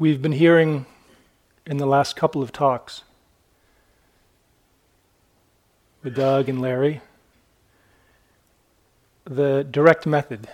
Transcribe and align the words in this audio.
we've 0.00 0.22
been 0.22 0.32
hearing 0.32 0.86
in 1.66 1.76
the 1.76 1.84
last 1.84 2.16
couple 2.16 2.42
of 2.42 2.50
talks 2.50 3.02
with 6.02 6.16
Doug 6.16 6.48
and 6.48 6.58
Larry 6.58 7.02
the 9.26 9.62
direct 9.62 10.06
method 10.06 10.48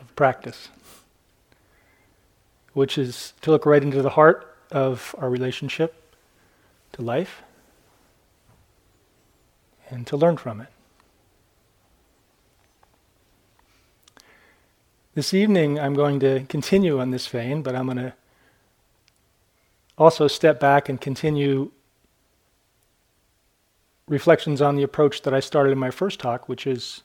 of 0.00 0.14
practice, 0.14 0.68
which 2.72 2.96
is 2.96 3.32
to 3.42 3.50
look 3.50 3.66
right 3.66 3.82
into 3.82 4.00
the 4.00 4.10
heart 4.10 4.56
of 4.70 5.12
our 5.18 5.28
relationship 5.28 6.14
to 6.92 7.02
life 7.02 7.42
and 9.90 10.06
to 10.06 10.16
learn 10.16 10.36
from 10.36 10.60
it. 10.60 10.68
This 15.16 15.34
evening, 15.34 15.80
I'm 15.80 15.94
going 15.94 16.20
to 16.20 16.44
continue 16.48 17.00
on 17.00 17.10
this 17.10 17.26
vein, 17.26 17.62
but 17.62 17.74
I'm 17.74 17.86
going 17.86 17.98
to 17.98 18.12
also 19.96 20.28
step 20.28 20.58
back 20.58 20.88
and 20.88 21.00
continue 21.00 21.70
reflections 24.08 24.60
on 24.60 24.76
the 24.76 24.82
approach 24.82 25.22
that 25.22 25.32
I 25.32 25.40
started 25.40 25.70
in 25.70 25.78
my 25.78 25.90
first 25.90 26.20
talk, 26.20 26.48
which 26.48 26.66
is 26.66 27.02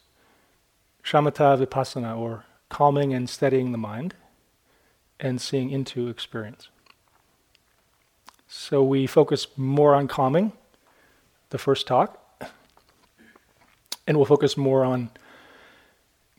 shamatha 1.04 1.66
vipassana, 1.66 2.18
or 2.18 2.46
calming 2.70 3.14
and 3.14 3.30
steadying 3.30 3.72
the 3.72 3.78
mind 3.78 4.16
and 5.20 5.40
seeing 5.40 5.70
into 5.70 6.08
experience. 6.08 6.70
So 8.48 8.84
we 8.84 9.06
focus 9.06 9.48
more 9.58 9.94
on 9.94 10.08
calming, 10.08 10.54
the 11.52 11.58
first 11.58 11.88
talk, 11.88 12.20
and 14.08 14.18
we'll 14.18 14.26
focus 14.26 14.58
more 14.58 14.84
on 14.84 15.12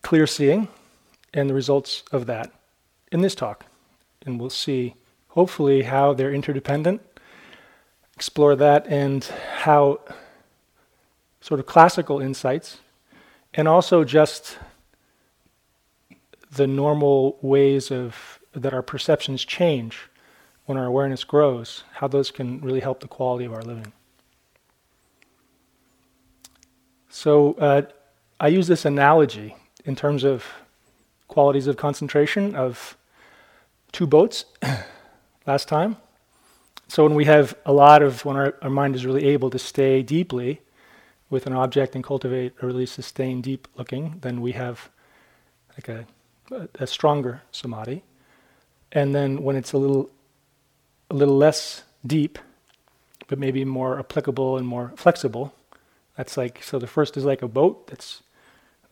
clear 0.03 0.27
seeing 0.27 0.69
and 1.33 1.49
the 1.49 1.55
results 1.55 2.03
of 2.11 2.27
that 2.27 2.51
in 3.13 3.21
this 3.21 3.35
talk. 3.35 3.65
And 4.27 4.41
we'll 4.41 4.51
see, 4.51 4.95
hopefully, 5.41 5.85
how 5.85 6.13
they're 6.13 6.35
interdependent, 6.35 7.01
explore 8.15 8.55
that, 8.55 8.87
and 8.89 9.25
how 9.65 9.99
sort 11.41 11.59
of 11.59 11.65
classical 11.65 12.21
insights, 12.21 12.81
and 13.55 13.67
also 13.67 14.05
just 14.05 14.59
the 16.53 16.67
normal 16.67 17.39
ways 17.41 17.91
of 17.91 18.39
that 18.53 18.75
our 18.75 18.83
perceptions 18.83 19.43
change 19.43 20.11
when 20.67 20.77
our 20.77 20.85
awareness 20.85 21.25
grows, 21.25 21.85
how 21.95 22.07
those 22.07 22.31
can 22.31 22.61
really 22.61 22.81
help 22.81 23.01
the 23.01 23.09
quality 23.09 23.47
of 23.47 23.55
our 23.55 23.63
living. 23.63 23.95
So 27.09 27.55
uh, 27.55 27.83
I 28.39 28.49
use 28.49 28.67
this 28.67 28.85
analogy 28.85 29.57
in 29.87 29.97
terms 29.97 30.23
of 30.23 30.45
qualities 31.29 31.67
of 31.67 31.79
concentration 31.79 32.55
of 32.55 32.99
two 33.91 34.07
boats 34.07 34.45
last 35.47 35.69
time. 35.69 35.97
So 36.89 37.05
when 37.05 37.15
we 37.15 37.25
have 37.27 37.57
a 37.65 37.73
lot 37.73 38.03
of, 38.03 38.25
when 38.25 38.37
our, 38.37 38.55
our 38.63 38.71
mind 38.71 38.97
is 38.97 39.07
really 39.07 39.27
able 39.27 39.51
to 39.51 39.59
stay 39.59 40.03
deeply 40.03 40.61
with 41.29 41.47
an 41.47 41.53
object 41.53 41.95
and 41.95 42.03
cultivate 42.03 42.53
a 42.61 42.67
really 42.67 42.87
sustained 42.87 43.45
deep 43.45 43.69
looking, 43.77 44.19
then 44.23 44.41
we 44.41 44.53
have 44.53 44.89
like 45.75 45.89
a, 45.89 46.07
a 46.81 46.87
stronger 46.87 47.43
samadhi. 47.53 48.03
And 48.91 49.15
then 49.15 49.45
when 49.45 49.55
it's 49.55 49.73
a 49.73 49.79
little, 49.79 50.11
a 51.11 51.15
little 51.15 51.37
less 51.37 51.85
deep, 52.05 52.39
but 53.29 53.39
maybe 53.39 53.65
more 53.65 54.01
applicable 54.01 54.59
and 54.59 54.67
more 54.67 54.93
flexible, 54.97 55.55
that's 56.17 56.37
like, 56.37 56.63
so 56.63 56.81
the 56.81 56.89
first 56.89 57.17
is 57.17 57.25
like 57.25 57.43
a 57.43 57.49
boat 57.49 57.87
that's, 57.87 58.23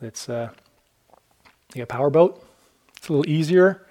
that's, 0.00 0.28
uh, 0.28 0.50
a 1.76 1.84
power 1.84 2.10
boat. 2.10 2.42
It's 2.96 3.08
a 3.08 3.12
little 3.12 3.30
easier 3.30 3.84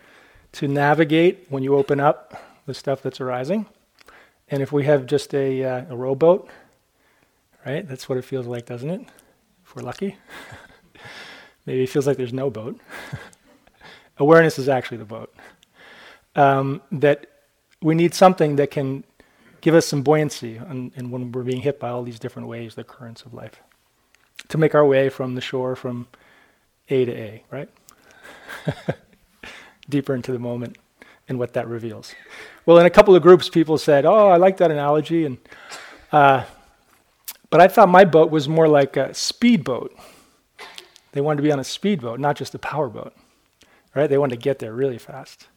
to 0.53 0.67
navigate 0.67 1.45
when 1.49 1.61
you 1.61 1.75
open 1.75 1.99
up 1.99 2.41
the 2.67 2.73
stuff 2.73 3.01
that's 3.01 3.19
arising. 3.19 3.65
And 4.49 4.61
if 4.61 4.71
we 4.71 4.83
have 4.83 5.07
just 5.07 5.33
a, 5.33 5.63
uh, 5.63 5.85
a 5.89 5.95
rowboat, 5.95 6.47
right, 7.65 7.87
that's 7.87 8.07
what 8.07 8.17
it 8.17 8.25
feels 8.25 8.45
like, 8.45 8.65
doesn't 8.65 8.89
it? 8.89 9.01
If 9.65 9.75
we're 9.75 9.81
lucky. 9.81 10.17
Maybe 11.65 11.83
it 11.83 11.89
feels 11.89 12.05
like 12.05 12.17
there's 12.17 12.33
no 12.33 12.49
boat. 12.49 12.79
Awareness 14.17 14.59
is 14.59 14.69
actually 14.69 14.97
the 14.97 15.05
boat. 15.05 15.33
Um, 16.35 16.81
that 16.91 17.27
we 17.81 17.95
need 17.95 18.13
something 18.13 18.57
that 18.57 18.69
can 18.69 19.03
give 19.61 19.73
us 19.73 19.87
some 19.87 20.03
buoyancy 20.03 20.57
and, 20.57 20.91
and 20.95 21.11
when 21.11 21.31
we're 21.31 21.43
being 21.43 21.61
hit 21.61 21.79
by 21.79 21.89
all 21.89 22.03
these 22.03 22.19
different 22.19 22.47
waves, 22.47 22.75
the 22.75 22.83
currents 22.83 23.23
of 23.23 23.33
life, 23.33 23.61
to 24.49 24.57
make 24.57 24.75
our 24.75 24.85
way 24.85 25.09
from 25.09 25.35
the 25.35 25.41
shore 25.41 25.75
from 25.75 26.07
a 26.89 27.05
to 27.05 27.11
A, 27.11 27.43
right? 27.49 27.69
Deeper 29.89 30.13
into 30.13 30.31
the 30.31 30.39
moment 30.39 30.77
and 31.27 31.39
what 31.39 31.53
that 31.53 31.67
reveals. 31.67 32.13
Well, 32.65 32.77
in 32.79 32.85
a 32.85 32.89
couple 32.89 33.15
of 33.15 33.21
groups, 33.21 33.49
people 33.49 33.77
said, 33.77 34.05
"Oh, 34.05 34.27
I 34.27 34.37
like 34.37 34.57
that 34.57 34.71
analogy," 34.71 35.25
and 35.25 35.37
uh, 36.11 36.43
but 37.49 37.61
I 37.61 37.67
thought 37.67 37.89
my 37.89 38.05
boat 38.05 38.31
was 38.31 38.47
more 38.47 38.67
like 38.67 38.97
a 38.97 39.13
speedboat. 39.13 39.97
They 41.11 41.21
wanted 41.21 41.37
to 41.37 41.43
be 41.43 41.51
on 41.51 41.59
a 41.59 41.63
speedboat, 41.63 42.19
not 42.19 42.35
just 42.35 42.53
a 42.55 42.59
powerboat, 42.59 43.13
right? 43.95 44.07
They 44.07 44.17
wanted 44.17 44.35
to 44.35 44.41
get 44.41 44.59
there 44.59 44.73
really 44.73 44.97
fast. 44.97 45.47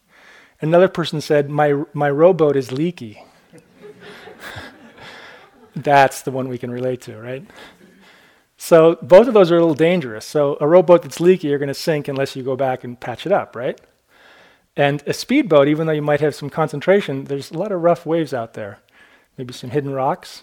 Another 0.60 0.88
person 0.88 1.20
said, 1.20 1.50
"My 1.50 1.84
my 1.92 2.10
rowboat 2.10 2.56
is 2.56 2.72
leaky." 2.72 3.22
That's 5.76 6.22
the 6.22 6.30
one 6.30 6.48
we 6.48 6.58
can 6.58 6.70
relate 6.70 7.00
to, 7.02 7.16
right? 7.18 7.44
So 8.56 8.98
both 9.00 9.26
of 9.26 9.32
those 9.32 9.50
are 9.50 9.56
a 9.56 9.60
little 9.60 9.74
dangerous. 9.74 10.26
So 10.26 10.58
a 10.60 10.68
rowboat 10.68 11.02
that's 11.02 11.18
leaky, 11.18 11.48
you're 11.48 11.58
going 11.58 11.68
to 11.68 11.74
sink 11.74 12.08
unless 12.08 12.36
you 12.36 12.42
go 12.42 12.56
back 12.56 12.84
and 12.84 13.00
patch 13.00 13.24
it 13.24 13.32
up, 13.32 13.56
right? 13.56 13.80
And 14.76 15.02
a 15.06 15.12
speedboat, 15.12 15.68
even 15.68 15.86
though 15.86 15.92
you 15.92 16.02
might 16.02 16.20
have 16.20 16.34
some 16.34 16.48
concentration, 16.48 17.24
there's 17.24 17.50
a 17.50 17.58
lot 17.58 17.72
of 17.72 17.82
rough 17.82 18.06
waves 18.06 18.32
out 18.32 18.54
there, 18.54 18.78
maybe 19.36 19.52
some 19.52 19.70
hidden 19.70 19.92
rocks. 19.92 20.42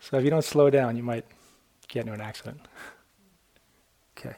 So 0.00 0.18
if 0.18 0.24
you 0.24 0.30
don't 0.30 0.44
slow 0.44 0.70
down, 0.70 0.96
you 0.96 1.02
might 1.02 1.24
get 1.88 2.00
into 2.00 2.12
an 2.12 2.20
accident. 2.20 2.60
Okay. 4.16 4.36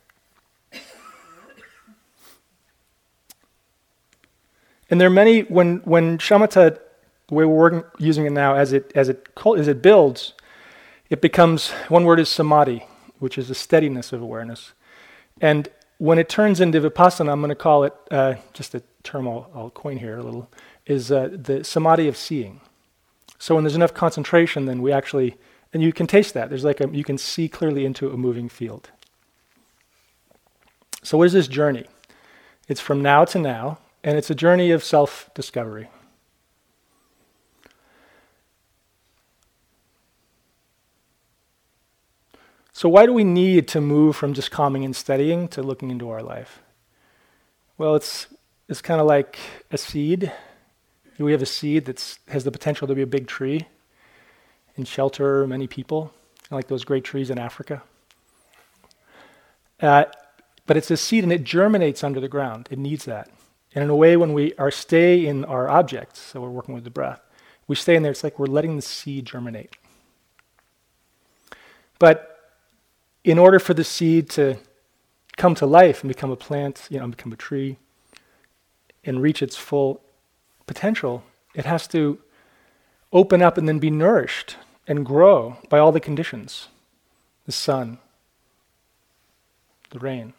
And 4.89 5.01
there 5.01 5.09
are 5.09 5.11
many 5.11 5.41
when 5.41 5.79
when 5.79 6.19
shamatha, 6.19 6.79
the 7.27 7.35
way 7.35 7.45
we're 7.45 7.55
working, 7.55 7.85
using 7.99 8.25
it 8.27 8.31
now, 8.31 8.55
as 8.55 8.73
it 8.73 8.93
as 8.95 9.09
it 9.09 9.29
as 9.59 9.67
it 9.67 9.83
builds, 9.83 10.35
it 11.11 11.21
becomes 11.21 11.71
one 11.89 12.05
word 12.05 12.21
is 12.21 12.29
samadhi 12.29 12.87
which 13.19 13.39
is 13.39 13.49
the 13.49 13.55
steadiness 13.55 14.13
of 14.13 14.23
awareness. 14.23 14.73
And 15.41 15.69
when 15.99 16.19
it 16.19 16.29
turns 16.29 16.61
into 16.61 16.81
vipassana, 16.81 17.31
I'm 17.31 17.41
going 17.41 17.49
to 17.49 17.55
call 17.55 17.85
it 17.85 17.95
uh, 18.11 18.35
just 18.53 18.75
a 18.75 18.83
term 19.07 19.27
I'll, 19.27 19.51
I'll, 19.55 19.71
coin 19.71 19.97
here 19.99 20.19
a 20.19 20.23
little, 20.23 20.51
is 20.85 21.11
uh, 21.11 21.31
the 21.33 21.65
samadhi 21.65 22.09
of 22.09 22.17
seeing. 22.17 22.61
So 23.39 23.55
when 23.55 23.65
there's 23.65 23.77
enough 23.77 23.95
concentration, 23.95 24.67
then 24.67 24.83
we 24.83 24.93
actually, 24.93 25.37
and 25.73 25.83
you 25.83 25.93
can 25.93 26.07
taste 26.07 26.35
that. 26.35 26.49
There's 26.49 26.65
like 26.65 26.81
a, 26.81 26.89
you 26.91 27.05
can 27.05 27.19
see 27.19 27.49
clearly 27.49 27.85
into 27.85 28.11
a 28.11 28.17
moving 28.17 28.49
field. 28.49 28.91
So 31.03 31.19
what 31.19 31.27
is 31.29 31.33
this 31.33 31.49
journey? 31.49 31.87
It's 32.69 32.81
from 32.81 33.01
now 33.01 33.25
to 33.27 33.39
now, 33.39 33.79
and 34.03 34.19
it's 34.19 34.31
a 34.31 34.35
journey 34.35 34.71
of 34.71 34.83
self-discovery. 34.83 35.89
So, 42.77 42.91
why 42.91 43.07
do 43.07 43.15
we 43.15 43.25
need 43.25 43.69
to 43.69 43.81
move 43.81 44.17
from 44.17 44.35
just 44.35 44.51
calming 44.51 44.85
and 44.85 44.95
steadying 44.95 45.49
to 45.49 45.63
looking 45.63 45.91
into 45.91 46.11
our 46.11 46.23
life? 46.23 46.61
Well, 47.79 47.95
it's, 47.95 48.27
it's 48.69 48.83
kind 48.83 49.01
of 49.01 49.07
like 49.07 49.39
a 49.71 49.79
seed. 49.79 50.33
We 51.19 51.33
have 51.33 51.43
a 51.43 51.47
seed 51.47 51.85
that 51.87 52.19
has 52.29 52.45
the 52.45 52.51
potential 52.51 52.89
to 52.89 52.95
be 52.95 53.03
a 53.03 53.07
big 53.07 53.27
tree 53.27 53.67
and 54.77 54.87
shelter 54.87 55.47
many 55.47 55.67
people, 55.67 56.13
like 56.51 56.69
those 56.69 56.85
great 56.85 57.05
trees 57.05 57.31
in 57.31 57.39
Africa. 57.39 57.83
Uh, 59.81 60.05
but 60.67 60.77
it's 60.77 60.91
a 60.91 60.97
seed 60.97 61.23
and 61.23 61.33
it 61.33 61.45
germinates 61.45 62.03
under 62.03 62.21
the 62.21 62.29
ground. 62.29 62.69
It 62.71 62.79
needs 62.79 63.05
that. 63.05 63.31
And 63.75 63.85
in 63.85 63.91
a 63.91 63.97
way, 63.97 64.17
when 64.17 64.33
we 64.33 64.55
are 64.55 64.71
stay 64.71 65.27
in 65.27 65.45
our 65.45 65.69
objects, 65.69 66.21
so 66.21 66.41
we're 66.41 66.51
working 66.51 66.75
with 66.75 66.85
the 66.85 66.91
breath, 66.91 67.21
we 67.69 67.77
stay 67.77 67.95
in 67.95 68.03
there, 68.03 68.13
it's 68.13 68.25
like 68.25 68.39
we're 68.39 68.47
letting 68.47 68.77
the 68.77 68.83
seed 68.83 69.27
germinate. 69.27 69.77
But 71.99 72.55
in 73.25 73.39
order 73.39 73.59
for 73.59 73.75
the 73.75 73.85
seed 73.85 74.29
to 74.31 74.59
come 75.37 75.55
to 75.57 75.67
life 75.67 76.03
and 76.03 76.09
become 76.09 76.31
a 76.31 76.37
plant, 76.37 76.87
you 76.91 76.99
know, 76.99 77.09
become 77.09 77.33
a 77.33 77.37
tree, 77.37 77.79
and 79.07 79.23
reach 79.23 79.43
its 79.43 79.57
full 79.57 80.03
potential, 80.67 81.23
it 81.55 81.65
has 81.65 81.87
to 81.89 82.19
open 83.13 83.41
up 83.41 83.57
and 83.57 83.69
then 83.69 83.79
be 83.79 83.91
nourished 83.91 84.57
and 84.87 85.07
grow 85.07 85.57
by 85.69 85.79
all 85.79 85.93
the 85.93 86.01
conditions 86.01 86.69
the 87.47 87.53
sun, 87.53 87.99
the 89.91 90.01
rain. 90.01 90.33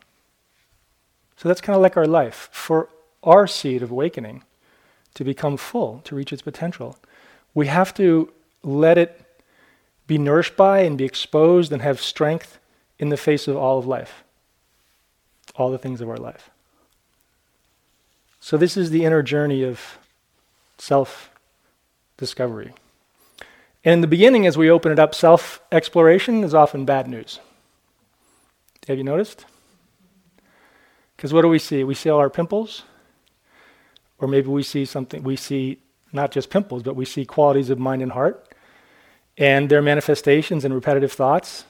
So 1.37 1.47
that's 1.47 1.61
kind 1.61 1.75
of 1.75 1.81
like 1.81 1.95
our 1.95 2.05
life. 2.05 2.49
For 2.51 2.89
our 3.23 3.47
seed 3.47 3.81
of 3.81 3.91
awakening 3.91 4.43
to 5.13 5.23
become 5.23 5.55
full, 5.55 6.01
to 6.03 6.15
reach 6.15 6.33
its 6.33 6.41
potential, 6.41 6.97
we 7.53 7.67
have 7.67 7.93
to 7.93 8.31
let 8.61 8.97
it 8.97 9.23
be 10.05 10.17
nourished 10.17 10.57
by 10.57 10.81
and 10.81 10.97
be 10.97 11.05
exposed 11.05 11.71
and 11.71 11.81
have 11.81 12.01
strength 12.01 12.59
in 12.99 13.07
the 13.07 13.17
face 13.17 13.47
of 13.47 13.55
all 13.55 13.79
of 13.79 13.87
life, 13.87 14.23
all 15.55 15.71
the 15.71 15.77
things 15.77 16.01
of 16.01 16.09
our 16.09 16.17
life. 16.17 16.49
So, 18.47 18.55
this 18.55 18.77
is 18.77 18.91
the 18.91 19.03
inner 19.03 19.21
journey 19.21 19.61
of 19.61 19.97
self 20.77 21.31
discovery. 22.15 22.73
And 23.83 23.91
in 23.91 23.99
the 23.99 24.07
beginning, 24.07 24.47
as 24.47 24.57
we 24.57 24.71
open 24.71 24.89
it 24.89 24.99
up, 24.99 25.13
self 25.13 25.59
exploration 25.69 26.45
is 26.45 26.53
often 26.53 26.85
bad 26.85 27.09
news. 27.09 27.41
Have 28.87 28.97
you 28.97 29.03
noticed? 29.03 29.45
Because 31.17 31.33
what 31.33 31.41
do 31.41 31.49
we 31.49 31.59
see? 31.59 31.83
We 31.83 31.93
see 31.93 32.09
all 32.09 32.19
our 32.19 32.29
pimples, 32.29 32.83
or 34.17 34.29
maybe 34.29 34.47
we 34.47 34.63
see 34.63 34.85
something, 34.85 35.23
we 35.23 35.35
see 35.35 35.81
not 36.13 36.31
just 36.31 36.49
pimples, 36.49 36.83
but 36.83 36.95
we 36.95 37.03
see 37.03 37.25
qualities 37.25 37.69
of 37.69 37.77
mind 37.79 38.01
and 38.01 38.13
heart 38.13 38.55
and 39.37 39.67
their 39.67 39.81
manifestations 39.81 40.63
and 40.63 40.73
repetitive 40.73 41.11
thoughts 41.11 41.65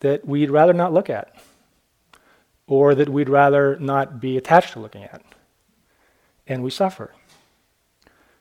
that 0.00 0.28
we'd 0.28 0.50
rather 0.50 0.74
not 0.74 0.92
look 0.92 1.08
at, 1.08 1.34
or 2.66 2.94
that 2.94 3.08
we'd 3.08 3.30
rather 3.30 3.78
not 3.78 4.20
be 4.20 4.36
attached 4.36 4.74
to 4.74 4.78
looking 4.78 5.04
at. 5.04 5.22
And 6.46 6.62
we 6.62 6.70
suffer. 6.70 7.14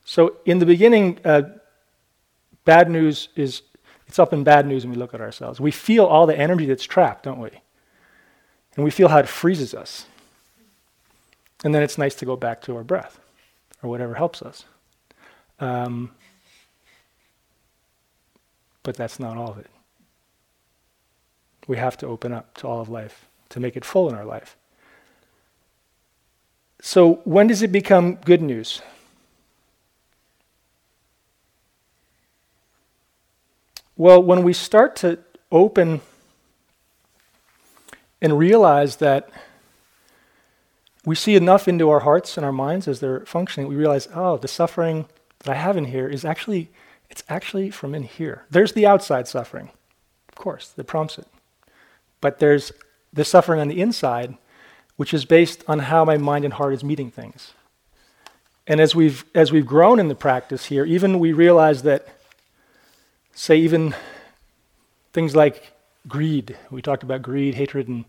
So, 0.03 0.37
in 0.45 0.59
the 0.59 0.65
beginning, 0.65 1.19
uh, 1.23 1.43
bad 2.65 2.89
news 2.89 3.29
is 3.35 3.61
it's 4.07 4.19
often 4.19 4.43
bad 4.43 4.67
news 4.67 4.83
when 4.83 4.91
we 4.91 4.97
look 4.97 5.13
at 5.13 5.21
ourselves. 5.21 5.59
We 5.59 5.71
feel 5.71 6.05
all 6.05 6.25
the 6.25 6.37
energy 6.37 6.65
that's 6.65 6.83
trapped, 6.83 7.23
don't 7.23 7.39
we? 7.39 7.49
And 8.75 8.83
we 8.83 8.91
feel 8.91 9.07
how 9.07 9.19
it 9.19 9.27
freezes 9.27 9.73
us. 9.73 10.05
And 11.63 11.73
then 11.73 11.83
it's 11.83 11.97
nice 11.97 12.15
to 12.15 12.25
go 12.25 12.35
back 12.35 12.61
to 12.63 12.75
our 12.75 12.83
breath 12.83 13.19
or 13.81 13.89
whatever 13.89 14.15
helps 14.15 14.41
us. 14.41 14.65
Um, 15.59 16.11
but 18.83 18.95
that's 18.95 19.19
not 19.19 19.37
all 19.37 19.51
of 19.51 19.59
it. 19.59 19.69
We 21.67 21.77
have 21.77 21.97
to 21.97 22.07
open 22.07 22.33
up 22.33 22.55
to 22.57 22.67
all 22.67 22.81
of 22.81 22.89
life 22.89 23.27
to 23.49 23.59
make 23.59 23.77
it 23.77 23.85
full 23.85 24.09
in 24.09 24.15
our 24.15 24.25
life. 24.25 24.57
So, 26.83 27.21
when 27.25 27.45
does 27.45 27.61
it 27.61 27.71
become 27.71 28.15
good 28.15 28.41
news? 28.41 28.81
Well, 33.95 34.21
when 34.21 34.41
we 34.41 34.53
start 34.53 34.95
to 34.97 35.19
open 35.51 36.01
and 38.19 38.35
realize 38.35 38.95
that 38.95 39.29
we 41.05 41.13
see 41.13 41.35
enough 41.35 41.67
into 41.67 41.87
our 41.91 41.99
hearts 41.99 42.35
and 42.35 42.43
our 42.43 42.51
minds 42.51 42.87
as 42.87 42.99
they're 42.99 43.27
functioning, 43.27 43.69
we 43.69 43.75
realize, 43.75 44.07
oh, 44.15 44.37
the 44.37 44.47
suffering 44.47 45.05
that 45.39 45.49
I 45.49 45.55
have 45.55 45.77
in 45.77 45.85
here 45.85 46.07
is 46.07 46.25
actually, 46.25 46.71
it's 47.11 47.23
actually 47.29 47.69
from 47.69 47.93
in 47.93 48.03
here. 48.03 48.45
There's 48.49 48.73
the 48.73 48.87
outside 48.87 49.27
suffering, 49.27 49.69
of 50.29 50.33
course, 50.35 50.69
that 50.69 50.85
prompts 50.85 51.19
it. 51.19 51.27
But 52.21 52.39
there's 52.39 52.71
the 53.13 53.23
suffering 53.23 53.59
on 53.59 53.67
the 53.67 53.81
inside, 53.81 54.35
which 55.01 55.15
is 55.15 55.25
based 55.25 55.63
on 55.67 55.79
how 55.79 56.05
my 56.05 56.15
mind 56.15 56.45
and 56.45 56.53
heart 56.53 56.75
is 56.75 56.83
meeting 56.83 57.09
things. 57.09 57.53
And 58.67 58.79
as 58.79 58.93
we've, 58.93 59.25
as 59.33 59.51
we've 59.51 59.65
grown 59.65 59.99
in 59.99 60.09
the 60.09 60.13
practice 60.13 60.65
here, 60.65 60.85
even 60.85 61.17
we 61.17 61.33
realize 61.33 61.81
that, 61.81 62.07
say, 63.33 63.57
even 63.57 63.95
things 65.11 65.35
like 65.35 65.71
greed, 66.07 66.55
we 66.69 66.83
talked 66.83 67.01
about 67.01 67.23
greed, 67.23 67.55
hatred, 67.55 67.87
and 67.87 68.05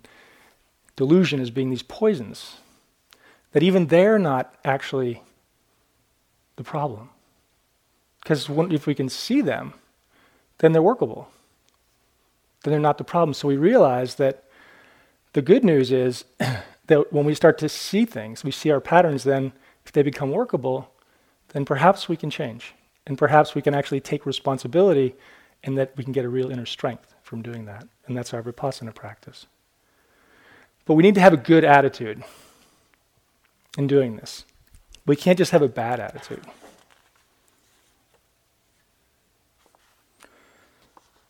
delusion 0.95 1.41
as 1.41 1.49
being 1.49 1.71
these 1.71 1.83
poisons 1.83 2.59
that 3.53 3.63
even 3.63 3.87
they're 3.87 4.19
not 4.19 4.55
actually 4.63 5.23
the 6.57 6.63
problem. 6.63 7.09
Because 8.23 8.51
if 8.51 8.87
we 8.87 8.95
can 8.95 9.09
see 9.09 9.41
them, 9.41 9.73
then 10.59 10.73
they're 10.73 10.83
workable. 10.83 11.31
Then 12.63 12.73
they're 12.73 12.81
not 12.81 12.99
the 12.99 13.05
problem. 13.05 13.33
So 13.33 13.49
we 13.49 13.57
realize 13.57 14.17
that 14.17 14.45
the 15.33 15.41
good 15.41 15.65
news 15.65 15.91
is 15.91 16.27
that 16.87 17.13
when 17.13 17.25
we 17.25 17.35
start 17.35 17.59
to 17.59 17.69
see 17.69 18.05
things, 18.05 18.45
we 18.45 18.51
see 18.51 18.71
our 18.71 18.81
patterns, 18.81 19.25
then 19.25 19.53
if 19.85 19.93
they 19.93 20.03
become 20.03 20.31
workable, 20.31 20.93
then 21.49 21.65
perhaps 21.65 22.09
we 22.09 22.17
can 22.17 22.31
change. 22.31 22.75
And 23.07 23.19
perhaps 23.19 23.55
we 23.55 23.63
can 23.63 23.75
actually 23.75 24.01
take 24.01 24.27
responsibility 24.27 25.15
and 25.65 25.77
that 25.79 25.97
we 25.97 26.05
can 26.05 26.13
get 26.13 26.25
a 26.25 26.29
real 26.29 26.51
inner 26.51 26.67
strength 26.67 27.15
from 27.23 27.43
doing 27.43 27.65
that. 27.67 27.87
And 28.07 28.17
that's 28.17 28.35
our 28.35 28.43
vipassana 28.43 28.95
practice. 28.95 29.47
But 30.85 30.95
we 30.95 31.03
need 31.03 31.15
to 31.15 31.21
have 31.21 31.33
a 31.33 31.37
good 31.39 31.65
attitude 31.65 32.23
in 33.79 33.87
doing 33.87 34.17
this. 34.17 34.45
We 35.07 35.17
can't 35.17 35.39
just 35.39 35.53
have 35.53 35.63
a 35.63 35.69
bad 35.69 36.01
attitude. 36.01 36.45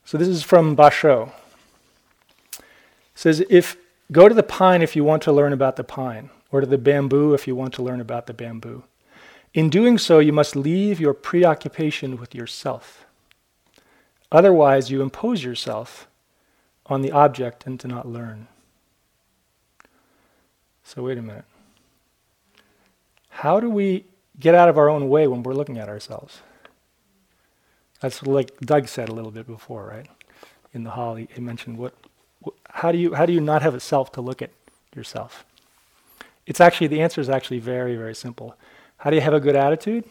So 0.05 0.17
this 0.17 0.27
is 0.27 0.43
from 0.43 0.75
Basho. 0.75 1.31
It 2.59 2.63
says 3.15 3.43
if 3.49 3.77
go 4.13 4.29
to 4.29 4.35
the 4.35 4.43
pine 4.43 4.81
if 4.81 4.95
you 4.95 5.03
want 5.03 5.21
to 5.23 5.33
learn 5.33 5.51
about 5.51 5.75
the 5.75 5.83
pine, 5.83 6.29
or 6.51 6.61
to 6.61 6.67
the 6.67 6.77
bamboo 6.77 7.33
if 7.33 7.47
you 7.47 7.55
want 7.55 7.73
to 7.73 7.83
learn 7.83 7.99
about 7.99 8.27
the 8.27 8.33
bamboo. 8.33 8.83
In 9.53 9.69
doing 9.69 9.97
so, 9.97 10.19
you 10.19 10.31
must 10.31 10.55
leave 10.55 10.99
your 10.99 11.13
preoccupation 11.13 12.17
with 12.17 12.33
yourself. 12.33 13.05
Otherwise, 14.31 14.89
you 14.89 15.01
impose 15.01 15.43
yourself 15.43 16.07
on 16.85 17.01
the 17.01 17.11
object 17.11 17.67
and 17.67 17.77
do 17.77 17.87
not 17.87 18.07
learn. 18.07 18.47
So, 20.83 21.03
wait 21.03 21.17
a 21.17 21.21
minute. 21.21 21.45
How 23.29 23.59
do 23.59 23.69
we 23.69 24.05
get 24.39 24.55
out 24.55 24.69
of 24.69 24.77
our 24.77 24.89
own 24.89 25.09
way 25.09 25.27
when 25.27 25.43
we're 25.43 25.53
looking 25.53 25.77
at 25.77 25.89
ourselves? 25.89 26.41
That's 28.01 28.21
like 28.23 28.59
Doug 28.59 28.87
said 28.87 29.09
a 29.09 29.13
little 29.13 29.31
bit 29.31 29.47
before, 29.47 29.87
right? 29.87 30.07
In 30.73 30.83
the 30.83 30.91
hall, 30.91 31.15
he, 31.15 31.27
mentioned 31.39 31.77
what, 31.77 31.93
how 32.69 32.91
do 32.91 32.97
you 32.97 33.13
how 33.13 33.25
do 33.25 33.33
you 33.33 33.41
not 33.41 33.61
have 33.61 33.75
a 33.75 33.79
self 33.79 34.11
to 34.13 34.21
look 34.21 34.41
at 34.41 34.51
yourself? 34.95 35.45
It's 36.45 36.59
actually 36.59 36.87
the 36.87 37.01
answer 37.01 37.21
is 37.21 37.29
actually 37.29 37.59
very 37.59 37.95
very 37.95 38.15
simple. 38.15 38.55
How 38.97 39.09
do 39.09 39.15
you 39.15 39.21
have 39.21 39.33
a 39.33 39.39
good 39.39 39.55
attitude? 39.55 40.05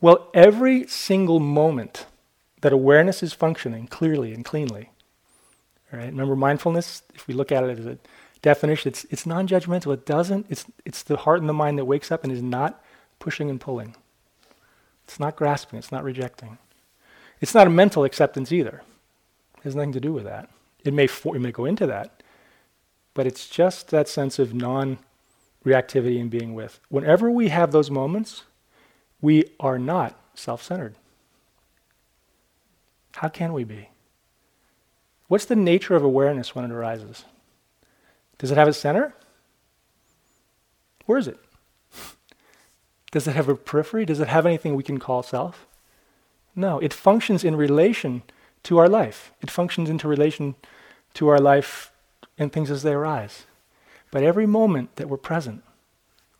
Well, 0.00 0.28
every 0.34 0.86
single 0.88 1.38
moment 1.38 2.06
that 2.60 2.72
awareness 2.72 3.22
is 3.22 3.32
functioning 3.32 3.86
clearly 3.86 4.34
and 4.34 4.44
cleanly, 4.44 4.90
right? 5.92 6.06
Remember 6.06 6.34
mindfulness. 6.34 7.02
If 7.14 7.28
we 7.28 7.34
look 7.34 7.52
at 7.52 7.62
it 7.62 7.78
as 7.78 7.86
a 7.86 7.98
definition. 8.42 8.90
It's, 8.90 9.04
it's 9.04 9.24
non 9.24 9.48
judgmental. 9.48 9.94
It 9.94 10.04
doesn't, 10.04 10.46
it's, 10.50 10.66
it's 10.84 11.02
the 11.02 11.16
heart 11.16 11.40
and 11.40 11.48
the 11.48 11.54
mind 11.54 11.78
that 11.78 11.84
wakes 11.84 12.12
up 12.12 12.24
and 12.24 12.32
is 12.32 12.42
not 12.42 12.82
pushing 13.18 13.48
and 13.48 13.60
pulling. 13.60 13.94
It's 15.04 15.18
not 15.18 15.36
grasping, 15.36 15.78
it's 15.78 15.92
not 15.92 16.04
rejecting. 16.04 16.58
It's 17.40 17.54
not 17.54 17.66
a 17.66 17.70
mental 17.70 18.04
acceptance 18.04 18.52
either. 18.52 18.82
Has 19.64 19.76
nothing 19.76 19.92
to 19.92 20.00
do 20.00 20.12
with 20.12 20.24
that. 20.24 20.48
It 20.84 20.92
may, 20.92 21.06
for, 21.06 21.36
it 21.36 21.40
may 21.40 21.52
go 21.52 21.64
into 21.64 21.86
that, 21.86 22.22
but 23.14 23.26
it's 23.26 23.48
just 23.48 23.88
that 23.88 24.08
sense 24.08 24.38
of 24.38 24.52
non 24.52 24.98
reactivity 25.64 26.20
and 26.20 26.30
being 26.30 26.54
with. 26.54 26.80
Whenever 26.88 27.30
we 27.30 27.48
have 27.48 27.70
those 27.70 27.90
moments, 27.90 28.42
we 29.20 29.44
are 29.60 29.78
not 29.78 30.18
self 30.34 30.62
centered. 30.62 30.96
How 33.16 33.28
can 33.28 33.52
we 33.52 33.64
be? 33.64 33.88
What's 35.28 35.44
the 35.44 35.56
nature 35.56 35.94
of 35.94 36.02
awareness 36.02 36.54
when 36.54 36.64
it 36.64 36.70
arises? 36.70 37.24
Does 38.38 38.50
it 38.50 38.58
have 38.58 38.68
a 38.68 38.72
center? 38.72 39.14
Where 41.06 41.18
is 41.18 41.28
it? 41.28 41.38
Does 43.12 43.28
it 43.28 43.36
have 43.36 43.48
a 43.48 43.54
periphery? 43.54 44.04
Does 44.04 44.20
it 44.20 44.28
have 44.28 44.46
anything 44.46 44.74
we 44.74 44.82
can 44.82 44.98
call 44.98 45.22
self? 45.22 45.66
No, 46.56 46.78
it 46.80 46.92
functions 46.92 47.44
in 47.44 47.56
relation 47.56 48.22
to 48.64 48.78
our 48.78 48.88
life. 48.88 49.32
It 49.40 49.50
functions 49.50 49.90
into 49.90 50.08
relation 50.08 50.54
to 51.14 51.28
our 51.28 51.38
life 51.38 51.92
and 52.38 52.52
things 52.52 52.70
as 52.70 52.82
they 52.82 52.92
arise. 52.92 53.44
But 54.10 54.22
every 54.22 54.46
moment 54.46 54.96
that 54.96 55.08
we're 55.08 55.16
present, 55.16 55.62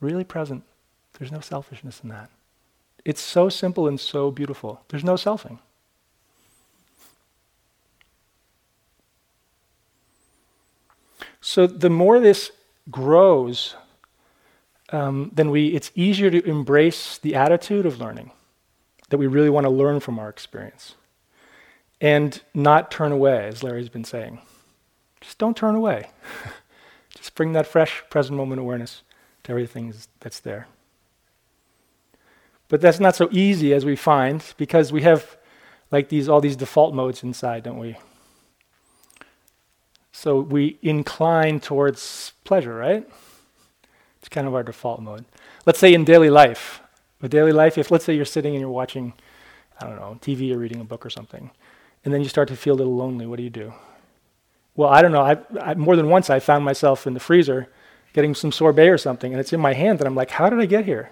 really 0.01 0.25
present, 0.25 0.65
there's 1.19 1.33
no 1.33 1.41
selfishness 1.41 2.01
in 2.03 2.09
that. 2.11 2.31
It's 3.05 3.21
so 3.21 3.49
simple 3.49 3.89
and 3.89 3.99
so 3.99 4.31
beautiful. 4.31 4.83
There's 4.89 5.05
no 5.05 5.15
selfing. 5.15 5.59
So 11.41 11.67
the 11.67 11.91
more 11.91 12.21
this 12.21 12.53
grows, 12.91 13.75
um, 14.91 15.33
then 15.35 15.51
we, 15.51 15.69
it's 15.69 15.91
easier 15.95 16.31
to 16.31 16.45
embrace 16.49 17.19
the 17.19 17.35
attitude 17.35 17.85
of 17.85 18.01
learning, 18.01 18.31
that 19.09 19.19
we 19.19 19.27
really 19.27 19.51
want 19.51 19.65
to 19.65 19.71
learn 19.71 19.99
from 19.99 20.19
our 20.19 20.29
experience, 20.29 20.95
and 22.03 22.43
not 22.53 22.91
turn 22.91 23.13
away, 23.13 23.47
as 23.47 23.63
Larry's 23.63 23.89
been 23.89 24.05
saying. 24.05 24.41
Just 25.21 25.39
don't 25.39 25.57
turn 25.57 25.77
away. 25.77 26.11
Just 27.17 27.37
bring 27.37 27.53
that 27.53 27.67
fresh 27.67 28.03
present 28.11 28.37
moment 28.37 28.61
awareness 28.61 29.03
to 29.45 29.53
everything 29.53 29.95
that's 30.19 30.41
there. 30.41 30.67
But 32.69 32.81
that's 32.81 32.99
not 32.99 33.15
so 33.15 33.29
easy 33.31 33.73
as 33.73 33.85
we 33.85 33.95
find 33.95 34.45
because 34.57 34.93
we 34.93 35.03
have 35.03 35.37
like 35.93 36.09
these 36.09 36.29
all 36.29 36.41
these 36.41 36.57
default 36.57 36.93
modes 36.93 37.23
inside, 37.23 37.63
don't 37.63 37.79
we? 37.79 37.97
So 40.11 40.41
we 40.41 40.79
incline 40.83 41.61
towards 41.61 42.33
pleasure, 42.45 42.75
right? 42.75 43.09
It's 44.19 44.29
kind 44.29 44.49
of 44.49 44.55
our 44.55 44.63
default 44.63 45.01
mode. 45.01 45.25
Let's 45.67 45.79
say 45.79 45.95
in 45.95 46.05
daily 46.05 46.31
life, 46.31 46.81
with 47.21 47.31
daily 47.31 47.53
life, 47.53 47.79
if 47.79 47.91
let's 47.91 48.05
say 48.05 48.15
you're 48.15 48.25
sitting 48.25 48.55
and 48.55 48.61
you're 48.61 48.71
watching, 48.71 49.13
I 49.81 49.87
don't 49.87 49.97
know, 49.97 50.19
TV 50.21 50.53
or 50.53 50.59
reading 50.59 50.81
a 50.81 50.85
book 50.85 51.07
or 51.07 51.11
something, 51.11 51.51
and 52.05 52.13
then 52.13 52.23
you 52.23 52.29
start 52.29 52.49
to 52.49 52.57
feel 52.57 52.75
a 52.75 52.77
little 52.77 52.97
lonely, 52.97 53.27
what 53.27 53.37
do 53.37 53.43
you 53.43 53.51
do? 53.51 53.73
Well, 54.75 54.89
I 54.89 55.03
don't 55.03 55.13
know. 55.13 55.23
I, 55.23 55.39
I, 55.61 55.75
more 55.75 55.97
than 55.97 56.09
once 56.09 56.31
I 56.31 56.41
found 56.41 56.65
myself 56.65 57.07
in 57.07 57.15
the 57.15 57.21
freezer 57.21 57.69
getting 58.13 58.35
some 58.35 58.53
sorbet 58.53 58.89
or 58.89 58.99
something, 58.99 59.33
and 59.33 59.41
it's 59.41 59.53
in 59.53 59.61
my 59.61 59.73
hand, 59.73 60.01
and 60.01 60.07
I'm 60.07 60.15
like, 60.15 60.31
how 60.31 60.51
did 60.51 60.61
I 60.61 60.67
get 60.67 60.85
here? 60.85 61.11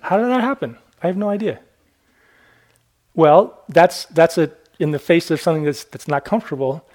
How 0.00 0.16
did 0.16 0.26
that 0.26 0.40
happen? 0.40 0.78
I 1.02 1.06
have 1.06 1.16
no 1.16 1.28
idea. 1.28 1.60
Well, 3.14 3.62
that's, 3.68 4.06
that's 4.06 4.38
a, 4.38 4.50
in 4.78 4.90
the 4.90 4.98
face 4.98 5.30
of 5.30 5.40
something 5.40 5.64
that's, 5.64 5.84
that's 5.84 6.08
not 6.08 6.24
comfortable, 6.24 6.86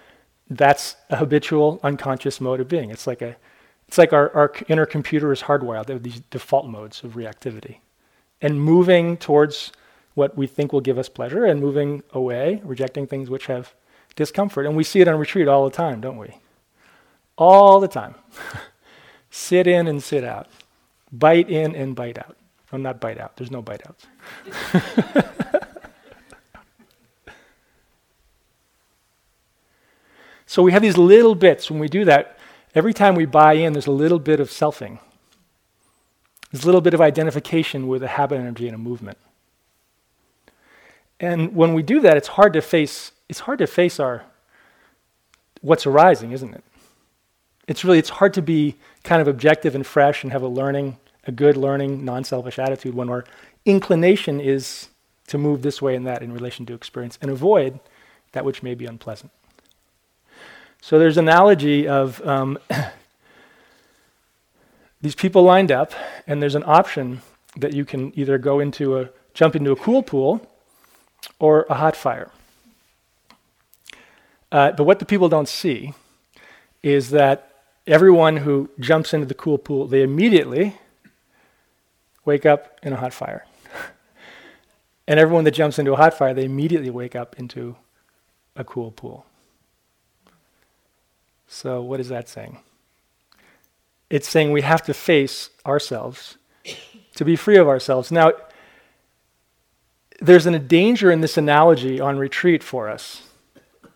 that's 0.49 0.95
a 1.09 1.17
habitual 1.17 1.79
unconscious 1.83 2.41
mode 2.41 2.59
of 2.59 2.67
being. 2.67 2.89
It's 2.89 3.07
like, 3.07 3.21
a, 3.21 3.35
it's 3.87 3.97
like 3.97 4.13
our, 4.13 4.33
our 4.35 4.53
inner 4.67 4.85
computer 4.85 5.31
is 5.31 5.43
hardwired. 5.43 5.85
They 5.85 5.93
have 5.93 6.03
these 6.03 6.21
default 6.31 6.67
modes 6.67 7.03
of 7.03 7.13
reactivity. 7.13 7.77
And 8.41 8.61
moving 8.61 9.17
towards 9.17 9.71
what 10.19 10.37
we 10.37 10.45
think 10.45 10.73
will 10.73 10.81
give 10.81 10.97
us 10.99 11.07
pleasure 11.07 11.45
and 11.45 11.61
moving 11.61 12.03
away, 12.11 12.61
rejecting 12.65 13.07
things 13.07 13.29
which 13.29 13.45
have 13.45 13.73
discomfort. 14.17 14.65
And 14.65 14.75
we 14.75 14.83
see 14.83 14.99
it 14.99 15.07
on 15.07 15.17
retreat 15.17 15.47
all 15.47 15.63
the 15.63 15.71
time, 15.75 16.01
don't 16.01 16.17
we? 16.17 16.35
All 17.37 17.79
the 17.79 17.87
time. 17.87 18.15
sit 19.31 19.65
in 19.65 19.87
and 19.87 20.03
sit 20.03 20.25
out. 20.25 20.47
Bite 21.09 21.49
in 21.49 21.73
and 21.73 21.95
bite 21.95 22.17
out. 22.17 22.35
Oh, 22.73 22.77
not 22.77 22.99
bite 22.99 23.17
out. 23.17 23.37
There's 23.37 23.49
no 23.49 23.61
bite 23.61 23.81
outs. 23.87 24.05
so 30.45 30.61
we 30.61 30.73
have 30.73 30.81
these 30.81 30.97
little 30.97 31.33
bits. 31.33 31.71
When 31.71 31.79
we 31.79 31.87
do 31.87 32.03
that, 32.03 32.37
every 32.75 32.93
time 32.93 33.15
we 33.15 33.25
buy 33.25 33.53
in, 33.53 33.71
there's 33.71 33.87
a 33.87 33.91
little 33.91 34.19
bit 34.19 34.41
of 34.41 34.49
selfing. 34.49 34.99
There's 36.51 36.65
a 36.65 36.67
little 36.67 36.81
bit 36.81 36.93
of 36.93 36.99
identification 36.99 37.87
with 37.87 38.03
a 38.03 38.07
habit 38.07 38.35
energy 38.35 38.67
and 38.67 38.75
a 38.75 38.77
movement. 38.77 39.17
And 41.19 41.55
when 41.55 41.73
we 41.73 41.83
do 41.83 41.99
that, 42.01 42.17
it's 42.17 42.29
hard 42.29 42.53
to 42.53 42.61
face, 42.61 43.11
it's 43.27 43.41
hard 43.41 43.59
to 43.59 43.67
face 43.67 43.99
our 43.99 44.23
what's 45.61 45.85
arising, 45.85 46.31
isn't 46.31 46.53
it? 46.53 46.63
It's 47.67 47.83
really 47.83 47.99
it's 47.99 48.09
hard 48.09 48.33
to 48.35 48.41
be 48.41 48.75
kind 49.03 49.21
of 49.21 49.27
objective 49.27 49.75
and 49.75 49.85
fresh 49.85 50.23
and 50.23 50.31
have 50.31 50.41
a 50.41 50.47
learning, 50.47 50.97
a 51.25 51.31
good 51.31 51.57
learning, 51.57 52.05
non-selfish 52.05 52.57
attitude 52.57 52.95
when 52.95 53.09
our 53.09 53.25
inclination 53.65 54.39
is 54.39 54.87
to 55.27 55.37
move 55.37 55.61
this 55.61 55.81
way 55.81 55.95
and 55.95 56.07
that 56.07 56.23
in 56.23 56.33
relation 56.33 56.65
to 56.65 56.73
experience 56.73 57.19
and 57.21 57.29
avoid 57.29 57.79
that 58.31 58.45
which 58.45 58.63
may 58.63 58.73
be 58.73 58.85
unpleasant. 58.85 59.31
So 60.81 60.97
there's 60.97 61.17
an 61.17 61.27
analogy 61.27 61.87
of 61.87 62.25
um, 62.25 62.57
these 65.01 65.15
people 65.15 65.43
lined 65.43 65.71
up, 65.71 65.93
and 66.25 66.41
there's 66.41 66.55
an 66.55 66.63
option 66.65 67.21
that 67.57 67.73
you 67.73 67.85
can 67.85 68.17
either 68.17 68.37
go 68.37 68.59
into 68.59 68.97
a 68.97 69.09
jump 69.33 69.55
into 69.55 69.71
a 69.71 69.75
cool 69.75 70.01
pool 70.01 70.47
or 71.39 71.65
a 71.69 71.75
hot 71.75 71.95
fire. 71.95 72.31
Uh, 74.51 74.71
but 74.71 74.83
what 74.83 74.99
the 74.99 75.05
people 75.05 75.29
don't 75.29 75.47
see 75.47 75.93
is 76.81 77.11
that 77.11 77.63
everyone 77.85 78.37
who 78.37 78.69
jumps 78.79 79.13
into 79.13 79.25
the 79.25 79.33
cool 79.33 79.57
pool, 79.57 79.87
they 79.87 80.01
immediately 80.01 80.75
wake 82.25 82.45
up 82.45 82.79
in 82.83 82.93
a 82.93 82.95
hot 82.95 83.13
fire. 83.13 83.45
and 85.07 85.19
everyone 85.19 85.43
that 85.43 85.51
jumps 85.51 85.77
into 85.77 85.93
a 85.93 85.95
hot 85.95 86.17
fire, 86.17 86.33
they 86.33 86.45
immediately 86.45 86.89
wake 86.89 87.15
up 87.15 87.37
into 87.37 87.75
a 88.55 88.63
cool 88.63 88.91
pool. 88.91 89.25
So, 91.47 91.81
what 91.81 91.99
is 91.99 92.09
that 92.09 92.29
saying? 92.29 92.59
It's 94.09 94.27
saying 94.27 94.51
we 94.51 94.61
have 94.61 94.83
to 94.83 94.93
face 94.93 95.49
ourselves 95.65 96.37
to 97.15 97.25
be 97.25 97.35
free 97.35 97.57
of 97.57 97.67
ourselves. 97.67 98.11
Now, 98.11 98.31
there's 100.21 100.45
a 100.45 100.59
danger 100.59 101.11
in 101.11 101.21
this 101.21 101.37
analogy 101.37 101.99
on 101.99 102.17
retreat 102.17 102.63
for 102.63 102.89
us 102.89 103.23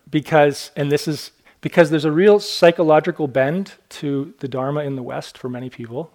because, 0.09 0.71
and 0.75 0.91
this 0.91 1.07
is 1.07 1.31
because 1.61 1.89
there's 1.89 2.05
a 2.05 2.11
real 2.11 2.39
psychological 2.39 3.27
bend 3.27 3.73
to 3.87 4.33
the 4.39 4.47
Dharma 4.47 4.81
in 4.81 4.95
the 4.95 5.03
West 5.03 5.37
for 5.37 5.47
many 5.47 5.69
people. 5.69 6.11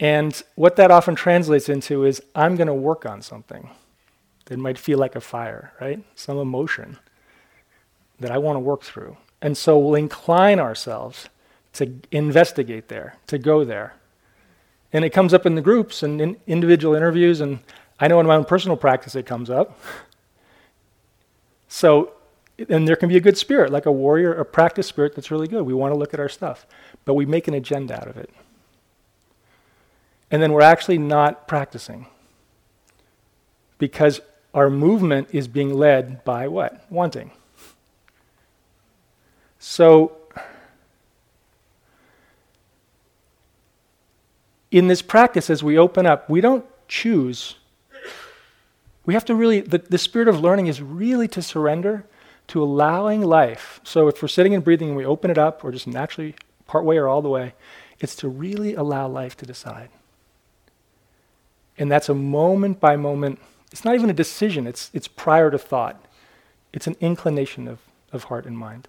And 0.00 0.42
what 0.54 0.76
that 0.76 0.90
often 0.90 1.14
translates 1.14 1.68
into 1.68 2.04
is 2.04 2.22
I'm 2.34 2.56
going 2.56 2.68
to 2.68 2.74
work 2.74 3.04
on 3.04 3.20
something 3.20 3.70
that 4.46 4.58
might 4.58 4.78
feel 4.78 4.98
like 4.98 5.16
a 5.16 5.20
fire, 5.20 5.72
right? 5.80 6.02
Some 6.14 6.38
emotion 6.38 6.98
that 8.20 8.30
I 8.30 8.38
want 8.38 8.56
to 8.56 8.60
work 8.60 8.82
through. 8.82 9.16
And 9.42 9.56
so 9.56 9.78
we'll 9.78 9.94
incline 9.94 10.58
ourselves 10.58 11.28
to 11.74 11.92
investigate 12.10 12.88
there, 12.88 13.16
to 13.26 13.38
go 13.38 13.64
there. 13.64 13.94
And 14.92 15.04
it 15.04 15.10
comes 15.10 15.34
up 15.34 15.44
in 15.44 15.54
the 15.54 15.60
groups 15.60 16.02
and 16.02 16.20
in 16.20 16.36
individual 16.46 16.94
interviews, 16.94 17.40
and 17.40 17.58
I 18.00 18.08
know 18.08 18.20
in 18.20 18.26
my 18.26 18.36
own 18.36 18.44
personal 18.44 18.76
practice 18.76 19.14
it 19.14 19.26
comes 19.26 19.50
up. 19.50 19.78
So, 21.68 22.12
and 22.68 22.88
there 22.88 22.96
can 22.96 23.08
be 23.08 23.16
a 23.16 23.20
good 23.20 23.36
spirit, 23.36 23.70
like 23.70 23.86
a 23.86 23.92
warrior, 23.92 24.32
a 24.32 24.44
practice 24.44 24.86
spirit 24.86 25.14
that's 25.14 25.30
really 25.30 25.48
good. 25.48 25.62
We 25.62 25.74
want 25.74 25.92
to 25.92 25.98
look 25.98 26.14
at 26.14 26.20
our 26.20 26.28
stuff, 26.28 26.66
but 27.04 27.14
we 27.14 27.26
make 27.26 27.48
an 27.48 27.54
agenda 27.54 27.94
out 27.94 28.08
of 28.08 28.16
it. 28.16 28.30
And 30.30 30.42
then 30.42 30.52
we're 30.52 30.62
actually 30.62 30.98
not 30.98 31.48
practicing 31.48 32.06
because 33.78 34.20
our 34.54 34.70
movement 34.70 35.28
is 35.32 35.48
being 35.48 35.74
led 35.74 36.24
by 36.24 36.48
what? 36.48 36.84
Wanting. 36.90 37.30
So, 39.58 40.16
in 44.70 44.88
this 44.88 45.02
practice, 45.02 45.50
as 45.50 45.62
we 45.62 45.78
open 45.78 46.06
up, 46.06 46.28
we 46.28 46.40
don't 46.40 46.64
choose. 46.88 47.56
We 49.08 49.14
have 49.14 49.24
to 49.24 49.34
really, 49.34 49.60
the, 49.60 49.78
the 49.78 49.96
spirit 49.96 50.28
of 50.28 50.40
learning 50.40 50.66
is 50.66 50.82
really 50.82 51.28
to 51.28 51.40
surrender 51.40 52.04
to 52.48 52.62
allowing 52.62 53.22
life. 53.22 53.80
So, 53.82 54.06
if 54.06 54.20
we're 54.20 54.28
sitting 54.28 54.54
and 54.54 54.62
breathing 54.62 54.88
and 54.88 54.96
we 54.98 55.06
open 55.06 55.30
it 55.30 55.38
up, 55.38 55.64
or 55.64 55.72
just 55.72 55.86
naturally 55.86 56.34
part 56.66 56.84
way 56.84 56.98
or 56.98 57.08
all 57.08 57.22
the 57.22 57.30
way, 57.30 57.54
it's 58.00 58.14
to 58.16 58.28
really 58.28 58.74
allow 58.74 59.08
life 59.08 59.34
to 59.38 59.46
decide. 59.46 59.88
And 61.78 61.90
that's 61.90 62.10
a 62.10 62.14
moment 62.14 62.80
by 62.80 62.96
moment, 62.96 63.38
it's 63.72 63.82
not 63.82 63.94
even 63.94 64.10
a 64.10 64.12
decision, 64.12 64.66
it's, 64.66 64.90
it's 64.92 65.08
prior 65.08 65.50
to 65.50 65.58
thought. 65.58 66.04
It's 66.74 66.86
an 66.86 66.96
inclination 67.00 67.66
of, 67.66 67.78
of 68.12 68.24
heart 68.24 68.44
and 68.44 68.58
mind. 68.58 68.88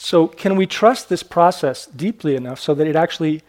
So 0.00 0.28
can 0.28 0.54
we 0.54 0.64
trust 0.64 1.08
this 1.08 1.24
process 1.24 1.84
deeply 1.84 2.36
enough 2.36 2.60
so 2.60 2.72
that 2.72 2.86
it 2.86 2.94
actually 2.94 3.42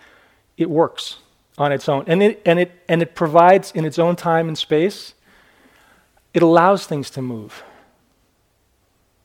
it 0.58 0.70
works 0.70 1.18
on 1.60 1.72
its 1.72 1.88
own 1.88 2.03
and 2.08 2.24
it 2.24 2.41
and 2.44 2.60
it 2.60 2.72
and 2.89 3.01
it 3.03 3.13
provides 3.13 3.72
in 3.72 3.86
its 3.86 4.00
own 4.00 4.15
time 4.15 4.48
and 4.48 4.58
space 4.58 5.13
it 6.34 6.41
allows 6.41 6.88
things 6.88 7.10
to 7.12 7.22
move. 7.22 7.63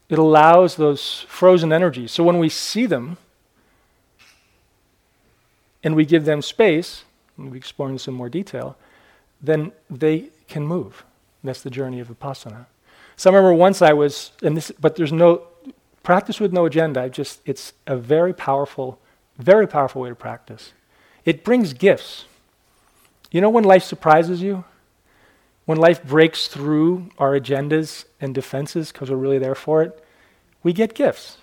It 0.09 0.19
allows 0.19 0.77
those 0.77 1.25
frozen 1.29 1.73
energies. 1.73 2.13
So 2.13 2.23
when 2.23 2.39
we 2.39 2.49
see 2.49 2.87
them 2.87 3.17
and 5.83 5.97
we 5.97 6.05
give 6.05 6.25
them 6.25 6.43
space, 6.43 7.05
and 7.37 7.51
we 7.51 7.59
explore 7.59 7.91
in 7.91 7.99
more 8.15 8.29
detail, 8.29 8.77
then 9.41 9.73
they 9.91 10.29
can 10.49 10.67
move. 10.67 11.05
That's 11.43 11.63
the 11.63 11.71
journey 11.71 12.01
of 12.01 12.09
vipassana. 12.09 12.67
So 13.17 13.31
I 13.31 13.35
remember 13.35 13.55
once 13.55 13.83
I 13.83 13.93
was, 13.93 14.33
and 14.43 14.57
this, 14.57 14.73
but 14.81 14.97
there's 14.97 15.13
no, 15.13 15.43
Practice 16.05 16.39
with 16.39 16.53
no 16.53 16.67
agenda, 16.67 17.09
just 17.09 17.41
it's 17.47 17.73
a 17.87 17.97
very 17.97 18.35
powerful, 18.35 19.01
very 19.39 19.67
powerful 19.67 20.03
way 20.03 20.11
to 20.11 20.15
practice. 20.15 20.75
It 21.25 21.43
brings 21.43 21.73
gifts. 21.73 22.27
You 23.33 23.41
know 23.41 23.49
when 23.49 23.65
life 23.65 23.83
surprises 23.83 24.43
you? 24.43 24.65
When 25.65 25.79
life 25.79 26.05
breaks 26.05 26.47
through 26.47 27.09
our 27.19 27.33
agendas 27.33 28.05
and 28.21 28.35
defenses 28.35 28.93
because 28.93 29.11
we're 29.11 29.17
really 29.17 29.39
there 29.39 29.55
for 29.55 29.83
it, 29.83 30.05
we 30.63 30.75
get 30.75 30.95
gifts. 30.95 31.39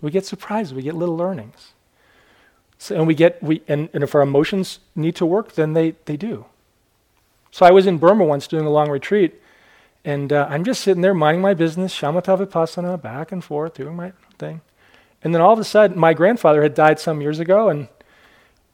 We 0.00 0.12
get 0.12 0.24
surprises, 0.24 0.72
we 0.72 0.82
get 0.82 0.94
little 0.94 1.16
learnings. 1.16 1.72
So, 2.78 2.94
and 2.94 3.06
we 3.06 3.14
get 3.14 3.42
we 3.42 3.62
and, 3.66 3.88
and 3.94 4.04
if 4.04 4.14
our 4.14 4.20
emotions 4.20 4.78
need 4.94 5.16
to 5.16 5.26
work, 5.26 5.54
then 5.54 5.72
they, 5.72 5.96
they 6.04 6.16
do. 6.16 6.44
So 7.50 7.66
I 7.66 7.72
was 7.72 7.86
in 7.86 7.98
Burma 7.98 8.24
once 8.24 8.46
doing 8.46 8.64
a 8.64 8.70
long 8.70 8.90
retreat, 8.90 9.40
and 10.06 10.32
uh, 10.32 10.46
I'm 10.48 10.62
just 10.62 10.82
sitting 10.82 11.02
there 11.02 11.14
minding 11.14 11.42
my 11.42 11.52
business, 11.52 11.92
shamatha 11.92 12.38
vipassana, 12.38 13.02
back 13.02 13.32
and 13.32 13.42
forth, 13.42 13.74
doing 13.74 13.96
my 13.96 14.12
thing. 14.38 14.60
And 15.24 15.34
then 15.34 15.42
all 15.42 15.52
of 15.52 15.58
a 15.58 15.64
sudden, 15.64 15.98
my 15.98 16.14
grandfather 16.14 16.62
had 16.62 16.74
died 16.74 17.00
some 17.00 17.20
years 17.20 17.40
ago, 17.40 17.68
and 17.68 17.88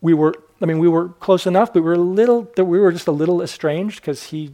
we 0.02 0.12
were, 0.12 0.34
I 0.60 0.66
mean, 0.66 0.78
we 0.78 0.88
were 0.88 1.08
close 1.08 1.46
enough, 1.46 1.72
but 1.72 1.80
we 1.80 1.86
were 1.86 1.94
a 1.94 1.98
little, 1.98 2.52
we 2.58 2.78
were 2.78 2.92
just 2.92 3.06
a 3.06 3.12
little 3.12 3.40
estranged 3.40 4.02
because 4.02 4.24
he 4.24 4.52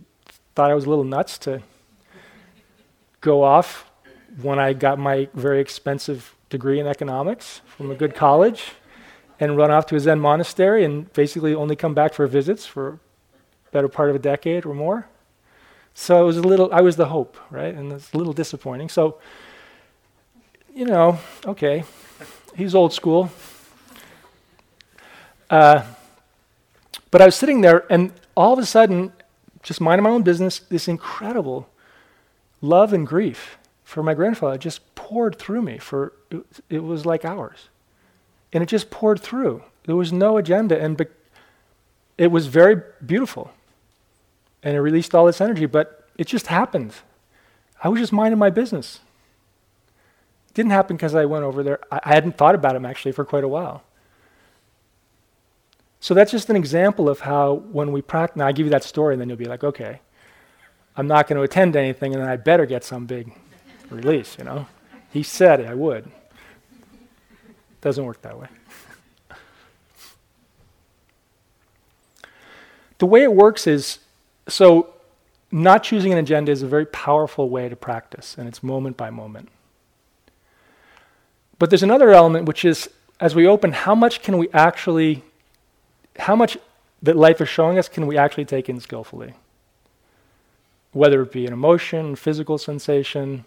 thought 0.55 0.71
I 0.71 0.75
was 0.75 0.85
a 0.85 0.89
little 0.89 1.03
nuts 1.03 1.37
to 1.39 1.63
go 3.23 3.43
off 3.43 3.91
when 4.41 4.61
I 4.61 4.73
got 4.73 5.01
my 5.01 5.29
very 5.35 5.61
expensive 5.61 6.37
degree 6.49 6.79
in 6.79 6.87
economics 6.87 7.61
from 7.67 7.91
a 7.91 7.97
good 7.97 8.15
college 8.15 8.71
and 9.41 9.57
run 9.57 9.73
off 9.73 9.87
to 9.87 9.97
a 9.97 10.01
Zen 10.01 10.21
monastery 10.21 10.85
and 10.85 11.13
basically 11.13 11.57
only 11.57 11.75
come 11.75 11.95
back 11.95 12.15
for 12.15 12.25
visits 12.29 12.67
for 12.67 12.89
a 13.67 13.71
better 13.73 13.89
part 13.89 14.11
of 14.11 14.15
a 14.15 14.21
decade 14.21 14.65
or 14.65 14.75
more. 14.75 15.09
So 16.01 16.23
it 16.23 16.25
was 16.25 16.37
a 16.37 16.43
little, 16.43 16.73
I 16.73 16.81
was 16.81 16.95
the 16.95 17.07
hope, 17.07 17.37
right? 17.51 17.75
And 17.75 17.91
it's 17.91 18.13
a 18.13 18.17
little 18.17 18.33
disappointing. 18.33 18.89
So, 18.89 19.19
you 20.73 20.85
know, 20.85 21.19
okay, 21.45 21.83
he's 22.55 22.73
old 22.73 22.93
school. 22.93 23.33
Uh, 25.51 25.83
but 27.11 27.21
I 27.21 27.25
was 27.25 27.35
sitting 27.35 27.63
there, 27.63 27.85
and 27.93 28.13
all 28.37 28.53
of 28.53 28.61
a 28.61 28.65
sudden, 28.65 29.13
just 29.65 29.81
minding 29.81 30.05
my 30.05 30.11
own 30.11 30.23
business, 30.23 30.61
this 30.61 30.87
incredible 30.87 31.69
love 32.61 32.93
and 32.93 33.05
grief 33.05 33.59
for 33.83 34.05
my 34.05 34.15
grandfather 34.15 34.57
just 34.57 34.95
poured 34.95 35.37
through 35.37 35.63
me 35.63 35.79
for 35.79 36.13
it, 36.71 36.79
was 36.79 37.07
like 37.07 37.25
hours. 37.25 37.71
And 38.53 38.63
it 38.63 38.67
just 38.67 38.89
poured 38.91 39.19
through. 39.19 39.65
There 39.87 39.97
was 39.97 40.13
no 40.13 40.37
agenda 40.37 40.81
and 40.81 40.97
be- 40.97 41.07
it 42.17 42.29
was 42.29 42.47
very 42.47 42.83
beautiful. 43.05 43.51
And 44.63 44.77
it 44.77 44.81
released 44.81 45.15
all 45.15 45.29
its 45.29 45.41
energy, 45.41 45.67
but 45.67 46.09
it 46.17 46.27
just 46.27 46.49
happened. 46.49 46.93
I 47.83 47.89
was 47.89 48.01
just 48.01 48.13
minding 48.13 48.39
my 48.39 48.51
business. 48.51 49.01
It 50.49 50.55
didn't 50.55 50.73
happen 50.73 50.97
because 50.97 51.15
I 51.15 51.25
went 51.27 51.45
over 51.45 51.63
there. 51.63 51.81
I, 51.91 52.01
I 52.05 52.15
hadn't 52.15 52.37
thought 52.37 52.55
about 52.55 52.75
him 52.75 52.85
actually 52.85 53.13
for 53.13 53.25
quite 53.25 53.45
a 53.45 53.49
while. 53.49 53.85
So 56.01 56.15
that's 56.15 56.31
just 56.31 56.49
an 56.51 56.57
example 56.57 57.09
of 57.09 57.21
how 57.21 57.55
when 57.73 57.93
we 57.93 58.03
practice, 58.03 58.37
now 58.37 58.47
I 58.47 58.53
give 58.53 58.67
you 58.67 58.71
that 58.71 58.85
story 58.85 59.15
and 59.15 59.21
then 59.21 59.29
you'll 59.29 59.39
be 59.39 59.47
like, 59.47 59.65
okay, 59.65 60.01
I'm 60.97 61.07
not 61.07 61.29
going 61.29 61.37
to 61.37 61.43
attend 61.43 61.77
anything 61.77 62.15
and 62.15 62.23
then 62.23 62.29
I 62.29 62.37
better 62.37 62.67
get 62.67 62.85
some 62.85 63.07
big 63.07 63.33
release, 63.91 64.37
you 64.39 64.45
know? 64.45 64.67
He 65.11 65.23
said 65.23 65.65
I 65.65 65.75
would. 65.75 66.11
Doesn't 67.81 68.05
work 68.05 68.21
that 68.23 68.39
way. 68.39 68.49
the 72.99 73.07
way 73.07 73.23
it 73.23 73.33
works 73.33 73.67
is 73.67 73.99
so 74.49 74.95
not 75.51 75.83
choosing 75.83 76.13
an 76.13 76.19
agenda 76.19 76.53
is 76.53 76.63
a 76.63 76.67
very 76.67 76.87
powerful 76.87 77.49
way 77.49 77.69
to 77.69 77.77
practice, 77.77 78.37
and 78.37 78.49
it's 78.49 78.63
moment 78.63 78.97
by 78.97 79.11
moment. 79.11 79.49
But 81.59 81.71
there's 81.71 81.83
another 81.83 82.11
element 82.11 82.47
which 82.47 82.65
is 82.65 82.89
as 83.21 83.35
we 83.35 83.47
open, 83.47 83.73
how 83.73 83.95
much 83.95 84.23
can 84.23 84.39
we 84.39 84.49
actually 84.53 85.23
how 86.19 86.35
much 86.35 86.59
that 87.03 87.17
life 87.17 87.41
is 87.41 87.49
showing 87.49 87.79
us 87.79 87.89
can 87.89 88.07
we 88.07 88.17
actually 88.17 88.45
take 88.45 88.69
in 88.69 88.81
skillfully? 88.81 89.35
Whether 90.93 91.23
it 91.23 91.33
be 91.33 91.47
an 91.47 91.53
emotion, 91.53 92.17
physical 92.17 92.59
sensation, 92.59 93.45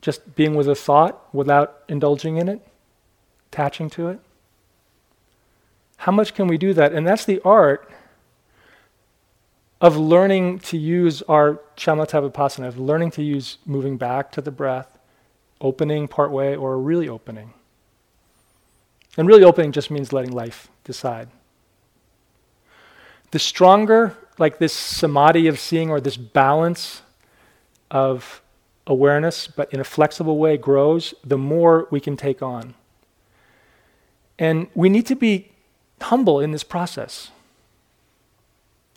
just 0.00 0.34
being 0.36 0.54
with 0.54 0.68
a 0.68 0.74
thought 0.74 1.22
without 1.34 1.82
indulging 1.88 2.38
in 2.38 2.48
it, 2.48 2.66
attaching 3.52 3.90
to 3.90 4.08
it. 4.08 4.20
How 5.98 6.12
much 6.12 6.34
can 6.34 6.48
we 6.48 6.56
do 6.56 6.72
that? 6.72 6.94
And 6.94 7.06
that's 7.06 7.26
the 7.26 7.40
art 7.44 7.90
of 9.80 9.96
learning 9.96 10.58
to 10.58 10.76
use 10.76 11.22
our 11.22 11.60
shamatha 11.76 12.30
vipassana, 12.30 12.68
of 12.68 12.78
learning 12.78 13.10
to 13.12 13.22
use 13.22 13.58
moving 13.64 13.96
back 13.96 14.30
to 14.32 14.40
the 14.40 14.50
breath, 14.50 14.98
opening 15.60 16.06
part 16.06 16.30
way, 16.30 16.54
or 16.54 16.78
really 16.78 17.08
opening. 17.08 17.54
And 19.16 19.26
really 19.26 19.42
opening 19.42 19.72
just 19.72 19.90
means 19.90 20.12
letting 20.12 20.32
life 20.32 20.68
decide. 20.84 21.28
The 23.30 23.38
stronger, 23.38 24.16
like 24.38 24.58
this 24.58 24.72
samadhi 24.72 25.46
of 25.46 25.58
seeing 25.58 25.90
or 25.90 26.00
this 26.00 26.16
balance 26.16 27.02
of 27.90 28.42
awareness, 28.86 29.46
but 29.46 29.72
in 29.72 29.80
a 29.80 29.84
flexible 29.84 30.36
way, 30.36 30.56
grows, 30.56 31.14
the 31.24 31.38
more 31.38 31.86
we 31.90 32.00
can 32.00 32.16
take 32.16 32.42
on. 32.42 32.74
And 34.38 34.68
we 34.74 34.88
need 34.88 35.06
to 35.06 35.16
be 35.16 35.52
humble 36.00 36.40
in 36.40 36.50
this 36.50 36.64
process. 36.64 37.30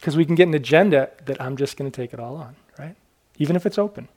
Because 0.03 0.17
we 0.17 0.25
can 0.25 0.36
get 0.36 0.50
an 0.50 0.53
agenda 0.53 1.12
that 1.24 1.41
I'm 1.41 1.55
just 1.55 1.77
going 1.77 1.89
to 1.89 1.95
take 1.95 2.13
it 2.13 2.19
all 2.19 2.36
on, 2.36 2.57
right? 2.77 2.98
Even 3.38 3.55
if 3.55 3.65
it's 3.65 3.77
open. 3.77 4.10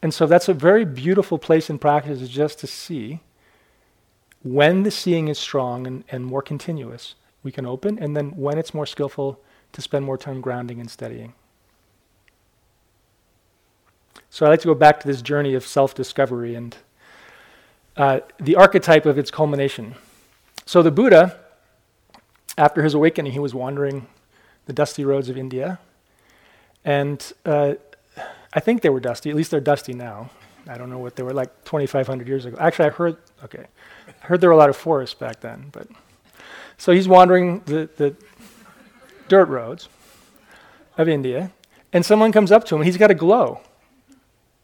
And 0.00 0.14
so 0.14 0.26
that's 0.26 0.48
a 0.48 0.54
very 0.54 0.84
beautiful 0.84 1.38
place 1.38 1.68
in 1.68 1.80
practice 1.80 2.20
is 2.20 2.28
just 2.28 2.60
to 2.60 2.68
see 2.68 3.18
when 4.44 4.84
the 4.84 4.92
seeing 4.92 5.26
is 5.26 5.40
strong 5.40 5.88
and, 5.88 6.04
and 6.10 6.24
more 6.24 6.40
continuous, 6.40 7.16
we 7.42 7.50
can 7.50 7.66
open, 7.66 7.98
and 7.98 8.16
then 8.16 8.30
when 8.36 8.58
it's 8.58 8.72
more 8.72 8.86
skillful, 8.86 9.40
to 9.72 9.82
spend 9.82 10.04
more 10.04 10.16
time 10.16 10.40
grounding 10.40 10.78
and 10.78 10.88
steadying. 10.88 11.34
So 14.30 14.46
I 14.46 14.50
like 14.50 14.60
to 14.60 14.68
go 14.68 14.74
back 14.76 15.00
to 15.00 15.08
this 15.08 15.20
journey 15.20 15.54
of 15.54 15.66
self 15.66 15.96
discovery 15.96 16.54
and 16.54 16.76
uh, 17.96 18.20
the 18.38 18.54
archetype 18.54 19.04
of 19.04 19.18
its 19.18 19.32
culmination. 19.32 19.96
So 20.64 20.80
the 20.80 20.92
Buddha, 20.92 21.40
after 22.56 22.84
his 22.84 22.94
awakening, 22.94 23.32
he 23.32 23.40
was 23.40 23.52
wandering 23.52 24.06
the 24.66 24.72
dusty 24.72 25.04
roads 25.04 25.28
of 25.28 25.36
India. 25.36 25.78
And 26.84 27.32
uh, 27.44 27.74
I 28.52 28.60
think 28.60 28.82
they 28.82 28.88
were 28.90 29.00
dusty, 29.00 29.30
at 29.30 29.36
least 29.36 29.50
they're 29.50 29.60
dusty 29.60 29.94
now. 29.94 30.30
I 30.68 30.78
don't 30.78 30.90
know 30.90 30.98
what 30.98 31.16
they 31.16 31.22
were 31.22 31.32
like 31.32 31.64
2,500 31.64 32.28
years 32.28 32.44
ago. 32.44 32.56
Actually, 32.60 32.86
I 32.86 32.90
heard, 32.90 33.16
okay, 33.44 33.66
I 34.08 34.26
heard 34.26 34.40
there 34.40 34.48
were 34.48 34.54
a 34.54 34.58
lot 34.58 34.68
of 34.68 34.76
forests 34.76 35.14
back 35.14 35.40
then. 35.40 35.66
But 35.72 35.88
So 36.78 36.92
he's 36.92 37.08
wandering 37.08 37.60
the, 37.66 37.88
the 37.96 38.14
dirt 39.28 39.46
roads 39.46 39.88
of 40.96 41.08
India, 41.08 41.50
and 41.92 42.06
someone 42.06 42.30
comes 42.30 42.52
up 42.52 42.64
to 42.66 42.74
him, 42.74 42.82
and 42.82 42.86
he's 42.86 42.96
got 42.96 43.10
a 43.10 43.14
glow 43.14 43.60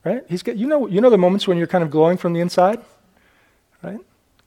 right? 0.08 0.24
He's 0.28 0.42
got, 0.42 0.56
you 0.56 0.66
know, 0.66 0.86
you 0.86 1.00
know 1.00 1.10
the 1.10 1.18
moments 1.18 1.46
when 1.46 1.58
you're 1.58 1.66
kind 1.66 1.84
of 1.84 1.90
glowing 1.90 2.16
from 2.16 2.32
the 2.32 2.40
inside, 2.40 2.80
right? 3.82 3.98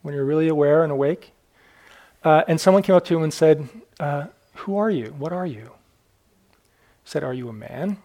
When 0.01 0.13
you're 0.13 0.25
really 0.25 0.47
aware 0.47 0.83
and 0.83 0.91
awake. 0.91 1.31
Uh, 2.23 2.43
and 2.47 2.59
someone 2.59 2.83
came 2.83 2.95
up 2.95 3.05
to 3.05 3.15
him 3.15 3.23
and 3.23 3.33
said, 3.33 3.67
uh, 3.99 4.25
"Who 4.53 4.77
are 4.77 4.89
you? 4.89 5.15
What 5.17 5.33
are 5.33 5.45
you?" 5.45 5.71
Said, 7.03 7.23
"Are 7.23 7.33
you 7.33 7.49
a 7.49 7.53
man? 7.53 7.97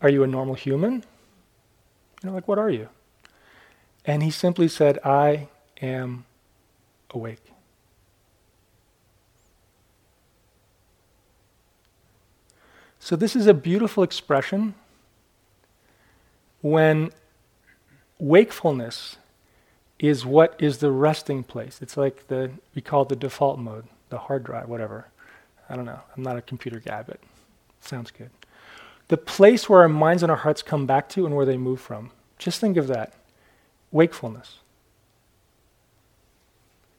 Are 0.00 0.08
you 0.08 0.22
a 0.22 0.26
normal 0.26 0.54
human? 0.54 1.04
You 2.22 2.30
know, 2.30 2.32
like 2.32 2.48
what 2.48 2.58
are 2.58 2.70
you?" 2.70 2.88
And 4.04 4.22
he 4.22 4.30
simply 4.30 4.68
said, 4.68 4.98
"I 5.04 5.48
am 5.80 6.24
awake." 7.10 7.52
So 12.98 13.14
this 13.14 13.36
is 13.36 13.46
a 13.46 13.54
beautiful 13.54 14.02
expression 14.02 14.74
when 16.60 17.12
wakefulness 18.18 19.16
is 19.98 20.26
what 20.26 20.56
is 20.58 20.78
the 20.78 20.90
resting 20.90 21.44
place. 21.44 21.80
It's 21.80 21.96
like 21.96 22.26
the 22.26 22.50
we 22.74 22.82
call 22.82 23.02
it 23.02 23.08
the 23.08 23.16
default 23.16 23.58
mode, 23.58 23.86
the 24.08 24.18
hard 24.18 24.44
drive, 24.44 24.68
whatever. 24.68 25.08
I 25.68 25.76
don't 25.76 25.84
know. 25.84 26.00
I'm 26.16 26.22
not 26.22 26.36
a 26.36 26.42
computer 26.42 26.80
guy, 26.80 27.02
but 27.02 27.18
sounds 27.80 28.10
good. 28.10 28.30
The 29.08 29.16
place 29.16 29.68
where 29.68 29.82
our 29.82 29.88
minds 29.88 30.22
and 30.22 30.30
our 30.30 30.38
hearts 30.38 30.62
come 30.62 30.86
back 30.86 31.08
to 31.10 31.26
and 31.26 31.34
where 31.34 31.46
they 31.46 31.56
move 31.56 31.80
from. 31.80 32.10
Just 32.38 32.60
think 32.60 32.76
of 32.76 32.86
that. 32.88 33.12
Wakefulness. 33.90 34.58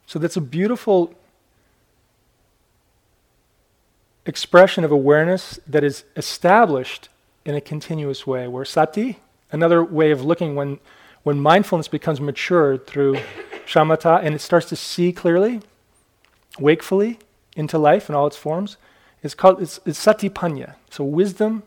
So 0.06 0.18
that's 0.18 0.36
a 0.36 0.40
beautiful 0.40 1.14
expression 4.24 4.84
of 4.84 4.92
awareness 4.92 5.60
that 5.66 5.84
is 5.84 6.04
established 6.16 7.08
in 7.44 7.54
a 7.54 7.60
continuous 7.60 8.26
way, 8.26 8.48
where 8.48 8.64
sati, 8.64 9.18
Another 9.50 9.82
way 9.82 10.10
of 10.10 10.24
looking 10.24 10.54
when, 10.54 10.78
when 11.22 11.40
mindfulness 11.40 11.88
becomes 11.88 12.20
matured 12.20 12.86
through 12.86 13.16
shamatha 13.66 14.22
and 14.22 14.34
it 14.34 14.40
starts 14.40 14.66
to 14.66 14.76
see 14.76 15.12
clearly, 15.12 15.60
wakefully 16.60 17.18
into 17.56 17.78
life 17.78 18.08
in 18.08 18.14
all 18.14 18.26
its 18.26 18.36
forms, 18.36 18.76
is 19.22 19.34
called 19.34 19.60
it's, 19.60 19.80
it's 19.84 19.98
sati 19.98 20.30
panya. 20.30 20.74
So 20.90 21.04
wisdom, 21.04 21.62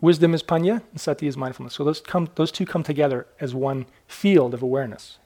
wisdom 0.00 0.34
is 0.34 0.42
panya, 0.42 0.82
and 0.92 1.00
sati 1.00 1.26
is 1.26 1.36
mindfulness. 1.36 1.74
So 1.74 1.84
those 1.84 2.00
come 2.00 2.28
those 2.36 2.52
two 2.52 2.66
come 2.66 2.82
together 2.82 3.26
as 3.40 3.54
one 3.54 3.86
field 4.06 4.54
of 4.54 4.62
awareness. 4.62 5.18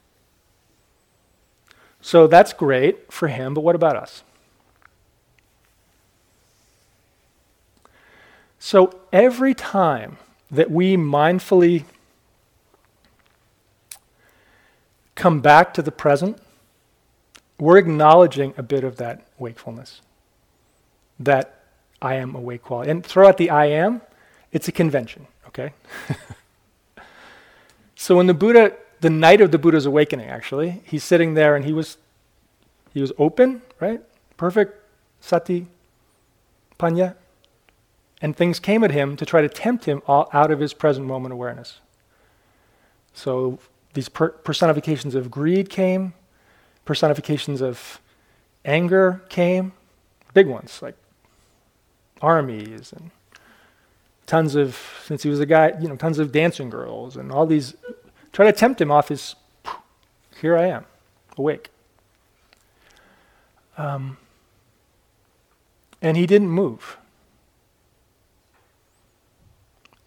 So 2.01 2.27
that's 2.27 2.53
great 2.53 3.12
for 3.12 3.29
him, 3.29 3.53
but 3.55 3.61
what 3.61 3.75
about 3.75 3.96
us? 3.96 4.23
So 8.59 9.01
every 9.12 9.55
time 9.55 10.16
that 10.51 10.70
we 10.70 10.96
mindfully 10.96 11.85
come 15.14 15.40
back 15.40 15.73
to 15.75 15.83
the 15.83 15.92
present, 15.92 16.38
we're 17.61 17.79
acknowledging 17.79 18.55
a 18.57 18.62
bit 18.62 18.85
of 18.85 18.96
that 18.96 19.27
wakefulness, 19.38 20.01
that 21.18 21.62
I 22.01 22.14
am 22.14 22.35
awake 22.35 22.62
quality. 22.62 22.90
And 22.90 23.05
throw 23.05 23.29
out 23.29 23.37
the 23.37 23.51
I 23.51 23.66
am, 23.66 24.01
it's 24.53 24.68
a 24.68 24.73
convention, 24.73 25.27
okay? 25.49 25.73
so 27.94 28.16
when 28.16 28.27
the 28.27 28.35
Buddha, 28.35 28.75
the 29.01 29.11
night 29.11 29.40
of 29.40 29.51
the 29.51 29.59
Buddha's 29.59 29.87
awakening, 29.87 30.29
actually, 30.29 30.83
he's 30.85 31.05
sitting 31.05 31.35
there 31.35 31.55
and 31.55 31.64
he 31.64 31.73
was 31.73 31.99
he 32.92 33.01
was 33.01 33.12
open, 33.18 33.62
right? 33.79 34.01
Perfect 34.37 34.83
sati, 35.20 35.66
panya, 36.79 37.14
and 38.20 38.37
things 38.37 38.59
came 38.59 38.83
at 38.85 38.90
him 38.90 39.16
to 39.16 39.25
try 39.25 39.40
to 39.40 39.49
tempt 39.49 39.85
him 39.85 40.03
out 40.09 40.51
of 40.51 40.61
his 40.61 40.75
present 40.75 41.07
moment 41.07 41.33
awareness. 41.33 41.79
So 43.12 43.59
these 43.94 44.09
per- 44.09 44.31
personifications 44.31 45.14
of 45.14 45.31
greed 45.31 45.70
came, 45.70 46.14
personifications 46.90 47.62
of 47.62 48.00
anger 48.64 49.22
came, 49.29 49.70
big 50.35 50.48
ones 50.48 50.83
like 50.83 50.96
armies 52.20 52.92
and 52.92 53.12
tons 54.26 54.57
of, 54.57 54.76
since 55.05 55.22
he 55.22 55.29
was 55.29 55.38
a 55.38 55.46
guy, 55.46 55.72
you 55.81 55.87
know, 55.87 55.94
tons 55.94 56.18
of 56.18 56.33
dancing 56.33 56.68
girls 56.68 57.16
and 57.16 57.31
all 57.31 57.46
these, 57.46 57.76
try 58.33 58.44
to 58.44 58.53
tempt 58.53 58.81
him 58.81 58.90
off 58.90 59.07
his, 59.07 59.37
here 60.40 60.59
I 60.59 60.66
am, 60.66 60.85
awake. 61.38 61.70
Um, 63.79 64.16
and 66.03 66.16
he 66.16 66.26
didn't 66.26 66.50
move. 66.50 66.98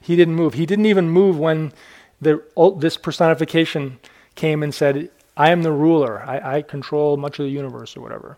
He 0.02 0.17
didn't 0.17 0.36
move. 0.36 0.56
He 0.56 0.65
didn't 0.65 0.88
even 0.88 1.10
move 1.10 1.39
when 1.39 1.72
the, 2.19 2.43
this 2.78 2.98
personification 2.98 4.00
came 4.36 4.62
and 4.62 4.76
said, 4.76 5.10
I 5.36 5.52
am 5.52 5.63
the 5.63 5.72
ruler. 5.72 6.22
I, 6.22 6.58
I 6.58 6.62
control 6.62 7.17
much 7.17 7.39
of 7.39 7.46
the 7.46 7.52
universe 7.52 7.98
or 7.98 8.02
whatever. 8.02 8.38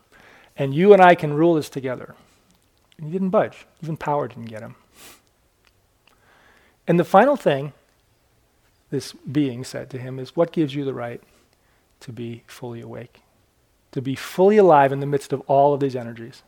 And 0.57 0.73
you 0.73 0.93
and 0.93 1.01
I 1.01 1.15
can 1.15 1.33
rule 1.33 1.55
this 1.55 1.69
together. 1.69 2.15
And 2.97 3.07
he 3.07 3.11
didn't 3.11 3.29
budge. 3.29 3.65
Even 3.83 3.97
power 3.97 4.27
didn't 4.27 4.45
get 4.45 4.61
him. 4.61 4.75
And 6.87 6.99
the 6.99 7.03
final 7.03 7.35
thing 7.35 7.73
this 8.89 9.13
being 9.13 9.63
said 9.63 9.89
to 9.89 9.97
him 9.97 10.19
is, 10.19 10.35
What 10.35 10.51
gives 10.51 10.73
you 10.75 10.85
the 10.85 10.93
right 10.93 11.21
to 12.01 12.11
be 12.11 12.43
fully 12.47 12.79
awake? 12.79 13.21
To 13.91 14.01
be 14.01 14.15
fully 14.15 14.57
alive 14.57 14.91
in 14.91 14.99
the 14.99 15.05
midst 15.05 15.33
of 15.33 15.41
all 15.41 15.73
of 15.73 15.79
these 15.79 15.95
energies 15.95 16.43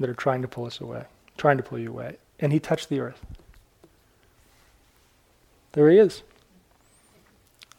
that 0.00 0.10
are 0.10 0.14
trying 0.14 0.42
to 0.42 0.48
pull 0.48 0.66
us 0.66 0.80
away, 0.80 1.04
trying 1.36 1.56
to 1.56 1.62
pull 1.62 1.78
you 1.78 1.90
away. 1.90 2.16
And 2.40 2.52
he 2.52 2.58
touched 2.58 2.88
the 2.88 3.00
earth. 3.00 3.24
There 5.72 5.90
he 5.90 5.98
is. 5.98 6.22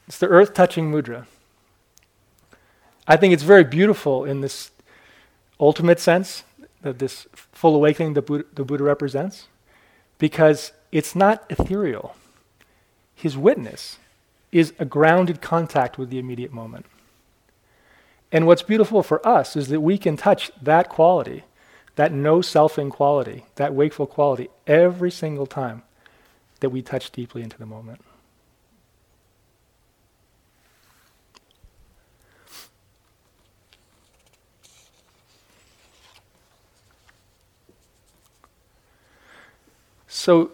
It's 0.08 0.18
the 0.18 0.28
earth 0.28 0.54
touching 0.54 0.92
mudra. 0.92 1.26
I 3.08 3.18
think 3.18 3.34
it's 3.34 3.44
very 3.44 3.64
beautiful 3.64 4.26
in 4.26 4.42
this 4.42 4.72
ultimate 5.60 6.00
sense 6.00 6.44
that 6.82 7.00
this 7.00 7.28
full 7.34 7.76
awakening 7.76 8.14
the 8.14 8.22
Buddha, 8.22 8.46
the 8.54 8.64
Buddha 8.64 8.84
represents 8.84 9.48
because 10.18 10.72
it's 10.92 11.16
not 11.16 11.44
ethereal. 11.50 12.16
His 13.16 13.38
witness 13.38 13.98
is 14.52 14.74
a 14.80 14.86
grounded 14.86 15.42
contact 15.42 15.98
with 15.98 16.10
the 16.10 16.20
immediate 16.20 16.52
moment. 16.52 16.86
And 18.32 18.46
what's 18.46 18.62
beautiful 18.62 19.04
for 19.04 19.26
us 19.28 19.56
is 19.56 19.68
that 19.70 19.82
we 19.82 19.98
can 19.98 20.18
touch 20.18 20.52
that 20.62 20.90
quality, 20.90 21.44
that 21.96 22.12
no 22.12 22.40
selfing 22.40 22.92
quality, 22.92 23.46
that 23.56 23.74
wakeful 23.74 24.06
quality, 24.06 24.50
every 24.66 25.12
single 25.12 25.48
time 25.48 25.84
that 26.60 26.70
we 26.70 26.82
touch 26.82 27.12
deeply 27.12 27.42
into 27.42 27.58
the 27.58 27.66
moment. 27.66 28.02
So, 40.18 40.50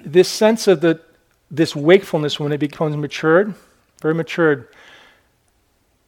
this 0.00 0.26
sense 0.26 0.66
of 0.66 0.80
the, 0.80 0.98
this 1.50 1.76
wakefulness 1.76 2.40
when 2.40 2.50
it 2.50 2.58
becomes 2.58 2.96
matured, 2.96 3.54
very 4.00 4.14
matured, 4.14 4.68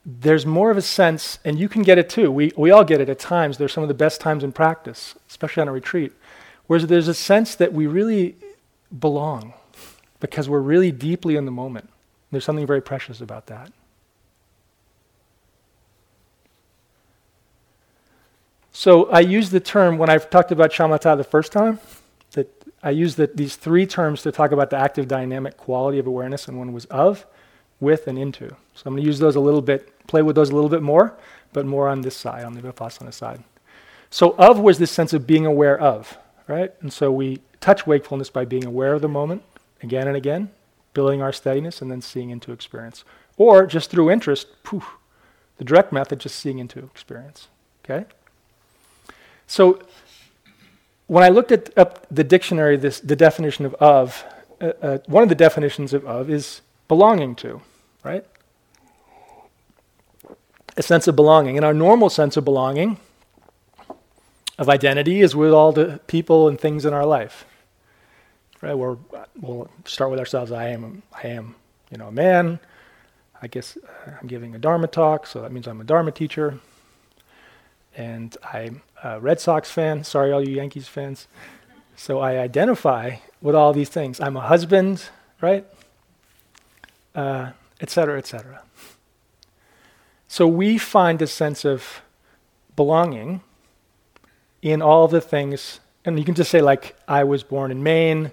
there's 0.07 0.47
more 0.47 0.71
of 0.71 0.79
a 0.79 0.83
sense, 0.83 1.39
and 1.45 1.59
you 1.59 1.69
can 1.69 1.83
get 1.83 1.99
it 1.99 2.09
too. 2.09 2.33
We, 2.33 2.51
we 2.57 2.71
all 2.71 2.85
get 2.85 3.03
it 3.03 3.11
at 3.11 3.19
times. 3.19 3.59
They're 3.59 3.69
some 3.69 3.83
of 3.83 3.89
the 3.89 3.95
best 3.95 4.23
times 4.23 4.43
in 4.43 4.53
practice, 4.53 5.15
especially 5.29 5.61
on 5.61 5.69
a 5.69 5.73
retreat. 5.73 6.13
Whereas 6.67 6.87
there's 6.87 7.09
a 7.09 7.15
sense 7.15 7.55
that 7.57 7.75
we 7.75 7.87
really 7.87 8.37
belong 8.99 9.53
because 10.19 10.49
we're 10.49 10.59
really 10.59 10.91
deeply 10.91 11.37
in 11.37 11.45
the 11.45 11.51
moment. 11.51 11.91
There's 12.31 12.47
something 12.47 12.67
very 12.67 12.81
precious 12.81 13.21
about 13.21 13.49
that. 13.49 13.71
So 18.73 19.11
I 19.11 19.21
use 19.21 19.51
the 19.51 19.61
term 19.61 19.99
when 19.99 20.09
I've 20.09 20.31
talked 20.31 20.53
about 20.53 20.71
shamatha 20.71 21.19
the 21.19 21.25
first 21.25 21.53
time, 21.53 21.81
I 22.83 22.91
use 22.91 23.17
the, 23.17 23.27
these 23.27 23.57
three 23.57 23.87
terms 23.87 24.23
to 24.23 24.33
talk 24.33 24.53
about 24.53 24.71
the 24.71 24.77
active 24.77 25.09
dynamic 25.09 25.57
quality 25.57 25.99
of 25.99 26.07
awareness, 26.07 26.49
and 26.49 26.59
one 26.59 26.73
was 26.73 26.85
of, 26.87 27.27
with, 27.81 28.07
and 28.07 28.19
into. 28.19 28.49
So 28.75 28.83
I'm 28.87 28.95
going 28.95 29.03
to 29.03 29.07
use 29.07 29.19
those 29.19 29.37
a 29.37 29.41
little 29.41 29.63
bit, 29.63 30.07
play 30.07 30.23
with 30.23 30.37
those 30.37 30.51
a 30.51 30.55
little 30.55 30.71
bit 30.71 30.83
more, 30.83 31.17
but 31.53 31.67
more 31.67 31.89
on 31.89 32.03
this 32.03 32.17
side, 32.17 32.45
on 32.45 32.55
the 32.55 32.61
Vipassana 32.61 33.13
side. 33.13 33.43
So 34.11 34.35
of 34.39 34.59
was 34.59 34.79
this 34.79 34.91
sense 34.91 35.13
of 35.13 35.27
being 35.27 35.45
aware 35.45 35.79
of, 35.79 36.17
right? 36.47 36.73
And 36.81 36.93
so 36.93 37.11
we 37.11 37.41
touch 37.61 37.87
wakefulness 37.87 38.31
by 38.31 38.45
being 38.45 38.65
aware 38.65 38.95
of 38.95 39.03
the 39.03 39.09
moment 39.09 39.43
again 39.83 40.07
and 40.07 40.17
again, 40.17 40.51
building 40.95 41.21
our 41.21 41.33
steadiness, 41.33 41.83
and 41.83 41.91
then 41.91 42.01
seeing 42.01 42.31
into 42.31 42.53
experience. 42.53 43.05
Or 43.37 43.67
just 43.67 43.91
through 43.91 44.11
interest, 44.11 44.49
poof, 44.63 44.97
the 45.59 45.65
direct 45.65 45.93
method, 45.93 46.21
just 46.21 46.37
seeing 46.37 46.59
into 46.59 46.79
experience. 46.81 47.49
Okay? 47.85 48.07
So 49.47 49.81
when 51.09 51.25
I 51.25 51.31
looked 51.31 51.51
at 51.51 51.77
up 51.77 52.07
the 52.11 52.23
dictionary, 52.23 52.77
this, 52.77 53.01
the 53.01 53.17
definition 53.17 53.67
of 53.67 53.75
of, 53.75 54.25
uh, 54.61 54.73
uh, 54.81 54.99
one 55.07 55.23
of 55.23 55.29
the 55.29 55.35
definitions 55.35 55.93
of 55.93 56.07
of 56.07 56.31
is 56.31 56.61
belonging 56.87 57.35
to, 57.37 57.61
right? 58.05 58.25
A 60.77 60.83
sense 60.83 61.09
of 61.09 61.17
belonging. 61.17 61.57
And 61.57 61.65
our 61.65 61.75
normal 61.75 62.09
sense 62.09 62.37
of 62.37 62.45
belonging, 62.45 62.99
of 64.59 64.69
identity, 64.69 65.21
is 65.21 65.35
with 65.35 65.53
all 65.53 65.73
the 65.73 66.01
people 66.07 66.47
and 66.47 66.61
things 66.61 66.85
in 66.85 66.93
our 66.95 67.05
life. 67.05 67.45
Right? 68.61 68.75
We're, 68.75 68.97
we'll 69.41 69.71
start 69.85 70.11
with 70.11 70.19
ourselves. 70.19 70.51
I 70.51 70.69
am, 70.69 71.03
I 71.13 71.29
am, 71.29 71.55
you 71.91 71.99
know, 71.99 72.09
a 72.09 72.13
man. 72.13 72.59
I 73.41 73.47
guess 73.47 73.77
uh, 73.77 74.11
I'm 74.21 74.27
giving 74.27 74.55
a 74.55 74.59
Dharma 74.59 74.89
talk, 74.89 75.27
so 75.27 75.43
that 75.43 75.53
means 75.53 75.69
I'm 75.69 75.81
a 75.81 75.85
Dharma 75.85 76.11
teacher 76.11 76.59
and 77.97 78.37
I'm 78.43 78.83
a 79.03 79.21
Red 79.21 79.41
Sox 79.41 79.71
fan. 79.71 80.05
Sorry, 80.05 80.33
all 80.33 80.47
you 80.47 80.57
Yankees 80.57 80.89
fans. 80.89 81.29
So 81.97 82.21
I 82.21 82.39
identify 82.39 83.17
with 83.41 83.55
all 83.55 83.73
these 83.73 83.89
things. 83.89 84.21
I'm 84.21 84.37
a 84.37 84.41
husband, 84.41 85.05
right? 85.41 85.67
Uh, 87.15 87.51
et 87.81 87.91
cetera, 87.91 88.19
et 88.19 88.27
cetera. 88.27 88.63
So 90.29 90.47
we 90.47 90.79
find 90.79 91.23
a 91.23 91.27
sense 91.27 91.65
of 91.65 92.03
belonging 92.77 93.41
in 94.63 94.83
all 94.83 95.09
the 95.09 95.21
things, 95.21 95.81
and 96.05 96.19
you 96.19 96.25
can 96.25 96.35
just 96.35 96.51
say 96.51 96.61
like, 96.61 96.97
I 97.07 97.25
was 97.25 97.43
born 97.43 97.71
in 97.71 97.83
Maine. 97.83 98.31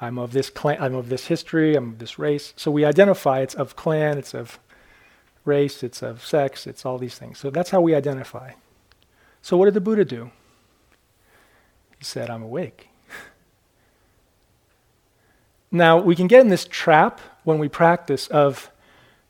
I'm 0.00 0.18
of 0.18 0.32
this 0.32 0.48
clan. 0.48 0.78
I'm 0.80 0.94
of 0.94 1.08
this 1.08 1.26
history. 1.26 1.74
I'm 1.74 1.88
of 1.90 1.98
this 1.98 2.18
race. 2.18 2.54
So 2.56 2.70
we 2.70 2.84
identify. 2.84 3.40
It's 3.40 3.54
of 3.54 3.74
clan. 3.74 4.16
It's 4.16 4.32
of 4.32 4.60
race. 5.44 5.82
It's 5.82 6.02
of 6.02 6.24
sex. 6.24 6.66
It's 6.66 6.86
all 6.86 6.98
these 6.98 7.18
things. 7.18 7.38
So 7.38 7.50
that's 7.50 7.70
how 7.70 7.80
we 7.80 7.94
identify. 7.94 8.52
So, 9.42 9.56
what 9.56 9.66
did 9.66 9.74
the 9.74 9.80
Buddha 9.80 10.04
do? 10.04 10.30
He 11.98 12.04
said, 12.04 12.30
I'm 12.30 12.42
awake. 12.42 12.88
now, 15.70 15.98
we 15.98 16.14
can 16.14 16.26
get 16.26 16.40
in 16.40 16.48
this 16.48 16.64
trap 16.64 17.20
when 17.44 17.58
we 17.58 17.68
practice 17.68 18.28
of 18.28 18.70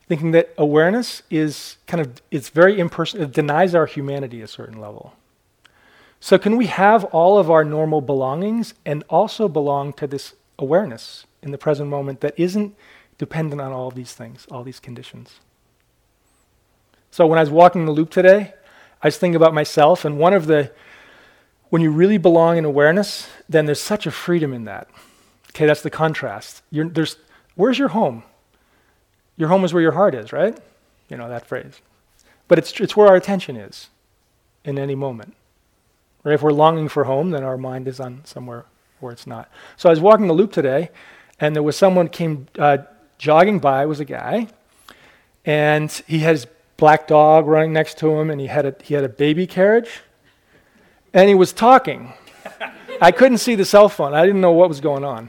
thinking 0.09 0.31
that 0.33 0.53
awareness 0.57 1.23
is 1.31 1.77
kind 1.87 2.01
of, 2.01 2.23
it's 2.31 2.49
very 2.49 2.81
impersonal, 2.81 3.25
it 3.25 3.33
denies 3.33 3.75
our 3.75 3.87
humanity 3.87 4.41
a 4.41 4.49
certain 4.49 4.81
level. 4.81 5.15
So, 6.21 6.39
can 6.39 6.57
we 6.57 6.67
have 6.67 7.05
all 7.05 7.39
of 7.39 7.51
our 7.51 7.65
normal 7.65 8.01
belongings 8.01 8.75
and 8.85 9.05
also 9.09 9.49
belong 9.49 9.93
to 9.95 10.07
this 10.07 10.35
awareness 10.59 11.27
in 11.43 11.53
the 11.53 11.59
present 11.59 11.89
moment 11.89 12.21
that 12.21 12.35
isn't 12.37 12.75
dependent 13.19 13.61
on 13.61 13.73
all 13.73 13.91
these 13.91 14.15
things, 14.15 14.47
all 14.51 14.65
these 14.65 14.81
conditions? 14.81 15.41
So, 17.11 17.27
when 17.27 17.39
I 17.39 17.43
was 17.43 17.51
walking 17.51 17.87
the 17.87 17.93
loop 17.93 18.11
today, 18.11 18.55
I 19.03 19.09
just 19.09 19.21
think 19.21 19.37
about 19.37 19.55
myself, 19.55 20.05
and 20.05 20.19
one 20.19 20.33
of 20.33 20.47
the, 20.47 20.73
when 21.71 21.83
you 21.83 21.91
really 21.91 22.19
belong 22.19 22.59
in 22.59 22.65
awareness, 22.65 23.29
then 23.49 23.67
there's 23.67 23.81
such 23.81 24.07
a 24.07 24.11
freedom 24.11 24.53
in 24.53 24.65
that. 24.65 24.89
Okay, 25.51 25.67
that's 25.67 25.83
the 25.83 25.91
contrast. 25.91 26.63
You're, 26.71 26.89
there's, 26.89 27.17
where's 27.55 27.79
your 27.79 27.89
home? 27.89 28.23
Your 29.37 29.49
home 29.49 29.65
is 29.65 29.73
where 29.73 29.83
your 29.83 29.93
heart 29.93 30.15
is, 30.15 30.33
right? 30.33 30.59
You 31.09 31.17
know 31.17 31.29
that 31.29 31.47
phrase. 31.47 31.81
But 32.49 32.59
it's, 32.59 32.79
it's 32.81 32.97
where 32.97 33.09
our 33.09 33.17
attention 33.17 33.57
is 33.57 33.89
in 34.65 34.79
any 34.79 34.95
moment. 34.95 35.35
Right? 36.25 36.35
If 36.35 36.43
we're 36.43 36.53
longing 36.53 36.89
for 36.89 37.05
home, 37.05 37.31
then 37.31 37.45
our 37.45 37.57
mind 37.57 37.87
is 37.87 38.01
on 38.01 38.25
somewhere 38.25 38.65
where 39.01 39.13
it's 39.13 39.27
not. 39.27 39.49
So 39.77 39.89
I 39.89 39.93
was 39.93 40.01
walking 40.01 40.27
the 40.27 40.35
loop 40.35 40.53
today, 40.53 40.91
and 41.39 41.55
there 41.55 41.63
was 41.63 41.77
someone 41.77 42.09
came 42.09 42.49
uh, 42.59 42.79
jogging 43.17 43.61
by. 43.61 43.85
It 43.85 43.87
was 43.87 44.01
a 44.01 44.05
guy, 44.05 44.49
and 45.45 45.91
he 46.07 46.21
has 46.21 46.47
black 46.79 47.07
dog 47.07 47.47
running 47.47 47.75
next 47.75 47.99
to 47.99 48.11
him, 48.19 48.31
and 48.31 48.41
he 48.41 48.47
had 48.47 48.65
a, 48.65 48.75
he 48.83 48.95
had 48.95 49.05
a 49.05 49.09
baby 49.09 49.47
carriage, 49.47 50.01
and 51.13 51.29
he 51.29 51.35
was 51.35 51.53
talking. 51.53 52.15
I 53.03 53.13
couldn't 53.13 53.39
see 53.39 53.55
the 53.55 53.67
cell 53.67 53.91
phone. 53.91 54.15
I 54.15 54.25
didn't 54.25 54.41
know 54.41 54.53
what 54.53 54.69
was 54.69 54.81
going 54.81 55.05
on. 55.05 55.29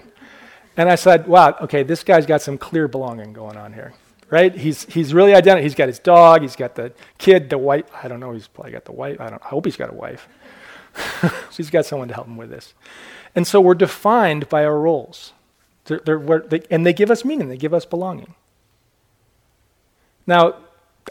And 0.78 0.90
I 0.90 0.96
said, 0.96 1.28
wow, 1.28 1.58
okay, 1.62 1.84
this 1.84 2.04
guy's 2.04 2.26
got 2.26 2.42
some 2.42 2.58
clear 2.58 2.88
belonging 2.88 3.34
going 3.34 3.58
on 3.58 3.74
here, 3.74 3.94
right? 4.30 4.56
He's, 4.56 4.86
he's 4.86 5.14
really 5.14 5.36
identified. 5.36 5.64
He's 5.64 5.76
got 5.76 5.90
his 5.90 6.00
dog, 6.00 6.42
he's 6.42 6.56
got 6.56 6.76
the 6.76 6.94
kid, 7.18 7.50
the 7.50 7.58
wife. 7.58 7.86
I 8.02 8.08
don't 8.08 8.22
know, 8.22 8.32
he's 8.32 8.48
probably 8.48 8.72
got 8.72 8.86
the 8.86 8.94
wife. 8.94 9.20
I, 9.20 9.30
don't, 9.30 9.44
I 9.44 9.50
hope 9.50 9.66
he's 9.66 9.76
got 9.76 9.90
a 9.90 9.94
wife. 9.94 10.30
he's 11.58 11.70
got 11.70 11.86
someone 11.86 12.08
to 12.08 12.14
help 12.14 12.28
him 12.28 12.38
with 12.38 12.50
this. 12.50 12.74
And 13.36 13.46
so 13.46 13.60
we're 13.60 13.76
defined 13.76 14.48
by 14.48 14.64
our 14.64 14.80
roles. 14.80 15.34
They're, 15.86 16.00
they're, 16.06 16.40
they, 16.40 16.62
and 16.72 16.86
they 16.86 16.94
give 16.94 17.12
us 17.12 17.26
meaning, 17.26 17.50
they 17.50 17.58
give 17.58 17.74
us 17.74 17.86
belonging. 17.86 18.36
Now, 20.26 20.56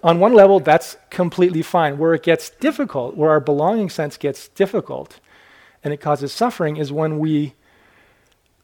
on 0.03 0.21
one 0.21 0.33
level, 0.33 0.61
that's 0.61 0.97
completely 1.11 1.63
fine. 1.63 1.99
Where 1.99 2.15
it 2.15 2.23
gets 2.23 2.51
difficult, 2.51 3.17
where 3.17 3.31
our 3.31 3.41
belonging 3.41 3.91
sense 3.91 4.17
gets 4.17 4.49
difficult 4.49 5.21
and 5.83 5.95
it 5.95 5.99
causes 5.99 6.33
suffering, 6.33 6.77
is 6.77 6.93
when 6.93 7.19
we, 7.19 7.55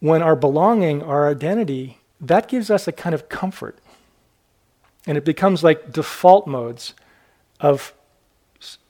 when 0.01 0.23
our 0.23 0.37
belonging, 0.37 1.03
our 1.03 1.29
identity, 1.29 1.99
that 2.20 2.49
gives 2.49 2.70
us 2.70 2.88
a 2.88 2.92
kind 2.92 3.14
of 3.14 3.29
comfort. 3.29 3.79
And 5.07 5.16
it 5.16 5.25
becomes 5.25 5.62
like 5.62 5.92
default 5.92 6.47
modes 6.47 6.94
of 7.61 7.94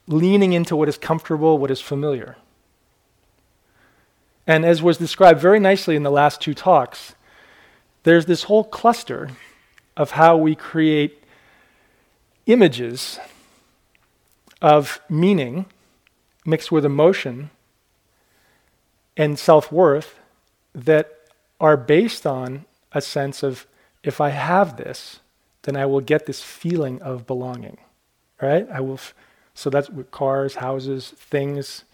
leaning 0.06 0.52
into 0.52 0.76
what 0.76 0.88
is 0.88 0.96
comfortable, 0.96 1.58
what 1.58 1.70
is 1.70 1.80
familiar. 1.80 2.36
And 4.46 4.64
as 4.64 4.82
was 4.82 4.98
described 4.98 5.40
very 5.40 5.58
nicely 5.58 5.96
in 5.96 6.02
the 6.02 6.10
last 6.10 6.40
two 6.40 6.54
talks, 6.54 7.14
there's 8.02 8.26
this 8.26 8.44
whole 8.44 8.64
cluster 8.64 9.30
of 9.96 10.12
how 10.12 10.36
we 10.36 10.54
create 10.54 11.23
images 12.46 13.18
of 14.60 15.00
meaning 15.08 15.66
mixed 16.44 16.70
with 16.70 16.84
emotion 16.84 17.50
and 19.16 19.38
self 19.38 19.70
worth 19.70 20.18
that 20.74 21.10
are 21.60 21.76
based 21.76 22.26
on 22.26 22.64
a 22.92 23.00
sense 23.00 23.42
of 23.42 23.66
if 24.02 24.20
I 24.20 24.30
have 24.30 24.76
this, 24.76 25.20
then 25.62 25.76
I 25.76 25.86
will 25.86 26.00
get 26.00 26.26
this 26.26 26.42
feeling 26.42 27.00
of 27.02 27.26
belonging, 27.26 27.78
right? 28.40 28.68
I 28.70 28.80
will. 28.80 28.94
F- 28.94 29.14
so 29.54 29.70
that's 29.70 29.88
with 29.88 30.10
cars, 30.10 30.56
houses, 30.56 31.10
things, 31.16 31.84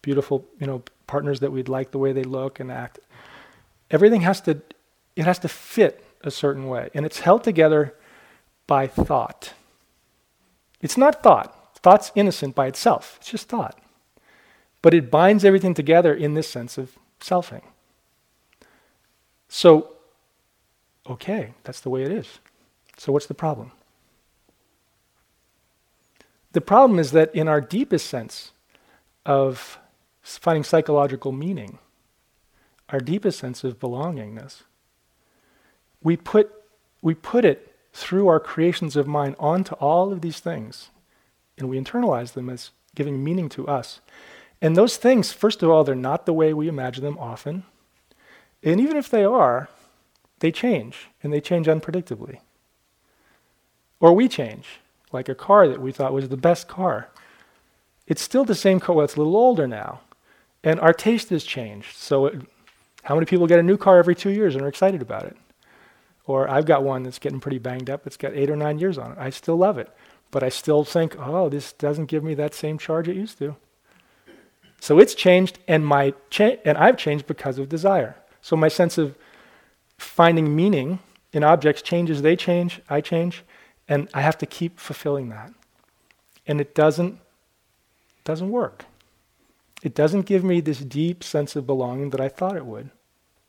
beautiful, 0.00 0.46
you 0.58 0.66
know, 0.66 0.82
partners 1.06 1.40
that 1.40 1.52
we'd 1.52 1.68
like 1.68 1.90
the 1.90 1.98
way 1.98 2.12
they 2.12 2.24
look 2.24 2.58
and 2.60 2.72
act. 2.72 2.98
Everything 3.90 4.22
has 4.22 4.40
to, 4.42 4.62
it 5.16 5.24
has 5.26 5.38
to 5.40 5.48
fit 5.48 6.02
a 6.22 6.30
certain 6.30 6.66
way, 6.66 6.88
and 6.94 7.04
it's 7.04 7.20
held 7.20 7.44
together 7.44 7.94
by 8.66 8.86
thought. 8.86 9.52
It's 10.80 10.96
not 10.96 11.22
thought. 11.22 11.76
Thought's 11.76 12.12
innocent 12.14 12.54
by 12.54 12.66
itself. 12.66 13.16
It's 13.20 13.30
just 13.30 13.48
thought. 13.48 13.78
But 14.82 14.94
it 14.94 15.10
binds 15.10 15.44
everything 15.44 15.74
together 15.74 16.14
in 16.14 16.34
this 16.34 16.48
sense 16.48 16.78
of 16.78 16.96
selfing. 17.20 17.62
So, 19.48 19.92
okay, 21.06 21.54
that's 21.64 21.80
the 21.80 21.90
way 21.90 22.02
it 22.02 22.12
is. 22.12 22.38
So, 22.96 23.12
what's 23.12 23.26
the 23.26 23.34
problem? 23.34 23.72
The 26.52 26.60
problem 26.60 26.98
is 26.98 27.12
that 27.12 27.34
in 27.34 27.48
our 27.48 27.60
deepest 27.60 28.06
sense 28.06 28.52
of 29.24 29.78
finding 30.22 30.64
psychological 30.64 31.32
meaning, 31.32 31.78
our 32.88 33.00
deepest 33.00 33.38
sense 33.38 33.64
of 33.64 33.78
belongingness, 33.78 34.62
we 36.02 36.16
put, 36.16 36.50
we 37.02 37.14
put 37.14 37.44
it 37.44 37.69
through 37.92 38.28
our 38.28 38.40
creations 38.40 38.96
of 38.96 39.06
mind 39.06 39.36
onto 39.38 39.74
all 39.76 40.12
of 40.12 40.20
these 40.20 40.40
things, 40.40 40.90
and 41.58 41.68
we 41.68 41.78
internalize 41.78 42.32
them 42.32 42.48
as 42.48 42.70
giving 42.94 43.22
meaning 43.22 43.48
to 43.50 43.66
us. 43.66 44.00
And 44.62 44.76
those 44.76 44.96
things, 44.96 45.32
first 45.32 45.62
of 45.62 45.70
all, 45.70 45.84
they're 45.84 45.94
not 45.94 46.26
the 46.26 46.32
way 46.32 46.52
we 46.52 46.68
imagine 46.68 47.02
them 47.02 47.18
often. 47.18 47.64
And 48.62 48.80
even 48.80 48.96
if 48.96 49.08
they 49.08 49.24
are, 49.24 49.68
they 50.40 50.52
change, 50.52 51.08
and 51.22 51.32
they 51.32 51.40
change 51.40 51.66
unpredictably. 51.66 52.38
Or 54.00 54.12
we 54.12 54.28
change, 54.28 54.80
like 55.12 55.28
a 55.28 55.34
car 55.34 55.68
that 55.68 55.80
we 55.80 55.92
thought 55.92 56.12
was 56.12 56.28
the 56.28 56.36
best 56.36 56.68
car. 56.68 57.08
It's 58.06 58.22
still 58.22 58.44
the 58.44 58.54
same 58.54 58.80
car, 58.80 58.94
well, 58.96 59.04
it's 59.04 59.16
a 59.16 59.18
little 59.18 59.36
older 59.36 59.66
now. 59.66 60.00
And 60.62 60.80
our 60.80 60.92
taste 60.92 61.30
has 61.30 61.44
changed. 61.44 61.96
So, 61.96 62.26
it, 62.26 62.42
how 63.02 63.14
many 63.14 63.26
people 63.26 63.46
get 63.46 63.58
a 63.58 63.62
new 63.62 63.76
car 63.76 63.98
every 63.98 64.14
two 64.14 64.30
years 64.30 64.54
and 64.54 64.64
are 64.64 64.68
excited 64.68 65.00
about 65.00 65.24
it? 65.24 65.36
Or 66.30 66.48
I've 66.48 66.64
got 66.64 66.84
one 66.84 67.02
that's 67.02 67.18
getting 67.18 67.40
pretty 67.40 67.58
banged 67.58 67.90
up. 67.90 68.06
It's 68.06 68.16
got 68.16 68.34
eight 68.34 68.50
or 68.50 68.54
nine 68.54 68.78
years 68.78 68.98
on 68.98 69.10
it. 69.10 69.18
I 69.18 69.30
still 69.30 69.56
love 69.56 69.78
it. 69.78 69.90
But 70.30 70.44
I 70.44 70.48
still 70.48 70.84
think, 70.84 71.16
oh, 71.18 71.48
this 71.48 71.72
doesn't 71.72 72.06
give 72.06 72.22
me 72.22 72.34
that 72.34 72.54
same 72.54 72.78
charge 72.78 73.08
it 73.08 73.16
used 73.16 73.38
to. 73.38 73.56
So 74.78 75.00
it's 75.00 75.16
changed, 75.16 75.58
and 75.66 75.84
my 75.84 76.14
cha- 76.30 76.60
and 76.64 76.78
I've 76.78 76.96
changed 76.96 77.26
because 77.26 77.58
of 77.58 77.68
desire. 77.68 78.14
So 78.42 78.54
my 78.54 78.68
sense 78.68 78.96
of 78.96 79.16
finding 79.98 80.54
meaning 80.54 81.00
in 81.32 81.42
objects 81.42 81.82
changes. 81.82 82.22
They 82.22 82.36
change. 82.36 82.80
I 82.88 83.00
change, 83.00 83.42
and 83.88 84.08
I 84.14 84.20
have 84.20 84.38
to 84.38 84.46
keep 84.46 84.78
fulfilling 84.78 85.30
that. 85.30 85.52
And 86.46 86.60
it 86.60 86.76
doesn't 86.76 87.18
doesn't 88.22 88.52
work. 88.52 88.84
It 89.82 89.96
doesn't 89.96 90.26
give 90.26 90.44
me 90.44 90.60
this 90.60 90.78
deep 90.78 91.24
sense 91.24 91.56
of 91.56 91.66
belonging 91.66 92.10
that 92.10 92.20
I 92.20 92.28
thought 92.28 92.56
it 92.56 92.66
would. 92.66 92.90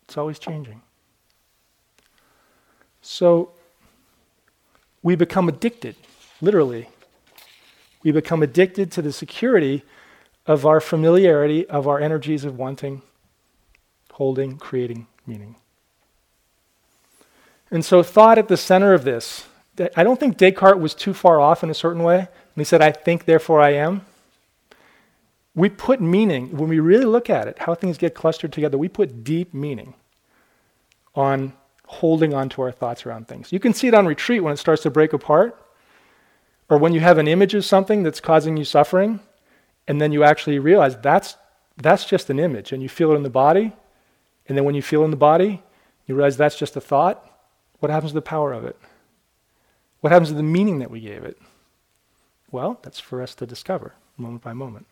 It's 0.05 0.17
always 0.17 0.39
changing. 0.39 0.81
So 3.01 3.51
we 5.01 5.15
become 5.15 5.49
addicted, 5.49 5.95
literally. 6.41 6.89
We 8.03 8.11
become 8.11 8.43
addicted 8.43 8.91
to 8.93 9.01
the 9.01 9.11
security 9.11 9.83
of 10.45 10.65
our 10.65 10.79
familiarity, 10.79 11.67
of 11.67 11.87
our 11.87 11.99
energies 11.99 12.45
of 12.45 12.57
wanting, 12.57 13.01
holding, 14.11 14.57
creating 14.57 15.07
meaning. 15.25 15.55
And 17.69 17.85
so, 17.85 18.03
thought 18.03 18.37
at 18.37 18.47
the 18.47 18.57
center 18.57 18.93
of 18.93 19.03
this, 19.03 19.45
I 19.95 20.03
don't 20.03 20.19
think 20.19 20.37
Descartes 20.37 20.79
was 20.79 20.93
too 20.93 21.13
far 21.13 21.39
off 21.39 21.63
in 21.63 21.69
a 21.69 21.73
certain 21.73 22.03
way. 22.03 22.27
When 22.53 22.61
he 22.61 22.63
said, 22.65 22.81
I 22.81 22.91
think, 22.91 23.25
therefore 23.25 23.61
I 23.61 23.71
am. 23.73 24.05
We 25.55 25.69
put 25.69 26.01
meaning, 26.01 26.57
when 26.57 26.69
we 26.69 26.79
really 26.79 27.05
look 27.05 27.29
at 27.29 27.47
it, 27.47 27.59
how 27.59 27.75
things 27.75 27.97
get 27.97 28.13
clustered 28.13 28.51
together, 28.51 28.77
we 28.77 28.89
put 28.89 29.23
deep 29.23 29.53
meaning 29.53 29.93
on 31.15 31.53
holding 31.91 32.33
on 32.33 32.47
to 32.47 32.61
our 32.61 32.71
thoughts 32.71 33.05
around 33.05 33.27
things. 33.27 33.51
You 33.51 33.59
can 33.59 33.73
see 33.73 33.87
it 33.89 33.93
on 33.93 34.05
retreat 34.05 34.41
when 34.41 34.53
it 34.53 34.57
starts 34.57 34.83
to 34.83 34.89
break 34.89 35.11
apart, 35.11 35.59
or 36.69 36.77
when 36.77 36.93
you 36.93 37.01
have 37.01 37.17
an 37.17 37.27
image 37.27 37.53
of 37.53 37.65
something 37.65 38.01
that's 38.01 38.21
causing 38.21 38.55
you 38.55 38.63
suffering, 38.63 39.19
and 39.89 39.99
then 39.99 40.13
you 40.13 40.23
actually 40.23 40.57
realize 40.57 40.95
that's, 40.97 41.35
that's 41.75 42.05
just 42.05 42.29
an 42.29 42.39
image, 42.39 42.71
and 42.71 42.81
you 42.81 42.87
feel 42.87 43.11
it 43.11 43.15
in 43.15 43.23
the 43.23 43.29
body, 43.29 43.73
and 44.47 44.57
then 44.57 44.63
when 44.63 44.73
you 44.73 44.81
feel 44.81 45.03
in 45.03 45.11
the 45.11 45.17
body, 45.17 45.61
you 46.07 46.15
realize 46.15 46.37
that's 46.37 46.57
just 46.57 46.77
a 46.77 46.81
thought. 46.81 47.29
What 47.79 47.91
happens 47.91 48.11
to 48.11 48.15
the 48.15 48.21
power 48.21 48.53
of 48.53 48.63
it? 48.63 48.77
What 49.99 50.13
happens 50.13 50.29
to 50.29 50.35
the 50.35 50.43
meaning 50.43 50.79
that 50.79 50.91
we 50.91 51.01
gave 51.01 51.23
it? 51.23 51.37
Well, 52.51 52.79
that's 52.83 52.99
for 52.99 53.21
us 53.21 53.35
to 53.35 53.45
discover 53.45 53.95
moment 54.17 54.43
by 54.43 54.53
moment. 54.53 54.85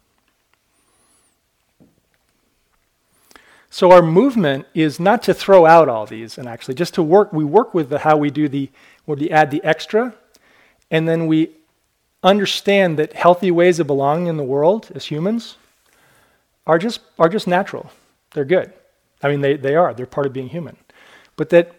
So 3.70 3.92
our 3.92 4.02
movement 4.02 4.66
is 4.74 5.00
not 5.00 5.22
to 5.24 5.34
throw 5.34 5.66
out 5.66 5.90
all 5.90 6.06
these 6.06 6.38
and 6.38 6.48
actually 6.48 6.74
just 6.74 6.96
to 6.96 7.04
work, 7.04 7.32
we 7.32 7.44
work 7.44 7.74
with 7.74 7.90
the, 7.90 8.00
how 8.00 8.18
we 8.18 8.32
do 8.32 8.48
the, 8.48 8.70
where 9.06 9.18
we 9.18 9.30
add 9.30 9.52
the 9.52 9.64
extra, 9.64 10.14
and 10.90 11.08
then 11.08 11.28
we 11.28 11.52
understand 12.24 12.98
that 12.98 13.14
healthy 13.14 13.52
ways 13.52 13.80
of 13.80 13.88
belonging 13.88 14.28
in 14.28 14.38
the 14.38 14.44
world 14.44 14.92
as 14.96 15.06
humans 15.06 15.58
are 16.66 16.80
just, 16.80 17.02
are 17.18 17.30
just 17.30 17.48
natural. 17.48 17.92
They're 18.32 18.46
good. 18.46 18.74
I 19.22 19.30
mean, 19.30 19.42
they, 19.42 19.56
they 19.56 19.76
are. 19.76 19.94
They're 19.94 20.06
part 20.06 20.26
of 20.26 20.34
being 20.34 20.50
human. 20.50 20.78
But 21.36 21.50
that 21.50 21.76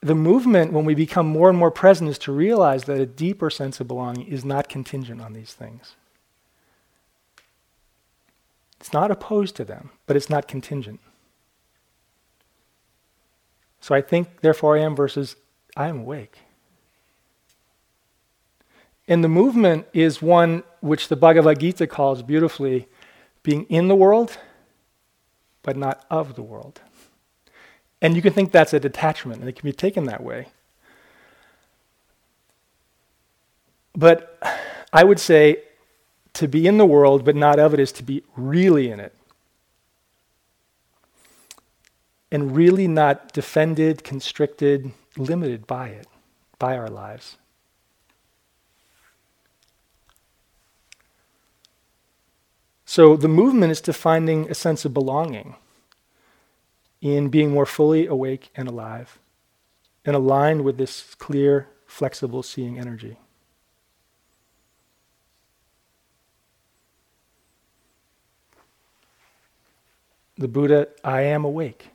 the 0.00 0.14
movement, 0.14 0.72
when 0.72 0.84
we 0.84 0.94
become 0.94 1.26
more 1.26 1.48
and 1.48 1.58
more 1.58 1.70
present, 1.70 2.10
is 2.10 2.18
to 2.18 2.32
realize 2.32 2.84
that 2.84 3.00
a 3.00 3.06
deeper 3.06 3.48
sense 3.48 3.80
of 3.80 3.88
belonging 3.88 4.26
is 4.26 4.44
not 4.44 4.68
contingent 4.68 5.20
on 5.22 5.32
these 5.32 5.54
things. 5.54 5.94
It's 8.78 8.92
not 8.92 9.10
opposed 9.10 9.56
to 9.56 9.64
them, 9.64 9.90
but 10.06 10.16
it's 10.16 10.28
not 10.28 10.46
contingent. 10.46 11.00
So 13.84 13.94
I 13.94 14.00
think, 14.00 14.40
therefore 14.40 14.78
I 14.78 14.80
am 14.80 14.96
versus 14.96 15.36
I 15.76 15.88
am 15.88 15.98
awake. 16.00 16.38
And 19.06 19.22
the 19.22 19.28
movement 19.28 19.86
is 19.92 20.22
one 20.22 20.62
which 20.80 21.08
the 21.08 21.16
Bhagavad 21.16 21.60
Gita 21.60 21.86
calls 21.86 22.22
beautifully 22.22 22.88
being 23.42 23.64
in 23.64 23.88
the 23.88 23.94
world, 23.94 24.38
but 25.62 25.76
not 25.76 26.02
of 26.10 26.34
the 26.34 26.40
world. 26.40 26.80
And 28.00 28.16
you 28.16 28.22
can 28.22 28.32
think 28.32 28.52
that's 28.52 28.72
a 28.72 28.80
detachment, 28.80 29.40
and 29.40 29.50
it 29.50 29.56
can 29.56 29.68
be 29.68 29.74
taken 29.74 30.04
that 30.04 30.22
way. 30.22 30.46
But 33.94 34.42
I 34.94 35.04
would 35.04 35.20
say 35.20 35.62
to 36.32 36.48
be 36.48 36.66
in 36.66 36.78
the 36.78 36.86
world, 36.86 37.22
but 37.22 37.36
not 37.36 37.58
of 37.58 37.74
it, 37.74 37.80
is 37.80 37.92
to 37.92 38.02
be 38.02 38.22
really 38.34 38.90
in 38.90 38.98
it. 38.98 39.14
And 42.34 42.56
really 42.56 42.88
not 42.88 43.32
defended, 43.32 44.02
constricted, 44.02 44.90
limited 45.16 45.68
by 45.68 45.86
it, 45.86 46.08
by 46.58 46.76
our 46.76 46.90
lives. 46.90 47.36
So 52.84 53.16
the 53.16 53.28
movement 53.28 53.70
is 53.70 53.80
to 53.82 53.92
finding 53.92 54.50
a 54.50 54.54
sense 54.54 54.84
of 54.84 54.92
belonging 54.92 55.54
in 57.00 57.28
being 57.28 57.52
more 57.52 57.66
fully 57.66 58.04
awake 58.04 58.50
and 58.56 58.66
alive 58.66 59.20
and 60.04 60.16
aligned 60.16 60.64
with 60.64 60.76
this 60.76 61.14
clear, 61.14 61.68
flexible 61.86 62.42
seeing 62.42 62.80
energy. 62.80 63.16
The 70.36 70.48
Buddha, 70.48 70.88
I 71.04 71.20
am 71.20 71.44
awake 71.44 71.90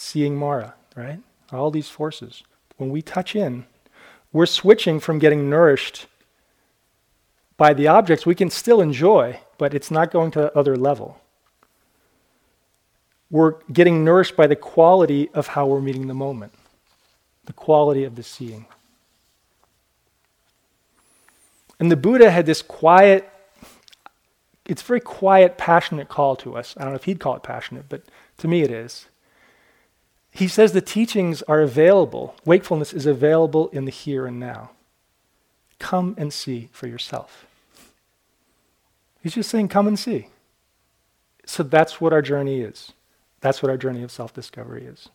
seeing 0.00 0.36
Mara, 0.36 0.74
right? 0.96 1.20
All 1.52 1.70
these 1.70 1.88
forces. 1.88 2.42
When 2.76 2.90
we 2.90 3.02
touch 3.02 3.36
in, 3.36 3.66
we're 4.32 4.46
switching 4.46 5.00
from 5.00 5.18
getting 5.18 5.50
nourished 5.50 6.06
by 7.56 7.74
the 7.74 7.88
objects 7.88 8.24
we 8.24 8.34
can 8.34 8.48
still 8.48 8.80
enjoy, 8.80 9.40
but 9.58 9.74
it's 9.74 9.90
not 9.90 10.10
going 10.10 10.30
to 10.32 10.40
the 10.40 10.58
other 10.58 10.76
level. 10.76 11.20
We're 13.30 13.56
getting 13.72 14.04
nourished 14.04 14.36
by 14.36 14.46
the 14.46 14.56
quality 14.56 15.28
of 15.34 15.48
how 15.48 15.66
we're 15.66 15.82
meeting 15.82 16.06
the 16.06 16.14
moment, 16.14 16.54
the 17.44 17.52
quality 17.52 18.04
of 18.04 18.16
the 18.16 18.22
seeing. 18.22 18.66
And 21.78 21.90
the 21.90 21.96
Buddha 21.96 22.30
had 22.30 22.46
this 22.46 22.62
quiet 22.62 23.30
it's 24.66 24.82
very 24.82 25.00
quiet, 25.00 25.58
passionate 25.58 26.08
call 26.08 26.36
to 26.36 26.56
us. 26.56 26.76
I 26.76 26.82
don't 26.82 26.92
know 26.92 26.96
if 26.96 27.02
he'd 27.02 27.18
call 27.18 27.34
it 27.34 27.42
passionate, 27.42 27.86
but 27.88 28.02
to 28.38 28.46
me 28.46 28.62
it 28.62 28.70
is. 28.70 29.06
He 30.30 30.48
says 30.48 30.72
the 30.72 30.80
teachings 30.80 31.42
are 31.42 31.60
available, 31.60 32.34
wakefulness 32.44 32.92
is 32.92 33.06
available 33.06 33.68
in 33.68 33.84
the 33.84 33.90
here 33.90 34.26
and 34.26 34.38
now. 34.38 34.70
Come 35.78 36.14
and 36.18 36.32
see 36.32 36.68
for 36.72 36.86
yourself. 36.86 37.46
He's 39.22 39.34
just 39.34 39.50
saying, 39.50 39.68
come 39.68 39.86
and 39.86 39.98
see. 39.98 40.28
So 41.44 41.62
that's 41.62 42.00
what 42.00 42.12
our 42.12 42.22
journey 42.22 42.60
is. 42.60 42.92
That's 43.40 43.62
what 43.62 43.70
our 43.70 43.76
journey 43.76 44.02
of 44.02 44.10
self 44.10 44.32
discovery 44.32 44.84
is. 44.84 45.08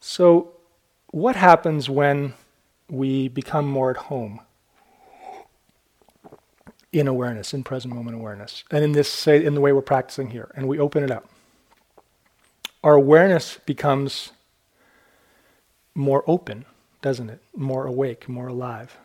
So, 0.00 0.52
what 1.10 1.36
happens 1.36 1.90
when 1.90 2.34
we 2.88 3.28
become 3.28 3.66
more 3.66 3.90
at 3.90 3.96
home 3.96 4.40
in 6.92 7.06
awareness, 7.06 7.52
in 7.52 7.62
present 7.62 7.94
moment 7.94 8.16
awareness, 8.16 8.64
and 8.70 8.82
in 8.82 8.92
this, 8.92 9.10
say, 9.10 9.44
in 9.44 9.54
the 9.54 9.60
way 9.60 9.72
we're 9.72 9.82
practicing 9.82 10.30
here, 10.30 10.50
and 10.56 10.66
we 10.66 10.78
open 10.78 11.02
it 11.02 11.10
up? 11.10 11.28
Our 12.82 12.94
awareness 12.94 13.58
becomes 13.66 14.32
more 15.94 16.24
open, 16.26 16.64
doesn't 17.02 17.28
it? 17.28 17.42
More 17.54 17.86
awake, 17.86 18.28
more 18.28 18.48
alive. 18.48 18.96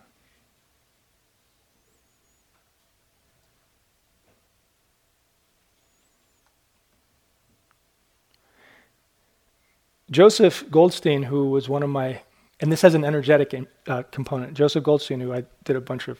Joseph 10.12 10.66
Goldstein, 10.70 11.24
who 11.24 11.50
was 11.50 11.68
one 11.68 11.82
of 11.82 11.90
my, 11.90 12.22
and 12.64 12.72
this 12.72 12.82
has 12.82 12.94
an 12.94 13.04
energetic 13.04 13.54
uh, 13.88 14.04
component. 14.04 14.54
Joseph 14.54 14.86
Goldstein, 14.86 15.20
who 15.20 15.34
I 15.34 15.44
did 15.66 15.76
a 15.76 15.82
bunch 15.82 16.08
of, 16.08 16.18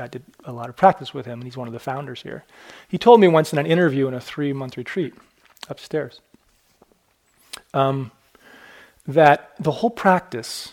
I 0.00 0.06
did 0.06 0.22
a 0.46 0.50
lot 0.50 0.70
of 0.70 0.74
practice 0.74 1.12
with 1.12 1.26
him, 1.26 1.34
and 1.34 1.44
he's 1.44 1.58
one 1.58 1.68
of 1.68 1.74
the 1.74 1.78
founders 1.78 2.22
here. 2.22 2.44
He 2.88 2.96
told 2.96 3.20
me 3.20 3.28
once 3.28 3.52
in 3.52 3.58
an 3.58 3.66
interview 3.66 4.08
in 4.08 4.14
a 4.14 4.20
three-month 4.20 4.78
retreat 4.78 5.12
upstairs 5.68 6.22
um, 7.74 8.10
that 9.06 9.52
the 9.60 9.70
whole 9.70 9.90
practice, 9.90 10.72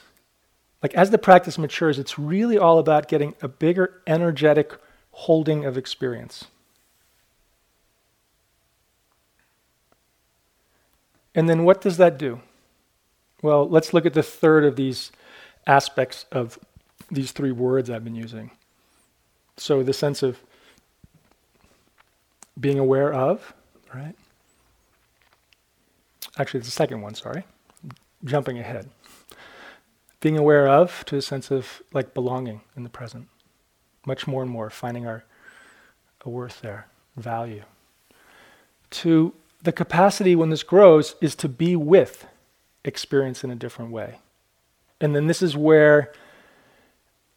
like 0.81 0.93
as 0.93 1.09
the 1.09 1.17
practice 1.17 1.57
matures, 1.57 1.99
it's 1.99 2.17
really 2.17 2.57
all 2.57 2.79
about 2.79 3.09
getting 3.09 3.35
a 3.41 3.49
bigger 3.49 4.01
energetic 4.07 4.71
holding 5.11 5.65
of 5.65 5.77
experience. 5.77 6.45
And 11.35 11.49
then 11.49 11.65
what 11.65 11.81
does 11.81 11.97
that 11.97 12.17
do? 12.17 12.39
Well, 13.41 13.67
let's 13.67 13.93
look 13.93 14.05
at 14.05 14.13
the 14.13 14.23
third 14.23 14.65
of 14.65 14.75
these 14.75 15.11
aspects 15.65 16.25
of 16.31 16.59
these 17.11 17.31
three 17.31 17.51
words 17.51 17.89
I've 17.89 18.03
been 18.03 18.15
using. 18.15 18.51
So 19.57 19.83
the 19.83 19.93
sense 19.93 20.23
of 20.23 20.39
being 22.59 22.79
aware 22.79 23.13
of, 23.13 23.53
right? 23.93 24.15
Actually, 26.37 26.59
it's 26.59 26.67
the 26.67 26.73
second 26.73 27.01
one, 27.01 27.15
sorry. 27.15 27.43
Jumping 28.23 28.59
ahead. 28.59 28.89
Being 30.21 30.37
aware 30.37 30.67
of 30.67 31.05
to 31.05 31.15
a 31.15 31.21
sense 31.21 31.51
of 31.51 31.81
like 31.93 32.13
belonging 32.13 32.61
in 32.75 32.83
the 32.83 32.89
present. 32.89 33.27
Much 34.05 34.27
more 34.27 34.41
and 34.41 34.51
more, 34.51 34.69
finding 34.69 35.07
our 35.07 35.23
a 36.25 36.29
worth 36.29 36.61
there, 36.61 36.87
value. 37.15 37.63
To 38.91 39.33
the 39.61 39.71
capacity 39.71 40.35
when 40.35 40.49
this 40.49 40.63
grows 40.63 41.15
is 41.21 41.35
to 41.35 41.47
be 41.47 41.75
with 41.75 42.25
experience 42.83 43.43
in 43.43 43.51
a 43.51 43.55
different 43.55 43.91
way. 43.91 44.19
And 45.01 45.15
then 45.15 45.27
this 45.27 45.41
is 45.41 45.55
where 45.55 46.11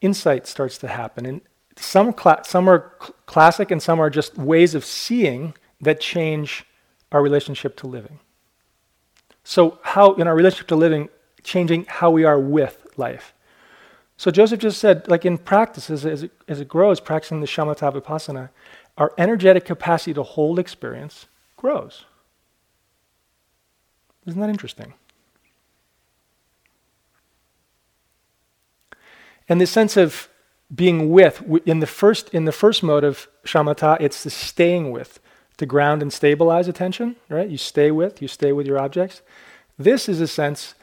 insight 0.00 0.46
starts 0.46 0.78
to 0.78 0.88
happen. 0.88 1.26
And 1.26 1.40
some, 1.76 2.14
some 2.44 2.68
are 2.68 2.92
cl- 3.00 3.14
classic 3.26 3.70
and 3.70 3.82
some 3.82 4.00
are 4.00 4.10
just 4.10 4.36
ways 4.36 4.74
of 4.74 4.84
seeing 4.84 5.54
that 5.80 6.00
change 6.00 6.64
our 7.10 7.22
relationship 7.22 7.76
to 7.76 7.86
living. 7.86 8.18
So, 9.44 9.78
how 9.82 10.14
in 10.14 10.26
our 10.28 10.34
relationship 10.34 10.68
to 10.68 10.76
living, 10.76 11.08
changing 11.42 11.86
how 11.88 12.10
we 12.10 12.24
are 12.24 12.38
with 12.38 12.86
life. 12.96 13.34
So, 14.16 14.30
Joseph 14.30 14.60
just 14.60 14.78
said, 14.78 15.08
like 15.08 15.24
in 15.24 15.38
practice, 15.38 15.90
as, 15.90 16.06
as, 16.06 16.22
it, 16.22 16.30
as 16.46 16.60
it 16.60 16.68
grows, 16.68 17.00
practicing 17.00 17.40
the 17.40 17.46
shamatha 17.46 17.92
vipassana, 17.92 18.50
our 18.96 19.12
energetic 19.18 19.64
capacity 19.64 20.14
to 20.14 20.22
hold 20.22 20.58
experience 20.58 21.26
grows. 21.56 22.04
Isn't 24.26 24.40
that 24.40 24.50
interesting? 24.50 24.94
And 29.48 29.60
the 29.60 29.66
sense 29.66 29.96
of 29.96 30.28
being 30.74 31.10
with 31.10 31.42
in 31.66 31.80
the 31.80 31.86
first 31.86 32.30
in 32.30 32.44
the 32.44 32.52
first 32.52 32.82
mode 32.82 33.04
of 33.04 33.28
shamatha, 33.44 33.98
it's 34.00 34.22
the 34.24 34.30
staying 34.30 34.90
with, 34.90 35.20
to 35.58 35.66
ground 35.66 36.02
and 36.02 36.12
stabilize 36.12 36.68
attention. 36.68 37.16
Right? 37.28 37.48
You 37.48 37.58
stay 37.58 37.90
with, 37.90 38.22
you 38.22 38.28
stay 38.28 38.52
with 38.52 38.66
your 38.66 38.78
objects. 38.78 39.22
This 39.78 40.08
is 40.08 40.20
a 40.20 40.28
sense 40.28 40.74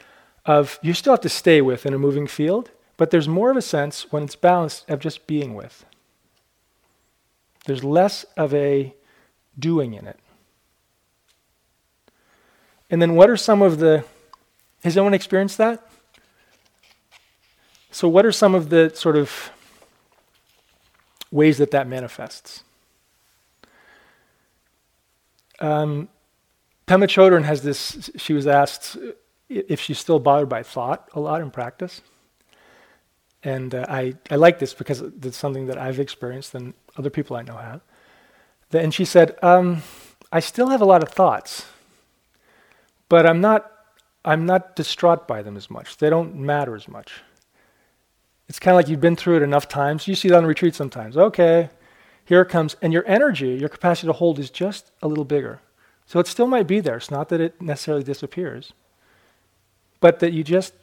of 0.46 0.80
you 0.82 0.94
still 0.94 1.14
have 1.14 1.22
to 1.22 1.30
stay 1.30 1.62
with 1.62 1.86
in 1.86 1.94
a 1.94 2.00
moving 2.00 2.28
field, 2.28 2.72
but 2.98 3.12
there's 3.12 3.28
more 3.28 3.52
of 3.52 3.58
a 3.58 3.62
sense 3.62 4.12
when 4.12 4.24
it's 4.24 4.36
balanced 4.36 4.90
of 4.90 5.00
just 5.00 5.28
being 5.28 5.56
with. 5.56 5.86
There's 7.66 7.84
less 7.84 8.26
of 8.36 8.54
a 8.54 8.94
doing 9.58 9.94
in 9.94 10.08
it. 10.08 10.20
And 12.90 13.02
then 13.02 13.16
what 13.16 13.30
are 13.30 13.38
some 13.38 13.62
of 13.62 13.80
the 13.80 14.04
has 14.84 14.96
anyone 14.96 15.14
experienced 15.14 15.58
that? 15.58 15.89
So, 17.92 18.08
what 18.08 18.26
are 18.26 18.32
some 18.32 18.56
of 18.56 18.70
the 18.70 18.92
sort 18.94 19.18
of 19.18 19.52
ways 21.32 21.58
that 21.58 21.72
that 21.72 21.88
manifests? 21.88 22.64
Um, 25.60 26.10
Pema 26.88 27.06
Chodron 27.06 27.44
has 27.44 27.62
this, 27.62 28.10
she 28.16 28.34
was 28.34 28.48
asked 28.48 28.98
if 29.48 29.80
she's 29.80 30.00
still 30.00 30.20
bothered 30.20 30.50
by 30.50 30.64
thought 30.64 31.10
a 31.14 31.20
lot 31.20 31.42
in 31.42 31.52
practice. 31.52 32.02
And 33.44 33.74
uh, 33.74 33.86
I, 33.88 34.16
I 34.30 34.36
like 34.36 34.60
this 34.60 34.74
because 34.74 35.02
it's 35.02 35.38
something 35.38 35.68
that 35.68 35.78
I've 35.78 36.00
experienced 36.00 36.56
and 36.56 36.74
other 36.98 37.10
people 37.10 37.36
I 37.36 37.42
know 37.44 37.58
have. 37.58 37.82
And 38.72 38.94
she 38.94 39.06
said, 39.06 39.38
um, 39.44 39.82
I 40.32 40.40
still 40.40 40.70
have 40.70 40.82
a 40.82 40.86
lot 40.86 41.02
of 41.02 41.10
thoughts, 41.10 41.66
but 43.08 43.26
I'm 43.26 43.42
not, 43.42 43.72
I'm 44.26 44.46
not 44.46 44.76
distraught 44.76 45.28
by 45.28 45.42
them 45.42 45.58
as 45.58 45.70
much. 45.70 45.98
They 45.98 46.10
don't 46.10 46.36
matter 46.36 46.76
as 46.76 46.88
much. 46.88 47.22
It's 48.50 48.60
kind 48.60 48.74
of 48.74 48.78
like 48.78 48.90
you've 48.90 49.00
been 49.00 49.16
through 49.16 49.38
it 49.38 49.44
enough 49.44 49.68
times. 49.68 50.08
You 50.08 50.16
see 50.16 50.28
that 50.30 50.38
on 50.38 50.46
retreat 50.46 50.74
sometimes. 50.74 51.16
Okay, 51.16 51.70
here 52.26 52.42
it 52.42 52.50
comes. 52.50 52.76
And 52.82 52.92
your 52.92 53.08
energy, 53.08 53.50
your 53.50 53.70
capacity 53.70 54.08
to 54.08 54.14
hold 54.14 54.40
is 54.40 54.50
just 54.50 54.92
a 55.04 55.08
little 55.08 55.24
bigger. 55.24 55.62
So 56.08 56.20
it 56.20 56.26
still 56.26 56.48
might 56.48 56.66
be 56.66 56.80
there. 56.80 56.98
It's 56.98 57.12
not 57.12 57.30
that 57.30 57.40
it 57.40 57.62
necessarily 57.62 58.04
disappears, 58.04 58.74
but 60.00 60.20
that 60.20 60.34
you 60.34 60.44
just, 60.44 60.74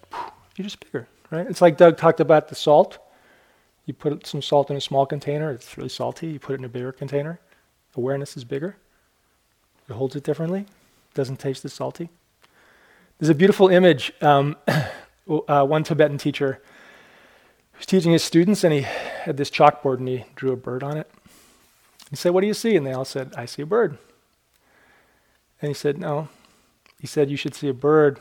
you're 0.57 0.63
just 0.63 0.79
bigger, 0.79 1.09
right? 1.33 1.45
It's 1.49 1.61
like 1.61 1.77
Doug 1.77 1.97
talked 1.97 2.21
about 2.21 2.49
the 2.49 2.55
salt. 2.55 2.99
You 3.85 3.95
put 3.95 4.25
some 4.29 4.43
salt 4.43 4.71
in 4.71 4.77
a 4.77 4.81
small 4.81 5.05
container, 5.05 5.51
it's 5.51 5.77
really 5.77 5.89
salty. 5.89 6.29
You 6.29 6.39
put 6.39 6.55
it 6.55 6.59
in 6.61 6.65
a 6.65 6.69
bigger 6.69 6.93
container, 6.93 7.41
awareness 7.97 8.37
is 8.37 8.45
bigger. 8.45 8.77
It 9.89 9.93
holds 9.93 10.15
it 10.15 10.23
differently, 10.23 10.67
doesn't 11.15 11.41
taste 11.41 11.65
as 11.65 11.73
salty. 11.73 12.11
There's 13.19 13.31
a 13.31 13.35
beautiful 13.35 13.69
image. 13.69 14.13
Um, 14.21 14.57
uh, 15.49 15.67
one 15.67 15.83
Tibetan 15.83 16.19
teacher 16.19 16.61
he 17.77 17.81
was 17.81 17.87
teaching 17.87 18.13
his 18.13 18.25
students, 18.25 18.65
and 18.65 18.73
he 18.73 18.81
had 18.81 19.37
this 19.37 19.51
chalkboard 19.51 19.99
and 19.99 20.09
he 20.09 20.25
drew 20.35 20.51
a 20.51 20.57
bird 20.57 20.83
on 20.83 20.97
it. 20.97 21.11
He 22.09 22.17
said, 22.17 22.33
What 22.33 22.41
do 22.41 22.47
you 22.47 22.55
see? 22.55 22.75
And 22.75 22.87
they 22.87 22.93
all 22.93 23.05
said, 23.05 23.35
I 23.37 23.45
see 23.45 23.61
a 23.61 23.67
bird. 23.67 23.99
And 25.61 25.69
he 25.69 25.75
said, 25.75 25.99
No. 25.99 26.29
He 26.99 27.07
said, 27.07 27.31
You 27.31 27.37
should 27.37 27.55
see 27.55 27.69
a 27.69 27.75
bird. 27.75 28.19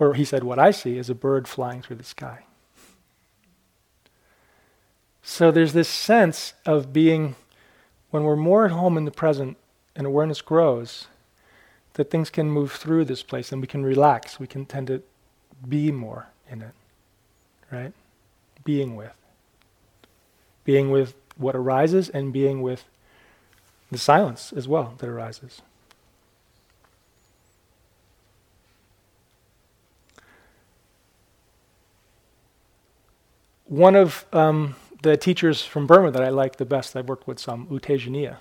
Or 0.00 0.14
he 0.14 0.24
said, 0.24 0.42
What 0.42 0.58
I 0.58 0.72
see 0.72 0.98
is 0.98 1.08
a 1.08 1.14
bird 1.14 1.46
flying 1.46 1.80
through 1.80 1.96
the 1.96 2.04
sky. 2.04 2.44
So 5.22 5.52
there's 5.52 5.72
this 5.72 5.88
sense 5.88 6.54
of 6.64 6.92
being, 6.92 7.36
when 8.10 8.24
we're 8.24 8.34
more 8.34 8.64
at 8.64 8.72
home 8.72 8.96
in 8.96 9.04
the 9.04 9.10
present 9.12 9.56
and 9.94 10.08
awareness 10.08 10.40
grows, 10.40 11.06
that 11.94 12.10
things 12.10 12.30
can 12.30 12.50
move 12.50 12.72
through 12.72 13.04
this 13.04 13.22
place 13.22 13.52
and 13.52 13.60
we 13.60 13.68
can 13.68 13.84
relax. 13.84 14.40
We 14.40 14.48
can 14.48 14.66
tend 14.66 14.88
to 14.88 15.02
be 15.68 15.92
more 15.92 16.28
in 16.50 16.62
it, 16.62 16.72
right? 17.70 17.92
Being 18.66 18.96
with. 18.96 19.14
Being 20.64 20.90
with 20.90 21.14
what 21.38 21.56
arises 21.56 22.10
and 22.10 22.32
being 22.32 22.60
with 22.60 22.84
the 23.90 23.96
silence 23.96 24.52
as 24.52 24.68
well 24.68 24.94
that 24.98 25.08
arises. 25.08 25.62
One 33.64 33.96
of 33.96 34.26
um, 34.32 34.76
the 35.02 35.16
teachers 35.16 35.62
from 35.62 35.86
Burma 35.86 36.10
that 36.10 36.22
I 36.22 36.28
like 36.28 36.56
the 36.56 36.64
best, 36.64 36.96
I've 36.96 37.08
worked 37.08 37.26
with 37.26 37.38
some, 37.38 37.66
U 37.70 37.80
Tejaniya, 37.80 38.36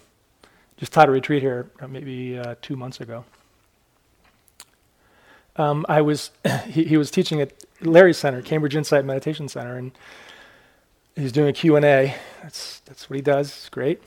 just 0.77 0.93
taught 0.93 1.09
a 1.09 1.11
retreat 1.11 1.41
here 1.41 1.71
uh, 1.79 1.87
maybe 1.87 2.37
uh, 2.37 2.55
two 2.61 2.75
months 2.75 3.01
ago. 3.01 3.25
Um, 5.57 5.85
I 5.87 6.01
was 6.01 6.31
he, 6.67 6.83
he, 6.83 6.97
was 6.97 7.11
teaching 7.11 7.41
at 7.41 7.53
Larry's 7.81 8.17
Center, 8.17 8.41
Cambridge 8.41 8.75
Insight 8.75 9.05
Meditation 9.05 9.47
Center, 9.47 9.77
and 9.77 9.91
he's 11.15 11.31
doing 11.31 11.49
a 11.49 11.53
Q 11.53 11.75
and 11.75 11.85
A. 11.85 12.15
That's 12.41 12.79
that's 12.81 13.09
what 13.09 13.15
he 13.15 13.21
does. 13.21 13.47
It's 13.49 13.69
great. 13.69 14.01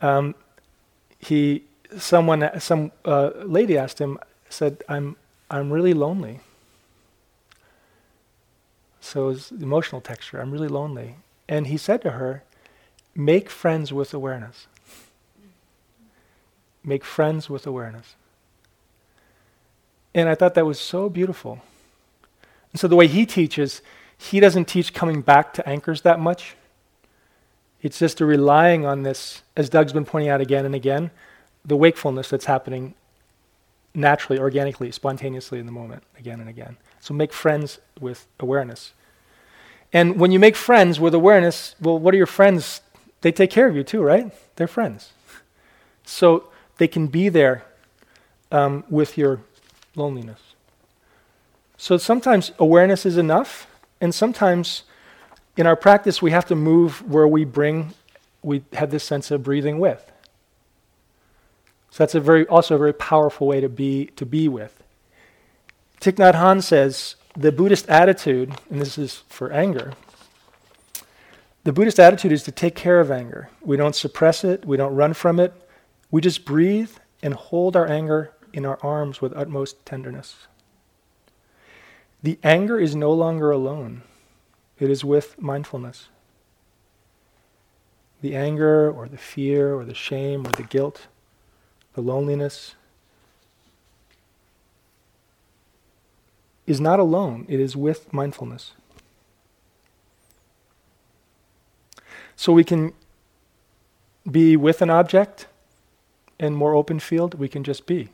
Um, 0.00 0.34
he 1.18 1.64
someone 1.98 2.48
some 2.60 2.92
uh, 3.04 3.30
lady 3.44 3.76
asked 3.76 4.00
him 4.00 4.18
said 4.48 4.82
I'm 4.88 5.16
I'm 5.50 5.72
really 5.72 5.94
lonely. 5.94 6.40
So 9.00 9.28
his 9.28 9.52
emotional 9.52 10.00
texture. 10.00 10.40
I'm 10.40 10.50
really 10.50 10.68
lonely, 10.68 11.16
and 11.48 11.68
he 11.68 11.76
said 11.76 12.02
to 12.02 12.12
her, 12.12 12.42
"Make 13.14 13.50
friends 13.50 13.92
with 13.92 14.12
awareness." 14.12 14.66
Make 16.84 17.04
friends 17.04 17.50
with 17.50 17.66
awareness. 17.66 18.14
And 20.16 20.30
I 20.30 20.34
thought 20.34 20.54
that 20.54 20.64
was 20.64 20.80
so 20.80 21.10
beautiful. 21.10 21.60
And 22.72 22.80
so 22.80 22.88
the 22.88 22.96
way 22.96 23.06
he 23.06 23.26
teaches, 23.26 23.82
he 24.16 24.40
doesn't 24.40 24.64
teach 24.64 24.94
coming 24.94 25.20
back 25.20 25.52
to 25.52 25.68
anchors 25.68 26.00
that 26.00 26.18
much. 26.18 26.56
It's 27.82 27.98
just 27.98 28.22
a 28.22 28.26
relying 28.26 28.86
on 28.86 29.02
this, 29.02 29.42
as 29.58 29.68
Doug's 29.68 29.92
been 29.92 30.06
pointing 30.06 30.30
out 30.30 30.40
again 30.40 30.64
and 30.64 30.74
again, 30.74 31.10
the 31.66 31.76
wakefulness 31.76 32.30
that's 32.30 32.46
happening 32.46 32.94
naturally, 33.94 34.40
organically, 34.40 34.90
spontaneously 34.90 35.58
in 35.58 35.66
the 35.66 35.72
moment, 35.72 36.02
again 36.18 36.40
and 36.40 36.48
again. 36.48 36.78
So 36.98 37.12
make 37.12 37.34
friends 37.34 37.78
with 38.00 38.26
awareness. 38.40 38.94
And 39.92 40.18
when 40.18 40.30
you 40.30 40.38
make 40.38 40.56
friends 40.56 40.98
with 40.98 41.12
awareness, 41.12 41.74
well, 41.78 41.98
what 41.98 42.14
are 42.14 42.16
your 42.16 42.26
friends? 42.26 42.80
They 43.20 43.32
take 43.32 43.50
care 43.50 43.68
of 43.68 43.76
you 43.76 43.84
too, 43.84 44.00
right? 44.00 44.32
They're 44.56 44.66
friends. 44.66 45.12
So 46.04 46.48
they 46.78 46.88
can 46.88 47.06
be 47.06 47.28
there 47.28 47.66
um, 48.50 48.82
with 48.88 49.18
your 49.18 49.40
loneliness. 49.96 50.40
So 51.76 51.96
sometimes 51.96 52.52
awareness 52.58 53.04
is 53.04 53.16
enough, 53.16 53.66
and 54.00 54.14
sometimes 54.14 54.84
in 55.56 55.66
our 55.66 55.76
practice 55.76 56.22
we 56.22 56.30
have 56.30 56.46
to 56.46 56.54
move 56.54 57.02
where 57.10 57.28
we 57.28 57.44
bring, 57.44 57.94
we 58.42 58.62
have 58.74 58.90
this 58.90 59.04
sense 59.04 59.30
of 59.30 59.42
breathing 59.42 59.78
with. 59.78 60.10
So 61.90 62.02
that's 62.02 62.14
a 62.14 62.20
very, 62.20 62.46
also 62.46 62.74
a 62.74 62.78
very 62.78 62.92
powerful 62.92 63.46
way 63.46 63.60
to 63.60 63.68
be, 63.68 64.06
to 64.16 64.26
be 64.26 64.48
with. 64.48 64.82
Thich 66.00 66.16
Nhat 66.16 66.34
Hanh 66.34 66.62
says 66.62 67.16
the 67.34 67.52
Buddhist 67.52 67.88
attitude, 67.88 68.54
and 68.70 68.80
this 68.80 68.98
is 68.98 69.22
for 69.28 69.50
anger, 69.50 69.92
the 71.64 71.72
Buddhist 71.72 71.98
attitude 71.98 72.32
is 72.32 72.44
to 72.44 72.52
take 72.52 72.76
care 72.76 73.00
of 73.00 73.10
anger. 73.10 73.50
We 73.60 73.76
don't 73.76 73.96
suppress 73.96 74.44
it, 74.44 74.64
we 74.64 74.76
don't 74.76 74.94
run 74.94 75.14
from 75.14 75.40
it, 75.40 75.52
we 76.10 76.20
just 76.20 76.44
breathe 76.44 76.92
and 77.22 77.34
hold 77.34 77.76
our 77.76 77.88
anger 77.88 78.32
in 78.56 78.64
our 78.64 78.78
arms 78.82 79.20
with 79.20 79.36
utmost 79.36 79.84
tenderness. 79.84 80.46
The 82.22 82.38
anger 82.42 82.80
is 82.80 82.96
no 82.96 83.12
longer 83.12 83.50
alone, 83.50 84.02
it 84.78 84.90
is 84.90 85.04
with 85.04 85.40
mindfulness. 85.40 86.08
The 88.22 88.34
anger 88.34 88.90
or 88.90 89.08
the 89.08 89.18
fear 89.18 89.74
or 89.74 89.84
the 89.84 89.94
shame 89.94 90.46
or 90.46 90.50
the 90.52 90.62
guilt, 90.62 91.06
the 91.92 92.00
loneliness, 92.00 92.74
is 96.66 96.80
not 96.80 96.98
alone, 96.98 97.44
it 97.48 97.60
is 97.60 97.76
with 97.76 98.10
mindfulness. 98.10 98.72
So 102.36 102.54
we 102.54 102.64
can 102.64 102.94
be 104.28 104.56
with 104.56 104.80
an 104.80 104.88
object 104.88 105.46
and 106.40 106.56
more 106.56 106.74
open 106.74 106.98
field, 107.00 107.34
we 107.34 107.48
can 107.48 107.62
just 107.62 107.84
be. 107.86 108.08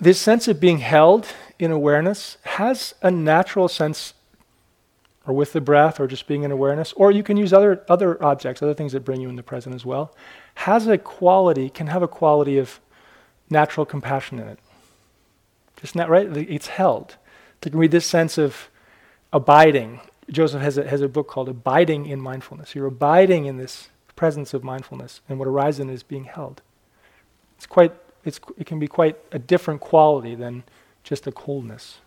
This 0.00 0.20
sense 0.20 0.46
of 0.46 0.60
being 0.60 0.78
held 0.78 1.26
in 1.58 1.72
awareness 1.72 2.38
has 2.42 2.94
a 3.02 3.10
natural 3.10 3.66
sense, 3.66 4.14
or 5.26 5.34
with 5.34 5.52
the 5.52 5.60
breath, 5.60 5.98
or 5.98 6.06
just 6.06 6.28
being 6.28 6.44
in 6.44 6.52
awareness, 6.52 6.92
or 6.92 7.10
you 7.10 7.22
can 7.22 7.36
use 7.36 7.52
other, 7.52 7.84
other 7.88 8.22
objects, 8.22 8.62
other 8.62 8.74
things 8.74 8.92
that 8.92 9.04
bring 9.04 9.20
you 9.20 9.28
in 9.28 9.36
the 9.36 9.42
present 9.42 9.74
as 9.74 9.84
well, 9.84 10.14
has 10.54 10.86
a 10.86 10.98
quality, 10.98 11.68
can 11.68 11.88
have 11.88 12.02
a 12.02 12.08
quality 12.08 12.58
of 12.58 12.80
natural 13.50 13.84
compassion 13.84 14.38
in 14.38 14.46
it. 14.46 14.58
Isn't 15.82 15.98
that 15.98 16.08
right? 16.08 16.28
It's 16.36 16.68
held. 16.68 17.16
To 17.62 17.70
read 17.70 17.90
this 17.90 18.06
sense 18.06 18.38
of 18.38 18.68
abiding. 19.32 20.00
Joseph 20.30 20.62
has 20.62 20.78
a, 20.78 20.88
has 20.88 21.00
a 21.00 21.08
book 21.08 21.28
called 21.28 21.48
Abiding 21.48 22.06
in 22.06 22.20
Mindfulness. 22.20 22.74
You're 22.74 22.86
abiding 22.86 23.46
in 23.46 23.56
this 23.56 23.88
presence 24.14 24.54
of 24.54 24.62
mindfulness, 24.62 25.20
and 25.28 25.38
what 25.38 25.48
arises 25.48 25.80
in 25.80 25.90
it 25.90 25.94
is 25.94 26.02
being 26.02 26.24
held. 26.24 26.62
It's 27.56 27.66
quite 27.66 27.92
it's, 28.28 28.40
it 28.56 28.66
can 28.66 28.78
be 28.78 28.86
quite 28.86 29.16
a 29.32 29.38
different 29.38 29.80
quality 29.80 30.34
than 30.34 30.62
just 31.02 31.26
a 31.26 31.32
coldness. 31.32 31.98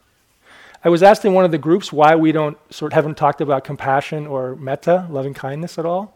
I 0.83 0.89
was 0.89 1.03
asked 1.03 1.25
in 1.25 1.33
one 1.33 1.45
of 1.45 1.51
the 1.51 1.57
groups 1.57 1.91
why 1.91 2.15
we 2.15 2.31
don't 2.31 2.57
sort 2.73 2.91
of 2.91 2.95
haven't 2.95 3.15
talked 3.15 3.41
about 3.41 3.63
compassion 3.63 4.25
or 4.25 4.55
metta, 4.55 5.07
loving 5.09 5.33
kindness 5.33 5.77
at 5.77 5.85
all. 5.85 6.15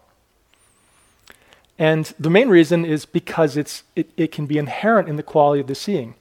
And 1.77 2.05
the 2.17 2.29
main 2.29 2.49
reason 2.49 2.85
is 2.85 3.05
because 3.05 3.57
it's, 3.57 3.83
it, 3.95 4.09
it 4.15 4.31
can 4.31 4.45
be 4.45 4.57
inherent 4.57 5.09
in 5.09 5.17
the 5.17 5.23
quality 5.23 5.61
of 5.61 5.67
the 5.67 5.75
seeing. 5.75 6.15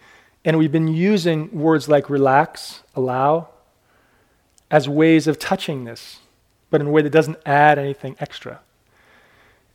And 0.45 0.59
we've 0.59 0.73
been 0.73 0.89
using 0.89 1.51
words 1.53 1.89
like 1.89 2.11
relax, 2.11 2.83
allow, 2.95 3.49
as 4.71 4.89
ways 4.89 5.27
of 5.27 5.39
touching 5.39 5.85
this, 5.85 6.19
but 6.71 6.81
in 6.81 6.89
a 6.89 6.91
way 6.91 7.03
that 7.03 7.11
doesn't 7.11 7.39
add 7.47 7.79
anything 7.79 8.17
extra. 8.19 8.61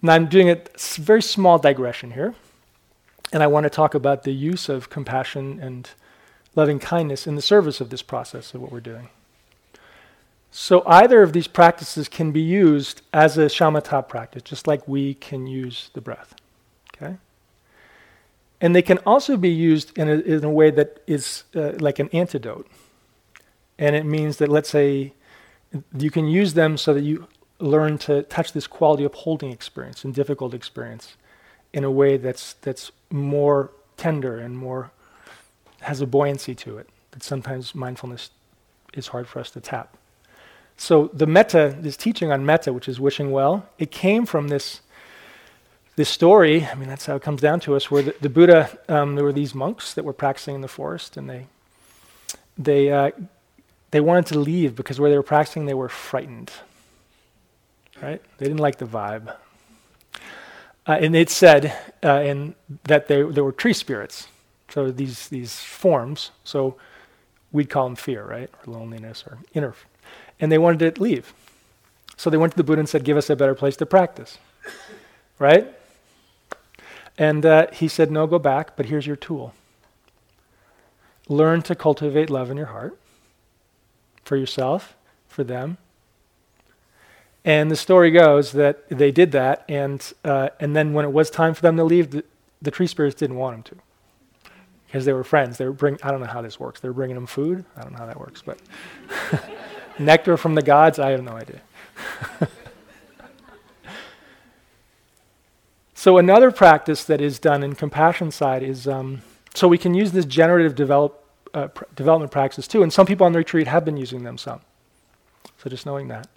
Now, 0.01 0.13
I'm 0.13 0.27
doing 0.27 0.49
a 0.49 0.61
very 0.97 1.21
small 1.21 1.57
digression 1.57 2.11
here. 2.11 2.35
And 3.31 3.43
I 3.43 3.47
want 3.47 3.65
to 3.65 3.69
talk 3.69 3.93
about 3.93 4.23
the 4.23 4.31
use 4.31 4.69
of 4.69 4.89
compassion 4.89 5.59
and 5.61 5.89
loving 6.55 6.79
kindness 6.79 7.27
in 7.27 7.35
the 7.35 7.41
service 7.41 7.79
of 7.79 7.89
this 7.89 8.01
process 8.01 8.53
of 8.53 8.61
what 8.61 8.71
we're 8.71 8.79
doing. 8.79 9.09
So 10.51 10.83
either 10.87 11.21
of 11.21 11.33
these 11.33 11.47
practices 11.47 12.09
can 12.09 12.31
be 12.31 12.41
used 12.41 13.01
as 13.13 13.37
a 13.37 13.45
shamatha 13.45 14.07
practice, 14.07 14.41
just 14.41 14.65
like 14.65 14.87
we 14.87 15.13
can 15.13 15.45
use 15.45 15.91
the 15.93 16.01
breath. 16.01 16.33
Okay? 16.95 17.17
And 18.59 18.75
they 18.75 18.81
can 18.81 18.97
also 18.99 19.37
be 19.37 19.49
used 19.49 19.95
in 19.97 20.09
a, 20.09 20.15
in 20.15 20.43
a 20.43 20.49
way 20.49 20.71
that 20.71 21.01
is 21.05 21.43
uh, 21.55 21.73
like 21.79 21.99
an 21.99 22.09
antidote. 22.11 22.67
And 23.77 23.95
it 23.95 24.05
means 24.05 24.37
that, 24.37 24.49
let's 24.49 24.69
say, 24.69 25.13
you 25.95 26.09
can 26.09 26.27
use 26.27 26.55
them 26.55 26.77
so 26.77 26.93
that 26.95 27.01
you 27.01 27.27
learn 27.59 27.97
to 27.99 28.23
touch 28.23 28.53
this 28.53 28.67
quality 28.67 29.03
of 29.03 29.13
holding 29.13 29.51
experience 29.51 30.03
and 30.03 30.13
difficult 30.15 30.53
experience 30.53 31.15
in 31.73 31.83
a 31.83 31.91
way 31.91 32.17
that's, 32.17 32.53
that's 32.53 32.91
more 33.09 33.71
tender 33.97 34.37
and 34.37 34.57
more 34.57 34.91
has 35.81 36.01
a 36.01 36.07
buoyancy 36.07 36.55
to 36.55 36.77
it 36.77 36.89
that 37.11 37.23
sometimes 37.23 37.73
mindfulness 37.73 38.31
is 38.93 39.07
hard 39.07 39.27
for 39.27 39.39
us 39.39 39.51
to 39.51 39.61
tap. 39.61 39.95
So 40.77 41.09
the 41.13 41.27
metta, 41.27 41.75
this 41.79 41.97
teaching 41.97 42.31
on 42.31 42.45
metta, 42.45 42.71
which 42.71 42.87
is 42.87 42.99
wishing 42.99 43.31
well, 43.31 43.67
it 43.77 43.91
came 43.91 44.25
from 44.25 44.47
this 44.47 44.81
this 45.95 46.07
story. 46.07 46.65
I 46.65 46.75
mean, 46.75 46.87
that's 46.87 47.05
how 47.05 47.17
it 47.17 47.21
comes 47.21 47.41
down 47.41 47.59
to 47.61 47.75
us. 47.75 47.91
Where 47.91 48.01
the, 48.01 48.15
the 48.21 48.29
Buddha, 48.29 48.69
um, 48.87 49.15
there 49.15 49.25
were 49.25 49.33
these 49.33 49.53
monks 49.53 49.93
that 49.95 50.05
were 50.05 50.13
practicing 50.13 50.55
in 50.55 50.61
the 50.61 50.69
forest, 50.69 51.17
and 51.17 51.29
they 51.29 51.47
they 52.57 52.89
uh, 52.91 53.11
they 53.91 53.99
wanted 53.99 54.27
to 54.27 54.39
leave 54.39 54.75
because 54.75 54.99
where 54.99 55.09
they 55.09 55.17
were 55.17 55.23
practicing, 55.23 55.65
they 55.65 55.73
were 55.73 55.89
frightened. 55.89 56.51
Right? 58.01 58.21
They 58.37 58.45
didn't 58.45 58.61
like 58.61 58.77
the 58.77 58.85
vibe. 58.85 59.35
Uh, 60.89 60.93
and 60.93 61.15
it 61.15 61.29
said 61.29 61.71
uh, 62.03 62.19
in, 62.21 62.55
that 62.85 63.07
they, 63.07 63.21
there 63.21 63.43
were 63.43 63.51
tree 63.51 63.73
spirits, 63.73 64.27
so 64.69 64.89
these, 64.89 65.27
these 65.27 65.59
forms. 65.59 66.31
So 66.43 66.77
we'd 67.51 67.69
call 67.69 67.85
them 67.85 67.95
fear, 67.95 68.25
right? 68.25 68.49
Or 68.65 68.73
loneliness 68.73 69.23
or 69.27 69.37
inner. 69.53 69.75
And 70.39 70.51
they 70.51 70.57
wanted 70.57 70.95
to 70.95 70.99
leave. 70.99 71.31
So 72.17 72.31
they 72.31 72.37
went 72.37 72.53
to 72.53 72.57
the 72.57 72.63
Buddha 72.63 72.79
and 72.79 72.89
said, 72.89 73.03
Give 73.03 73.17
us 73.17 73.29
a 73.29 73.35
better 73.35 73.53
place 73.53 73.75
to 73.77 73.85
practice. 73.85 74.39
right? 75.39 75.71
And 77.19 77.45
uh, 77.45 77.67
he 77.71 77.87
said, 77.87 78.09
No, 78.09 78.25
go 78.25 78.39
back, 78.39 78.75
but 78.75 78.87
here's 78.87 79.05
your 79.05 79.15
tool. 79.15 79.53
Learn 81.27 81.61
to 81.63 81.75
cultivate 81.75 82.31
love 82.31 82.49
in 82.49 82.57
your 82.57 82.65
heart 82.65 82.97
for 84.25 84.37
yourself, 84.37 84.95
for 85.27 85.43
them, 85.43 85.77
and 87.45 87.71
the 87.71 87.75
story 87.75 88.11
goes 88.11 88.51
that 88.51 88.87
they 88.89 89.11
did 89.11 89.31
that, 89.31 89.63
and, 89.69 90.13
uh, 90.25 90.49
and 90.59 90.75
then 90.75 90.93
when 90.93 91.05
it 91.05 91.11
was 91.11 91.29
time 91.29 91.53
for 91.53 91.61
them 91.61 91.77
to 91.77 91.83
leave, 91.83 92.11
the, 92.11 92.23
the 92.61 92.71
tree 92.71 92.87
spirits 92.87 93.15
didn't 93.15 93.37
want 93.37 93.55
them 93.55 93.77
to. 93.77 93.83
Because 94.87 95.05
they 95.05 95.13
were 95.13 95.23
friends. 95.23 95.57
They 95.57 95.65
were 95.65 95.71
bring, 95.71 95.99
I 96.03 96.11
don't 96.11 96.19
know 96.19 96.25
how 96.27 96.41
this 96.41 96.59
works. 96.59 96.79
They 96.79 96.89
were 96.89 96.93
bringing 96.93 97.15
them 97.15 97.27
food. 97.27 97.63
I 97.77 97.83
don't 97.83 97.93
know 97.93 97.99
how 97.99 98.07
that 98.07 98.19
works, 98.19 98.41
but 98.41 98.59
nectar 99.99 100.35
from 100.35 100.55
the 100.55 100.61
gods, 100.61 100.99
I 100.99 101.11
have 101.11 101.23
no 101.23 101.33
idea. 101.33 101.61
so 105.93 106.17
another 106.17 106.51
practice 106.51 107.03
that 107.05 107.21
is 107.21 107.39
done 107.39 107.63
in 107.63 107.75
compassion 107.75 108.31
side 108.31 108.63
is, 108.63 108.87
um, 108.87 109.21
so 109.53 109.67
we 109.67 109.77
can 109.77 109.93
use 109.93 110.11
this 110.11 110.25
generative 110.25 110.75
develop, 110.75 111.23
uh, 111.53 111.67
pr- 111.67 111.85
development 111.95 112.31
practice 112.31 112.67
too, 112.67 112.83
and 112.83 112.91
some 112.91 113.05
people 113.05 113.25
on 113.25 113.31
the 113.31 113.39
retreat 113.39 113.67
have 113.67 113.85
been 113.85 113.97
using 113.97 114.23
them 114.23 114.37
some. 114.37 114.61
So 115.63 115.69
just 115.69 115.85
knowing 115.85 116.07
that. 116.09 116.27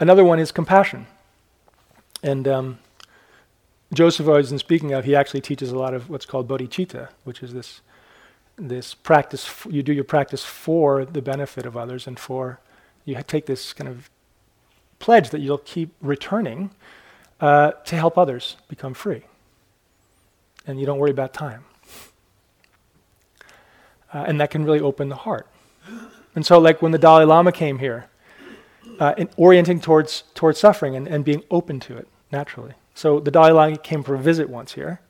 Another 0.00 0.24
one 0.24 0.38
is 0.38 0.52
compassion. 0.52 1.06
And 2.22 2.46
um, 2.46 2.78
Joseph, 3.92 4.28
I 4.28 4.32
was 4.32 4.48
speaking 4.60 4.92
of, 4.92 5.04
he 5.04 5.16
actually 5.16 5.40
teaches 5.40 5.70
a 5.70 5.78
lot 5.78 5.94
of 5.94 6.08
what's 6.08 6.26
called 6.26 6.48
bodhicitta, 6.48 7.08
which 7.24 7.42
is 7.42 7.52
this 7.52 7.80
this 8.56 8.92
practice. 8.92 9.46
F- 9.46 9.66
you 9.70 9.82
do 9.82 9.92
your 9.92 10.04
practice 10.04 10.44
for 10.44 11.04
the 11.04 11.22
benefit 11.22 11.64
of 11.64 11.76
others, 11.76 12.06
and 12.06 12.18
for 12.18 12.60
you 13.04 13.16
take 13.26 13.46
this 13.46 13.72
kind 13.72 13.88
of 13.88 14.10
pledge 14.98 15.30
that 15.30 15.40
you'll 15.40 15.58
keep 15.58 15.94
returning 16.00 16.70
uh, 17.40 17.70
to 17.70 17.96
help 17.96 18.18
others 18.18 18.56
become 18.68 18.94
free, 18.94 19.22
and 20.66 20.80
you 20.80 20.86
don't 20.86 20.98
worry 20.98 21.12
about 21.12 21.32
time. 21.32 21.64
Uh, 24.12 24.24
and 24.26 24.40
that 24.40 24.50
can 24.50 24.64
really 24.64 24.80
open 24.80 25.08
the 25.08 25.16
heart. 25.16 25.46
And 26.34 26.44
so, 26.44 26.58
like 26.58 26.82
when 26.82 26.92
the 26.92 26.98
Dalai 26.98 27.24
Lama 27.24 27.52
came 27.52 27.78
here, 27.78 28.06
uh, 28.98 29.24
orienting 29.36 29.80
towards 29.80 30.24
towards 30.34 30.58
suffering 30.58 30.96
and, 30.96 31.06
and 31.06 31.24
being 31.24 31.42
open 31.50 31.80
to 31.80 31.96
it 31.96 32.08
naturally. 32.32 32.74
So 32.94 33.20
the 33.20 33.30
Dalai 33.30 33.52
Lama 33.52 33.78
came 33.78 34.02
for 34.02 34.14
a 34.14 34.18
visit 34.18 34.48
once 34.50 34.72
here. 34.72 35.00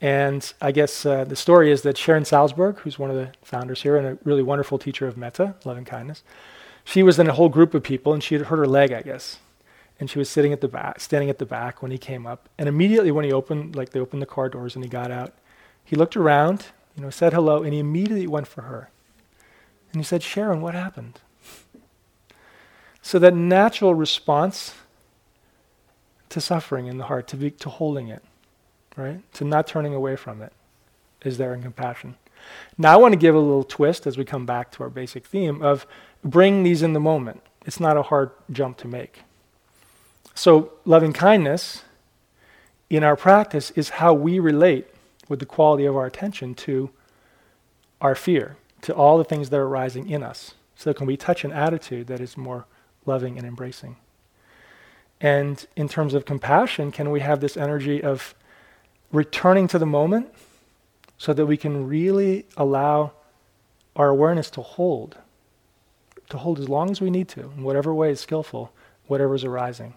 And 0.00 0.52
I 0.60 0.72
guess 0.72 1.06
uh, 1.06 1.24
the 1.24 1.36
story 1.36 1.70
is 1.70 1.82
that 1.82 1.96
Sharon 1.96 2.24
Salzberg, 2.24 2.78
who's 2.78 2.98
one 2.98 3.10
of 3.10 3.16
the 3.16 3.32
founders 3.42 3.82
here 3.82 3.96
and 3.96 4.06
a 4.06 4.18
really 4.24 4.42
wonderful 4.42 4.78
teacher 4.78 5.06
of 5.06 5.16
metta, 5.16 5.54
loving 5.64 5.84
kindness, 5.84 6.22
she 6.84 7.02
was 7.02 7.18
in 7.18 7.28
a 7.28 7.32
whole 7.32 7.48
group 7.48 7.72
of 7.72 7.82
people 7.82 8.12
and 8.12 8.22
she 8.22 8.34
had 8.34 8.46
hurt 8.46 8.58
her 8.58 8.66
leg, 8.66 8.92
I 8.92 9.00
guess. 9.00 9.38
And 9.98 10.10
she 10.10 10.18
was 10.18 10.28
sitting 10.28 10.52
at 10.52 10.60
the 10.60 10.68
back, 10.68 11.00
standing 11.00 11.30
at 11.30 11.38
the 11.38 11.46
back 11.46 11.80
when 11.80 11.90
he 11.90 11.98
came 11.98 12.26
up. 12.26 12.48
And 12.58 12.68
immediately 12.68 13.12
when 13.12 13.24
he 13.24 13.32
opened, 13.32 13.76
like 13.76 13.90
they 13.90 14.00
opened 14.00 14.20
the 14.20 14.26
car 14.26 14.48
doors 14.48 14.74
and 14.74 14.84
he 14.84 14.90
got 14.90 15.10
out, 15.10 15.32
he 15.84 15.96
looked 15.96 16.16
around, 16.16 16.66
you 16.96 17.02
know, 17.02 17.10
said 17.10 17.32
hello, 17.32 17.62
and 17.62 17.72
he 17.72 17.78
immediately 17.78 18.26
went 18.26 18.48
for 18.48 18.62
her. 18.62 18.90
And 19.92 20.00
he 20.00 20.04
said, 20.04 20.22
Sharon, 20.22 20.60
what 20.60 20.74
happened? 20.74 21.20
So 23.04 23.18
that 23.18 23.34
natural 23.34 23.94
response 23.94 24.74
to 26.30 26.40
suffering 26.40 26.86
in 26.86 26.96
the 26.96 27.04
heart, 27.04 27.28
to, 27.28 27.36
be, 27.36 27.50
to 27.50 27.68
holding 27.68 28.08
it, 28.08 28.22
right? 28.96 29.20
To 29.34 29.44
not 29.44 29.66
turning 29.66 29.92
away 29.92 30.16
from 30.16 30.40
it 30.40 30.54
is 31.22 31.36
there 31.36 31.52
in 31.52 31.60
compassion. 31.60 32.14
Now, 32.78 32.94
I 32.94 32.96
want 32.96 33.12
to 33.12 33.18
give 33.18 33.34
a 33.34 33.38
little 33.38 33.62
twist 33.62 34.06
as 34.06 34.16
we 34.16 34.24
come 34.24 34.46
back 34.46 34.70
to 34.72 34.82
our 34.82 34.88
basic 34.88 35.26
theme 35.26 35.60
of 35.60 35.86
bring 36.24 36.62
these 36.62 36.80
in 36.80 36.94
the 36.94 36.98
moment. 36.98 37.42
It's 37.66 37.78
not 37.78 37.98
a 37.98 38.02
hard 38.04 38.30
jump 38.50 38.78
to 38.78 38.88
make. 38.88 39.20
So, 40.34 40.72
loving 40.86 41.12
kindness 41.12 41.82
in 42.88 43.04
our 43.04 43.16
practice 43.16 43.70
is 43.72 43.90
how 43.90 44.14
we 44.14 44.38
relate 44.38 44.86
with 45.28 45.40
the 45.40 45.46
quality 45.46 45.84
of 45.84 45.94
our 45.94 46.06
attention 46.06 46.54
to 46.54 46.88
our 48.00 48.14
fear, 48.14 48.56
to 48.80 48.94
all 48.94 49.18
the 49.18 49.24
things 49.24 49.50
that 49.50 49.60
are 49.60 49.68
rising 49.68 50.08
in 50.08 50.22
us. 50.22 50.54
So, 50.74 50.94
can 50.94 51.06
we 51.06 51.18
touch 51.18 51.44
an 51.44 51.52
attitude 51.52 52.06
that 52.06 52.20
is 52.20 52.38
more 52.38 52.64
loving 53.06 53.38
and 53.38 53.46
embracing? 53.46 53.96
And 55.20 55.64
in 55.76 55.88
terms 55.88 56.14
of 56.14 56.24
compassion, 56.24 56.92
can 56.92 57.10
we 57.10 57.20
have 57.20 57.40
this 57.40 57.56
energy 57.56 58.02
of 58.02 58.34
returning 59.12 59.68
to 59.68 59.78
the 59.78 59.86
moment 59.86 60.28
so 61.16 61.32
that 61.32 61.46
we 61.46 61.56
can 61.56 61.86
really 61.86 62.44
allow 62.56 63.12
our 63.96 64.08
awareness 64.08 64.50
to 64.50 64.60
hold, 64.60 65.16
to 66.28 66.38
hold 66.38 66.58
as 66.58 66.68
long 66.68 66.90
as 66.90 67.00
we 67.00 67.10
need 67.10 67.28
to, 67.28 67.42
in 67.56 67.62
whatever 67.62 67.94
way 67.94 68.10
is 68.10 68.20
skillful, 68.20 68.72
whatever 69.06 69.34
is 69.34 69.44
arising. 69.44 69.94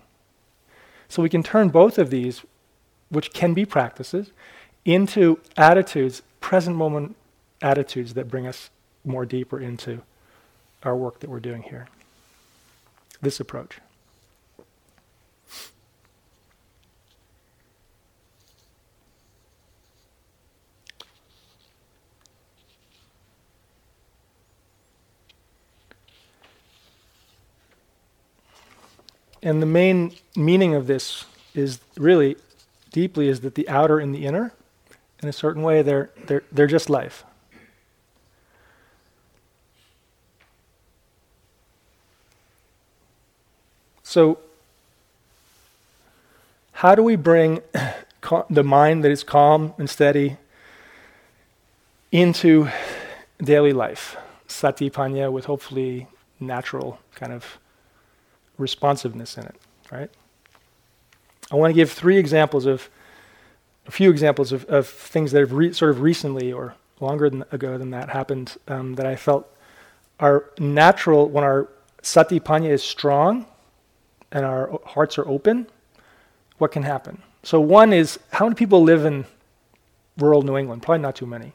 So 1.10 1.22
we 1.22 1.30
can 1.30 1.43
turn 1.43 1.70
both 1.70 1.97
of 1.97 2.10
these, 2.10 2.43
which 3.10 3.34
can 3.34 3.53
be 3.53 3.66
practices, 3.66 4.32
into 4.86 5.39
attitudes, 5.58 6.22
present 6.39 6.76
moment 6.76 7.16
attitudes 7.62 8.14
that 8.14 8.30
bring 8.30 8.45
us 8.45 8.70
more 9.03 9.26
deeper 9.26 9.60
into 9.60 10.01
our 10.84 10.95
work 10.95 11.20
that 11.20 11.30
we're 11.30 11.39
doing 11.39 11.64
here. 11.64 11.88
This 13.22 13.39
approach. 13.39 13.80
And 29.47 29.61
the 29.61 29.65
main 29.65 30.13
meaning 30.36 30.76
of 30.76 30.88
this 30.88 31.26
is 31.53 31.80
really 31.95 32.36
deeply 32.91 33.30
is 33.30 33.41
that 33.41 33.55
the 33.55 33.70
outer 33.70 33.97
and 33.97 34.13
the 34.13 34.26
inner, 34.26 34.51
in 35.24 35.30
a 35.30 35.34
certain 35.34 35.63
way, 35.63 35.82
they're, 35.82 36.09
they're, 36.26 36.43
they're 36.51 36.68
just 36.68 36.89
life. 36.89 37.24
So, 44.10 44.39
how 46.72 46.95
do 46.95 47.03
we 47.03 47.18
bring 47.18 47.60
the 48.49 48.64
mind 48.64 49.03
that 49.03 49.12
is 49.12 49.22
calm 49.22 49.74
and 49.78 49.89
steady 49.89 50.38
into 52.10 52.70
daily 53.43 53.74
life? 53.74 54.16
Satipanya 54.47 55.30
with 55.30 55.43
hopefully 55.43 56.08
natural 56.39 56.99
kind 57.16 57.34
of 57.34 57.60
responsiveness 58.58 59.38
in 59.38 59.43
it, 59.43 59.55
right? 59.91 60.10
I 61.51 61.58
want 61.58 61.72
to 61.72 61.76
give 61.76 61.91
three 61.91 62.18
examples 62.18 62.66
of, 62.66 62.89
a 63.88 63.91
few 63.91 64.10
examples 64.10 64.53
of, 64.53 64.64
of 64.68 64.88
things 64.88 65.34
that 65.34 65.41
have 65.41 65.51
re, 65.51 65.74
sort 65.74 65.91
of 65.91 65.99
recently 65.99 66.53
or 66.53 66.76
longer 67.01 67.30
than, 67.30 67.43
ago 67.51 67.78
than 67.78 67.89
that 67.89 68.08
happened 68.08 68.55
um, 68.70 68.95
that 68.95 69.05
I 69.05 69.18
felt 69.18 69.53
are 70.18 70.45
natural 70.60 71.28
when 71.28 71.43
our 71.43 71.68
satipanya 72.01 72.70
is 72.70 72.82
strong 72.82 73.45
and 74.32 74.45
our 74.45 74.80
hearts 74.86 75.17
are 75.17 75.28
open. 75.28 75.67
What 76.57 76.71
can 76.71 76.84
happen? 76.84 77.21
So, 77.43 77.59
one 77.59 77.93
is 77.93 78.19
how 78.32 78.45
many 78.45 78.55
people 78.55 78.82
live 78.82 79.05
in 79.05 79.25
rural 80.17 80.41
New 80.41 80.57
England? 80.57 80.84
Probably 80.84 81.01
not 81.01 81.15
too 81.15 81.28
many. 81.28 81.53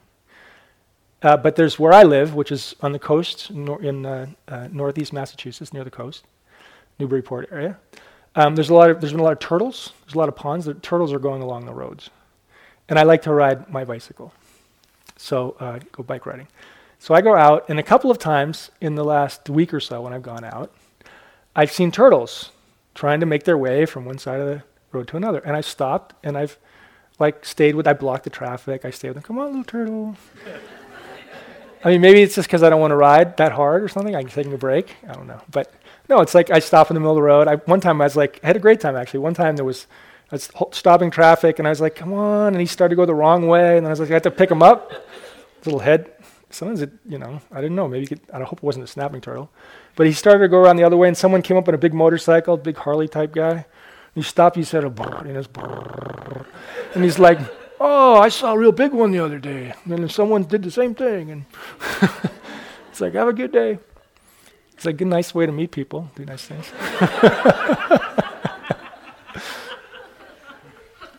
Uh, 1.22 1.36
but 1.36 1.54
there's 1.54 1.78
where 1.78 1.92
I 1.92 2.02
live, 2.02 2.34
which 2.34 2.50
is 2.50 2.74
on 2.80 2.92
the 2.92 2.98
coast 2.98 3.50
in 3.50 4.06
uh, 4.06 4.26
uh, 4.48 4.68
northeast 4.72 5.12
Massachusetts, 5.12 5.72
near 5.72 5.84
the 5.84 5.90
coast. 5.90 6.24
Newburyport 6.98 7.48
area. 7.52 7.78
Um, 8.34 8.54
there's 8.54 8.70
a 8.70 8.74
lot 8.74 8.90
of 8.90 9.00
there's 9.00 9.12
been 9.12 9.20
a 9.20 9.24
lot 9.24 9.32
of 9.32 9.40
turtles. 9.40 9.92
There's 10.04 10.14
a 10.14 10.18
lot 10.18 10.28
of 10.28 10.36
ponds. 10.36 10.66
The 10.66 10.74
turtles 10.74 11.12
are 11.12 11.18
going 11.18 11.42
along 11.42 11.66
the 11.66 11.74
roads, 11.74 12.10
and 12.88 12.98
I 12.98 13.02
like 13.02 13.22
to 13.22 13.34
ride 13.34 13.68
my 13.70 13.84
bicycle, 13.84 14.32
so 15.16 15.56
uh, 15.60 15.80
go 15.90 16.02
bike 16.02 16.24
riding. 16.24 16.48
So 16.98 17.14
I 17.14 17.20
go 17.20 17.34
out, 17.34 17.68
and 17.68 17.78
a 17.78 17.82
couple 17.82 18.10
of 18.10 18.18
times 18.18 18.70
in 18.80 18.94
the 18.94 19.04
last 19.04 19.50
week 19.50 19.74
or 19.74 19.80
so 19.80 20.00
when 20.02 20.12
I've 20.12 20.22
gone 20.22 20.44
out, 20.44 20.72
I've 21.54 21.72
seen 21.72 21.90
turtles 21.90 22.50
trying 22.94 23.20
to 23.20 23.26
make 23.26 23.44
their 23.44 23.58
way 23.58 23.86
from 23.86 24.04
one 24.04 24.18
side 24.18 24.40
of 24.40 24.46
the 24.46 24.62
road 24.92 25.08
to 25.08 25.16
another, 25.16 25.40
and 25.40 25.56
I 25.56 25.60
stopped 25.60 26.14
and 26.22 26.36
I've 26.36 26.58
like 27.18 27.44
stayed 27.44 27.74
with. 27.74 27.86
I 27.86 27.92
blocked 27.92 28.24
the 28.24 28.30
traffic. 28.30 28.84
I 28.84 28.90
stayed 28.90 29.08
with 29.08 29.16
them. 29.16 29.22
Come 29.24 29.38
on, 29.38 29.48
little 29.48 29.64
turtle. 29.64 30.16
I 31.84 31.90
mean, 31.90 32.00
maybe 32.00 32.22
it's 32.22 32.36
just 32.36 32.48
because 32.48 32.62
I 32.62 32.70
don't 32.70 32.80
want 32.80 32.92
to 32.92 32.96
ride 32.96 33.36
that 33.38 33.52
hard 33.52 33.82
or 33.82 33.88
something. 33.88 34.14
I'm 34.14 34.28
taking 34.28 34.52
a 34.52 34.58
break. 34.58 34.94
I 35.08 35.12
don't 35.14 35.26
know, 35.26 35.40
but 35.50 35.72
no, 36.08 36.20
it's 36.20 36.34
like 36.34 36.50
I 36.50 36.58
stop 36.58 36.90
in 36.90 36.94
the 36.94 37.00
middle 37.00 37.12
of 37.12 37.16
the 37.16 37.22
road. 37.22 37.48
I, 37.48 37.56
one 37.56 37.80
time 37.80 38.00
I 38.00 38.04
was 38.04 38.16
like, 38.16 38.40
I 38.42 38.48
had 38.48 38.56
a 38.56 38.60
great 38.60 38.80
time 38.80 38.96
actually. 38.96 39.20
One 39.20 39.34
time 39.34 39.56
there 39.56 39.64
was, 39.64 39.86
I 40.30 40.34
was 40.34 40.50
stopping 40.72 41.10
traffic 41.10 41.58
and 41.58 41.66
I 41.66 41.70
was 41.70 41.80
like, 41.80 41.94
come 41.94 42.12
on. 42.12 42.48
And 42.48 42.60
he 42.60 42.66
started 42.66 42.90
to 42.90 42.96
go 42.96 43.06
the 43.06 43.14
wrong 43.14 43.46
way. 43.48 43.76
And 43.76 43.86
then 43.86 43.90
I 43.90 43.92
was 43.92 44.00
like, 44.00 44.10
I 44.10 44.14
had 44.14 44.22
to 44.24 44.30
pick 44.30 44.50
him 44.50 44.62
up. 44.62 44.92
Little 45.64 45.80
head. 45.80 46.12
Sometimes 46.50 46.82
it, 46.82 46.90
you 47.08 47.18
know, 47.18 47.40
I 47.50 47.60
didn't 47.60 47.76
know. 47.76 47.88
Maybe 47.88 48.06
could, 48.06 48.20
I 48.32 48.42
hope 48.42 48.58
it 48.58 48.62
wasn't 48.62 48.84
a 48.84 48.88
snapping 48.88 49.20
turtle. 49.20 49.50
But 49.96 50.06
he 50.06 50.12
started 50.12 50.40
to 50.40 50.48
go 50.48 50.58
around 50.58 50.76
the 50.76 50.84
other 50.84 50.96
way 50.96 51.08
and 51.08 51.16
someone 51.16 51.42
came 51.42 51.56
up 51.56 51.68
on 51.68 51.74
a 51.74 51.78
big 51.78 51.94
motorcycle, 51.94 52.56
big 52.56 52.76
Harley 52.76 53.08
type 53.08 53.32
guy. 53.32 53.66
He 54.14 54.22
stopped. 54.22 54.56
He 54.56 54.64
said, 54.64 54.84
a 54.84 54.90
brrr, 54.90 55.20
and, 55.22 55.52
brrr. 55.52 56.46
and 56.94 57.04
he's 57.04 57.18
like, 57.18 57.38
oh, 57.80 58.18
I 58.18 58.28
saw 58.28 58.52
a 58.52 58.58
real 58.58 58.72
big 58.72 58.92
one 58.92 59.10
the 59.10 59.18
other 59.18 59.38
day. 59.38 59.74
And 59.84 60.10
someone 60.10 60.44
did 60.44 60.62
the 60.62 60.70
same 60.70 60.94
thing. 60.94 61.30
And 61.30 61.44
it's 62.90 63.00
like, 63.00 63.14
have 63.14 63.28
a 63.28 63.32
good 63.32 63.52
day. 63.52 63.78
It's 64.72 64.84
like 64.84 65.00
a 65.00 65.04
nice 65.04 65.34
way 65.34 65.46
to 65.46 65.52
meet 65.52 65.70
people, 65.70 66.10
do 66.14 66.24
nice 66.24 66.44
things. 66.44 66.72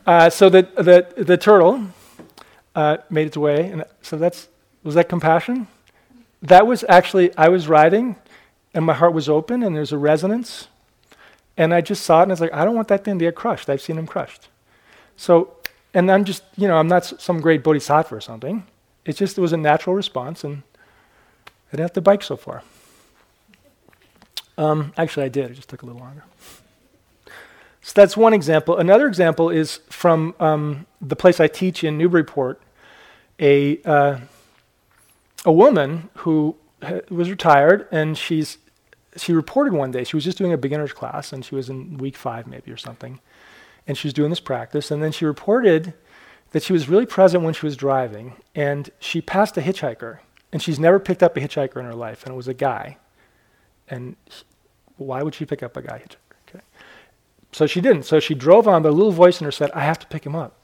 uh, 0.05 0.29
so 0.29 0.49
the, 0.49 0.63
the, 0.75 1.23
the 1.23 1.37
turtle 1.37 1.87
uh, 2.75 2.97
made 3.09 3.27
its 3.27 3.37
way, 3.37 3.69
and 3.69 3.85
so 4.01 4.17
that's 4.17 4.49
was 4.83 4.95
that 4.95 5.07
compassion? 5.07 5.67
That 6.41 6.67
was 6.67 6.83
actually 6.89 7.35
I 7.37 7.49
was 7.49 7.67
riding, 7.67 8.15
and 8.73 8.85
my 8.85 8.93
heart 8.93 9.13
was 9.13 9.29
open, 9.29 9.63
and 9.63 9.75
there's 9.75 9.91
a 9.91 9.97
resonance, 9.97 10.67
and 11.57 11.73
I 11.73 11.81
just 11.81 12.03
saw 12.03 12.19
it, 12.19 12.23
and 12.23 12.31
I 12.31 12.33
was 12.33 12.41
like, 12.41 12.53
I 12.53 12.65
don't 12.65 12.75
want 12.75 12.87
that 12.87 13.03
thing 13.03 13.19
to 13.19 13.25
get 13.25 13.35
crushed. 13.35 13.69
I've 13.69 13.81
seen 13.81 13.97
him 13.97 14.07
crushed. 14.07 14.49
So, 15.15 15.55
and 15.93 16.11
I'm 16.11 16.23
just 16.25 16.43
you 16.57 16.67
know 16.67 16.77
I'm 16.77 16.87
not 16.87 17.05
some 17.05 17.39
great 17.41 17.63
bodhisattva 17.63 18.15
or 18.15 18.21
something. 18.21 18.65
It 19.05 19.17
just 19.17 19.37
it 19.37 19.41
was 19.41 19.53
a 19.53 19.57
natural 19.57 19.95
response, 19.95 20.43
and 20.43 20.63
I 21.45 21.71
didn't 21.71 21.85
have 21.85 21.93
to 21.93 22.01
bike 22.01 22.23
so 22.23 22.35
far. 22.35 22.63
Um, 24.57 24.93
actually, 24.97 25.25
I 25.25 25.29
did. 25.29 25.51
It 25.51 25.55
just 25.55 25.69
took 25.69 25.81
a 25.81 25.85
little 25.85 26.01
longer. 26.01 26.23
So 27.81 27.91
that's 27.95 28.15
one 28.15 28.33
example. 28.33 28.77
Another 28.77 29.07
example 29.07 29.49
is 29.49 29.81
from 29.89 30.35
um, 30.39 30.85
the 31.01 31.15
place 31.15 31.39
I 31.39 31.47
teach 31.47 31.83
in 31.83 31.97
Newburyport. 31.97 32.61
A 33.39 33.81
uh, 33.83 34.19
a 35.45 35.51
woman 35.51 36.09
who 36.17 36.55
was 37.09 37.29
retired, 37.29 37.87
and 37.91 38.17
she's 38.17 38.57
she 39.15 39.31
reported 39.33 39.73
one 39.73 39.91
day 39.91 40.03
she 40.03 40.15
was 40.15 40.23
just 40.23 40.37
doing 40.37 40.53
a 40.53 40.57
beginner's 40.57 40.93
class, 40.93 41.31
and 41.31 41.45
she 41.45 41.55
was 41.55 41.69
in 41.69 41.97
week 41.97 42.15
five 42.15 42.47
maybe 42.47 42.71
or 42.71 42.77
something, 42.77 43.19
and 43.87 43.97
she 43.97 44.07
was 44.07 44.13
doing 44.13 44.29
this 44.29 44.39
practice. 44.39 44.91
And 44.91 45.03
then 45.03 45.11
she 45.11 45.25
reported 45.25 45.93
that 46.51 46.63
she 46.63 46.73
was 46.73 46.89
really 46.89 47.05
present 47.05 47.43
when 47.43 47.53
she 47.53 47.65
was 47.65 47.75
driving, 47.75 48.33
and 48.55 48.89
she 48.99 49.21
passed 49.21 49.57
a 49.57 49.61
hitchhiker, 49.61 50.19
and 50.51 50.61
she's 50.61 50.79
never 50.79 50.99
picked 50.99 51.23
up 51.23 51.35
a 51.35 51.39
hitchhiker 51.39 51.77
in 51.77 51.85
her 51.85 51.95
life, 51.95 52.23
and 52.23 52.33
it 52.33 52.37
was 52.37 52.47
a 52.47 52.53
guy. 52.53 52.97
And 53.87 54.15
he, 54.29 54.43
why 54.97 55.23
would 55.23 55.35
she 55.35 55.45
pick 55.45 55.63
up 55.63 55.75
a 55.75 55.81
guy 55.81 55.99
hitchhiker? 55.99 56.37
Okay. 56.47 56.63
So 57.51 57.65
she 57.65 57.81
didn't. 57.81 58.03
So 58.03 58.19
she 58.19 58.35
drove 58.35 58.67
on, 58.67 58.83
but 58.83 58.89
a 58.89 58.93
little 58.93 59.11
voice 59.11 59.41
in 59.41 59.45
her 59.45 59.51
said, 59.51 59.71
I 59.71 59.81
have 59.81 59.99
to 59.99 60.07
pick 60.07 60.25
him 60.25 60.35
up. 60.35 60.59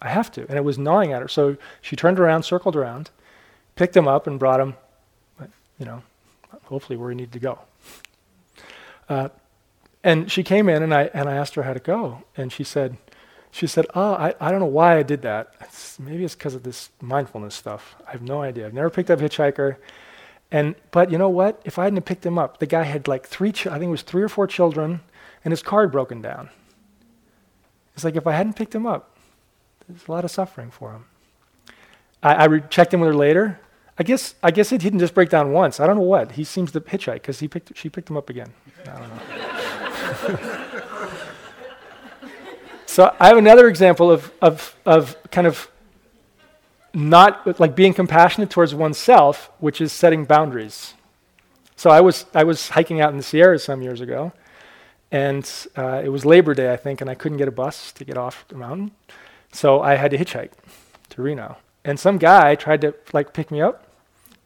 I 0.00 0.10
have 0.10 0.30
to. 0.32 0.42
And 0.48 0.56
it 0.56 0.64
was 0.64 0.78
gnawing 0.78 1.12
at 1.12 1.22
her. 1.22 1.28
So 1.28 1.56
she 1.80 1.96
turned 1.96 2.20
around, 2.20 2.44
circled 2.44 2.76
around, 2.76 3.10
picked 3.74 3.96
him 3.96 4.06
up, 4.06 4.26
and 4.26 4.38
brought 4.38 4.60
him, 4.60 4.76
you 5.78 5.86
know, 5.86 6.02
hopefully 6.64 6.96
where 6.96 7.10
he 7.10 7.16
needed 7.16 7.32
to 7.32 7.38
go. 7.38 7.58
Uh, 9.08 9.28
and 10.04 10.30
she 10.30 10.42
came 10.42 10.68
in, 10.68 10.82
and 10.82 10.94
I, 10.94 11.10
and 11.14 11.28
I 11.28 11.36
asked 11.36 11.54
her 11.54 11.62
how 11.62 11.72
to 11.72 11.80
go. 11.80 12.22
And 12.36 12.52
she 12.52 12.64
said, 12.64 12.96
she 13.50 13.66
said, 13.66 13.86
oh, 13.94 14.12
I, 14.14 14.34
I 14.40 14.50
don't 14.50 14.60
know 14.60 14.66
why 14.66 14.98
I 14.98 15.02
did 15.02 15.22
that. 15.22 15.54
It's, 15.60 15.98
maybe 15.98 16.24
it's 16.24 16.34
because 16.34 16.54
of 16.54 16.62
this 16.62 16.90
mindfulness 17.00 17.54
stuff. 17.54 17.96
I 18.06 18.12
have 18.12 18.22
no 18.22 18.42
idea. 18.42 18.66
I've 18.66 18.74
never 18.74 18.90
picked 18.90 19.10
up 19.10 19.20
a 19.20 19.22
hitchhiker. 19.22 19.76
And, 20.50 20.74
but 20.90 21.10
you 21.10 21.18
know 21.18 21.28
what? 21.28 21.60
If 21.64 21.78
I 21.78 21.84
hadn't 21.84 22.02
picked 22.02 22.24
him 22.24 22.38
up, 22.38 22.58
the 22.58 22.66
guy 22.66 22.84
had 22.84 23.08
like 23.08 23.26
three, 23.26 23.52
ch- 23.52 23.66
I 23.66 23.78
think 23.78 23.88
it 23.88 23.90
was 23.90 24.02
three 24.02 24.22
or 24.22 24.28
four 24.28 24.46
children, 24.46 25.00
and 25.44 25.52
his 25.52 25.62
car 25.62 25.88
broken 25.88 26.22
down. 26.22 26.50
It's 27.94 28.04
like 28.04 28.16
if 28.16 28.26
I 28.26 28.32
hadn't 28.32 28.54
picked 28.54 28.74
him 28.74 28.86
up, 28.86 29.16
there's 29.88 30.06
a 30.06 30.12
lot 30.12 30.24
of 30.24 30.30
suffering 30.30 30.70
for 30.70 30.92
him. 30.92 31.04
I, 32.22 32.34
I 32.34 32.44
re- 32.44 32.62
checked 32.70 32.94
in 32.94 33.00
with 33.00 33.08
her 33.08 33.16
later. 33.16 33.60
I 33.98 34.04
guess 34.04 34.34
I 34.42 34.50
guess 34.50 34.72
it 34.72 34.80
didn't 34.80 35.00
just 35.00 35.14
break 35.14 35.28
down 35.28 35.52
once. 35.52 35.80
I 35.80 35.86
don't 35.86 35.96
know 35.96 36.02
what. 36.02 36.32
He 36.32 36.44
seems 36.44 36.72
to 36.72 36.80
hitchhike 36.80 37.14
because 37.14 37.40
he 37.40 37.48
picked 37.48 37.76
she 37.76 37.88
picked 37.88 38.08
him 38.08 38.16
up 38.16 38.30
again. 38.30 38.52
I 38.86 38.98
don't 38.98 39.08
know. 39.08 40.38
so 42.86 43.14
I 43.18 43.28
have 43.28 43.36
another 43.36 43.68
example 43.68 44.10
of 44.10 44.32
of 44.40 44.76
of 44.86 45.16
kind 45.30 45.46
of 45.46 45.68
not 46.94 47.60
like 47.60 47.74
being 47.74 47.94
compassionate 47.94 48.50
towards 48.50 48.74
oneself, 48.74 49.50
which 49.58 49.80
is 49.80 49.92
setting 49.92 50.24
boundaries. 50.24 50.94
So 51.76 51.90
I 51.90 52.00
was 52.00 52.26
I 52.34 52.44
was 52.44 52.70
hiking 52.70 53.00
out 53.00 53.10
in 53.10 53.16
the 53.16 53.22
Sierras 53.22 53.64
some 53.64 53.82
years 53.82 54.00
ago, 54.00 54.32
and 55.10 55.50
uh, 55.76 56.02
it 56.04 56.08
was 56.08 56.24
Labor 56.24 56.54
Day, 56.54 56.72
I 56.72 56.76
think, 56.76 57.00
and 57.00 57.10
I 57.10 57.14
couldn't 57.14 57.38
get 57.38 57.48
a 57.48 57.52
bus 57.52 57.92
to 57.92 58.04
get 58.04 58.16
off 58.16 58.46
the 58.48 58.56
mountain. 58.56 58.92
So 59.52 59.80
I 59.80 59.96
had 59.96 60.10
to 60.10 60.18
hitchhike 60.18 60.52
to 61.10 61.22
Reno. 61.22 61.56
And 61.84 61.98
some 61.98 62.18
guy 62.18 62.54
tried 62.54 62.80
to 62.82 62.94
like 63.12 63.32
pick 63.32 63.50
me 63.50 63.60
up, 63.60 63.86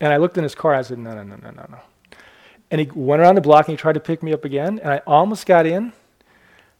and 0.02 0.12
I 0.12 0.18
looked 0.18 0.36
in 0.36 0.42
his 0.42 0.54
car. 0.54 0.74
I 0.74 0.82
said, 0.82 0.98
no, 0.98 1.14
no, 1.14 1.22
no, 1.22 1.36
no, 1.36 1.50
no, 1.50 1.66
no. 1.70 1.78
And 2.70 2.80
he 2.80 2.90
went 2.94 3.22
around 3.22 3.36
the 3.36 3.40
block 3.40 3.68
and 3.68 3.78
he 3.78 3.80
tried 3.80 3.94
to 3.94 4.00
pick 4.00 4.22
me 4.22 4.32
up 4.32 4.44
again, 4.44 4.78
and 4.80 4.92
I 4.92 4.98
almost 5.06 5.46
got 5.46 5.64
in, 5.64 5.92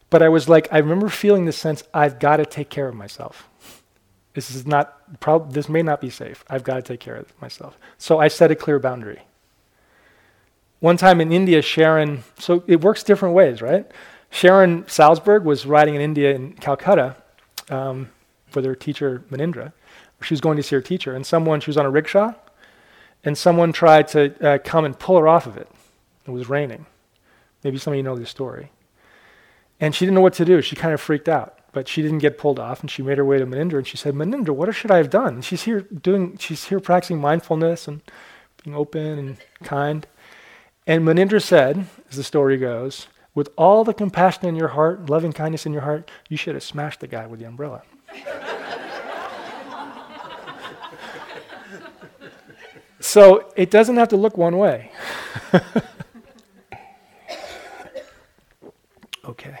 but 0.09 0.21
I 0.21 0.29
was 0.29 0.49
like, 0.49 0.67
I 0.71 0.77
remember 0.77 1.09
feeling 1.09 1.45
this 1.45 1.57
sense, 1.57 1.83
I've 1.93 2.19
got 2.19 2.37
to 2.37 2.45
take 2.45 2.69
care 2.69 2.87
of 2.87 2.95
myself. 2.95 3.47
This 4.33 4.51
is 4.51 4.65
not, 4.65 5.19
prob- 5.19 5.53
this 5.53 5.69
may 5.69 5.81
not 5.83 6.01
be 6.01 6.09
safe. 6.09 6.43
I've 6.49 6.63
got 6.63 6.75
to 6.75 6.81
take 6.81 6.99
care 6.99 7.15
of 7.15 7.33
myself. 7.39 7.77
So 7.97 8.19
I 8.19 8.27
set 8.27 8.51
a 8.51 8.55
clear 8.55 8.79
boundary. 8.79 9.21
One 10.79 10.97
time 10.97 11.21
in 11.21 11.31
India, 11.31 11.61
Sharon, 11.61 12.23
so 12.37 12.63
it 12.67 12.81
works 12.81 13.03
different 13.03 13.35
ways, 13.35 13.61
right? 13.61 13.89
Sharon 14.29 14.83
Salzberg 14.83 15.43
was 15.43 15.65
riding 15.65 15.95
in 15.95 16.01
India 16.01 16.35
in 16.35 16.53
Calcutta, 16.53 17.15
um, 17.69 18.09
for 18.49 18.61
their 18.61 18.75
teacher 18.75 19.23
Munindra. 19.31 19.71
She 20.23 20.33
was 20.33 20.41
going 20.41 20.57
to 20.57 20.63
see 20.63 20.75
her 20.75 20.81
teacher, 20.81 21.15
and 21.15 21.25
someone, 21.25 21.61
she 21.61 21.69
was 21.69 21.77
on 21.77 21.85
a 21.85 21.89
rickshaw, 21.89 22.33
and 23.23 23.37
someone 23.37 23.71
tried 23.71 24.07
to 24.09 24.47
uh, 24.47 24.57
come 24.63 24.85
and 24.85 24.97
pull 24.97 25.17
her 25.17 25.27
off 25.27 25.45
of 25.45 25.57
it. 25.57 25.69
It 26.25 26.31
was 26.31 26.49
raining. 26.49 26.85
Maybe 27.63 27.77
some 27.77 27.93
of 27.93 27.97
you 27.97 28.03
know 28.03 28.15
this 28.15 28.29
story. 28.29 28.71
And 29.79 29.95
she 29.95 30.05
didn't 30.05 30.15
know 30.15 30.21
what 30.21 30.33
to 30.33 30.45
do. 30.45 30.61
She 30.61 30.75
kind 30.75 30.93
of 30.93 31.01
freaked 31.01 31.29
out, 31.29 31.57
but 31.71 31.87
she 31.87 32.01
didn't 32.01 32.19
get 32.19 32.37
pulled 32.37 32.59
off, 32.59 32.81
and 32.81 32.91
she 32.91 33.01
made 33.01 33.17
her 33.17 33.25
way 33.25 33.37
to 33.37 33.45
Munindra, 33.45 33.79
and 33.79 33.87
she 33.87 33.97
said, 33.97 34.13
Munindra, 34.13 34.55
what 34.55 34.73
should 34.73 34.91
I 34.91 34.97
have 34.97 35.09
done? 35.09 35.35
And 35.35 35.45
she's 35.45 35.63
here 35.63 35.81
doing, 35.81 36.37
she's 36.37 36.65
here 36.65 36.79
practicing 36.79 37.19
mindfulness 37.19 37.87
and 37.87 38.01
being 38.63 38.75
open 38.75 39.19
and 39.19 39.37
kind. 39.63 40.07
And 40.85 41.03
Munindra 41.03 41.41
said, 41.41 41.87
as 42.09 42.17
the 42.17 42.23
story 42.23 42.57
goes, 42.57 43.07
with 43.35 43.49
all 43.57 43.83
the 43.83 43.93
compassion 43.93 44.45
in 44.45 44.55
your 44.55 44.69
heart, 44.69 45.09
loving 45.09 45.33
kindness 45.33 45.65
in 45.65 45.73
your 45.73 45.81
heart, 45.81 46.11
you 46.29 46.37
should 46.37 46.55
have 46.55 46.63
smashed 46.63 46.99
the 46.99 47.07
guy 47.07 47.25
with 47.25 47.39
the 47.39 47.45
umbrella. 47.45 47.81
so 53.03 53.51
it 53.55 53.69
doesn't 53.69 53.97
have 53.97 54.07
to 54.09 54.17
look 54.17 54.37
one 54.37 54.57
way. 54.57 54.91
okay. 59.25 59.59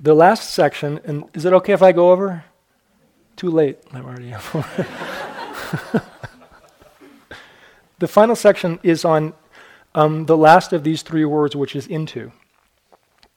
The 0.00 0.14
last 0.14 0.50
section, 0.50 1.00
and 1.04 1.24
is 1.34 1.44
it 1.44 1.52
okay 1.52 1.72
if 1.72 1.82
I 1.82 1.92
go 1.92 2.12
over? 2.12 2.44
Too 3.36 3.50
late. 3.50 3.78
I'm 3.92 4.04
already. 4.04 4.34
Over. 4.34 4.64
the 7.98 8.08
final 8.08 8.36
section 8.36 8.78
is 8.82 9.04
on 9.04 9.34
um, 9.94 10.26
the 10.26 10.36
last 10.36 10.72
of 10.72 10.84
these 10.84 11.02
three 11.02 11.24
words, 11.24 11.56
which 11.56 11.74
is 11.76 11.86
into 11.86 12.32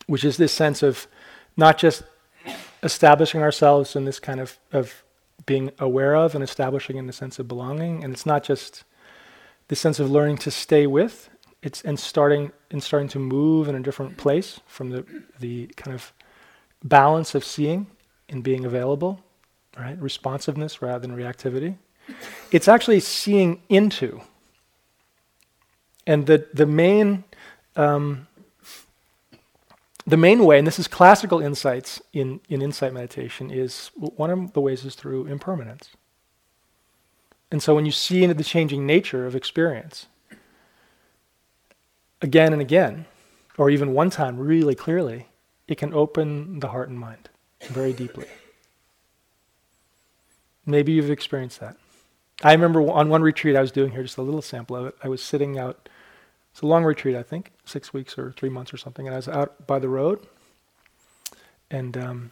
which 0.10 0.26
is 0.26 0.38
this 0.38 0.52
sense 0.52 0.82
of 0.82 1.08
not 1.56 1.78
just 1.78 2.02
establishing 2.82 3.44
ourselves 3.44 3.96
in 3.96 4.06
this 4.06 4.20
kind 4.20 4.40
of, 4.40 4.58
of 4.74 5.04
being 5.46 5.72
aware 5.78 6.16
of 6.16 6.34
and 6.34 6.44
establishing 6.44 6.98
in 6.98 7.06
the 7.06 7.14
sense 7.14 7.38
of 7.38 7.48
belonging. 7.48 8.04
And 8.04 8.12
it's 8.12 8.26
not 8.26 8.44
just 8.44 8.84
the 9.70 9.76
sense 9.76 10.00
of 10.00 10.12
learning 10.12 10.38
to 10.40 10.52
stay 10.52 10.86
with, 10.86 11.30
it's 11.62 11.82
and 11.84 12.00
starting 12.00 12.52
and 12.72 12.84
starting 12.84 13.08
to 13.10 13.20
move 13.20 13.68
in 13.68 13.76
a 13.76 13.80
different 13.80 14.18
place 14.18 14.60
from 14.68 14.90
the 14.90 15.06
the 15.40 15.68
kind 15.78 15.96
of 15.96 16.12
balance 16.84 17.34
of 17.36 17.44
seeing 17.44 17.88
and 18.28 18.44
being 18.44 18.66
available, 18.66 19.24
right? 19.78 20.00
Responsiveness 20.02 20.82
rather 20.82 21.00
than 21.00 21.16
reactivity. 21.16 21.78
It's 22.52 22.68
actually 22.68 23.00
seeing 23.00 23.62
into. 23.70 24.22
And 26.06 26.26
the 26.26 26.48
the 26.54 26.66
main 26.66 27.24
um, 27.76 28.28
the 30.10 30.18
main 30.18 30.44
way, 30.44 30.58
and 30.58 30.66
this 30.66 30.80
is 30.80 30.88
classical 30.88 31.40
insights 31.40 32.02
in, 32.14 32.40
in 32.50 32.64
insight 32.64 32.94
meditation, 32.94 33.52
is 33.52 33.92
one 33.96 34.32
of 34.32 34.54
the 34.54 34.62
ways 34.62 34.84
is 34.84 34.96
through 34.96 35.28
impermanence. 35.28 35.90
And 37.52 37.64
so 37.64 37.74
when 37.76 37.86
you 37.86 37.92
see 37.92 38.24
into 38.24 38.36
the 38.36 38.44
changing 38.44 38.86
nature 38.86 39.26
of 39.26 39.36
experience, 39.36 40.08
again 42.22 42.54
and 42.54 42.62
again, 42.62 43.06
or 43.58 43.70
even 43.70 43.94
one 43.94 44.10
time 44.10 44.38
really 44.38 44.76
clearly, 44.76 45.28
it 45.68 45.78
can 45.78 45.94
open 45.94 46.60
the 46.60 46.70
heart 46.70 46.90
and 46.90 47.00
mind 47.00 47.30
very 47.64 47.94
deeply. 47.94 48.28
Maybe 50.66 50.92
you've 50.92 51.10
experienced 51.10 51.60
that. 51.60 51.78
I 52.44 52.54
remember 52.54 52.82
on 52.82 53.10
one 53.10 53.22
retreat 53.22 53.56
I 53.56 53.62
was 53.62 53.72
doing 53.72 53.92
here, 53.92 54.04
just 54.04 54.18
a 54.18 54.22
little 54.22 54.42
sample 54.42 54.76
of 54.76 54.86
it. 54.88 54.96
I 55.04 55.10
was 55.10 55.22
sitting 55.22 55.58
out 55.58 55.90
it's 56.52 56.62
a 56.62 56.66
long 56.66 56.84
retreat, 56.84 57.16
I 57.16 57.24
think, 57.24 57.52
six 57.66 57.94
weeks 57.94 58.18
or 58.18 58.32
three 58.32 58.50
months 58.50 58.74
or 58.74 58.78
something. 58.78 59.08
And 59.08 59.14
I 59.14 59.18
was 59.18 59.28
out 59.28 59.68
by 59.68 59.80
the 59.80 59.90
road, 59.90 60.26
and 61.70 61.96
um, 61.98 62.32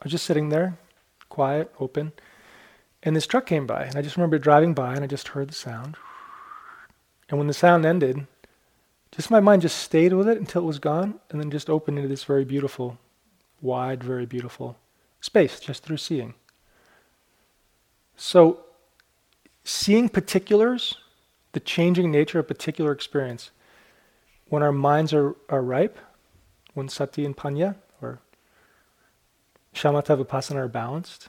I 0.00 0.04
was 0.04 0.12
just 0.12 0.26
sitting 0.26 0.48
there, 0.48 0.76
quiet, 1.28 1.72
open. 1.78 2.12
And 3.02 3.16
this 3.16 3.26
truck 3.26 3.46
came 3.46 3.66
by, 3.66 3.84
and 3.84 3.96
I 3.96 4.02
just 4.02 4.16
remember 4.16 4.38
driving 4.38 4.74
by, 4.74 4.94
and 4.94 5.02
I 5.02 5.08
just 5.08 5.28
heard 5.28 5.48
the 5.48 5.54
sound. 5.54 5.96
And 7.28 7.38
when 7.38 7.48
the 7.48 7.54
sound 7.54 7.84
ended, 7.84 8.26
just 9.10 9.30
my 9.30 9.40
mind 9.40 9.62
just 9.62 9.78
stayed 9.78 10.12
with 10.12 10.28
it 10.28 10.38
until 10.38 10.62
it 10.62 10.66
was 10.66 10.78
gone, 10.78 11.18
and 11.30 11.40
then 11.40 11.50
just 11.50 11.68
opened 11.68 11.98
into 11.98 12.08
this 12.08 12.24
very 12.24 12.44
beautiful, 12.44 12.98
wide, 13.60 14.04
very 14.04 14.26
beautiful 14.26 14.76
space 15.20 15.60
just 15.60 15.82
through 15.82 15.96
seeing. 15.96 16.34
So, 18.16 18.60
seeing 19.64 20.08
particulars, 20.08 20.96
the 21.52 21.60
changing 21.60 22.10
nature 22.10 22.38
of 22.38 22.48
particular 22.48 22.92
experience, 22.92 23.50
when 24.48 24.62
our 24.62 24.72
minds 24.72 25.12
are, 25.12 25.34
are 25.48 25.62
ripe, 25.62 25.98
when 26.74 26.88
sati 26.88 27.24
and 27.24 27.36
panya, 27.36 27.76
or 28.00 28.20
shamatha 29.74 30.22
vipassana 30.22 30.56
are 30.56 30.68
balanced, 30.68 31.28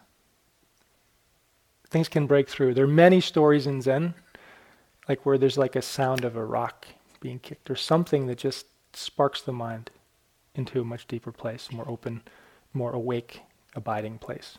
things 1.94 2.10
can 2.10 2.28
break 2.28 2.50
through. 2.50 2.74
There 2.74 2.84
are 2.84 2.88
many 2.88 3.22
stories 3.22 3.68
in 3.68 3.82
Zen, 3.82 4.14
like 5.08 5.26
where 5.26 5.38
there's 5.38 5.58
like 5.58 5.76
a 5.76 5.82
sound 5.82 6.26
of 6.26 6.36
a 6.36 6.44
rock 6.44 6.88
being 7.22 7.39
kicked, 7.39 7.70
or 7.70 7.76
something 7.76 8.28
that 8.28 8.38
just 8.38 8.66
sparks 8.94 9.41
the 9.41 9.54
mind 9.54 9.89
into 10.56 10.82
a 10.82 10.84
much 10.84 11.08
deeper 11.08 11.32
place, 11.32 11.72
more 11.72 11.88
open, 11.88 12.22
more 12.74 12.91
awake, 12.91 13.41
abiding 13.76 14.18
place. 14.18 14.58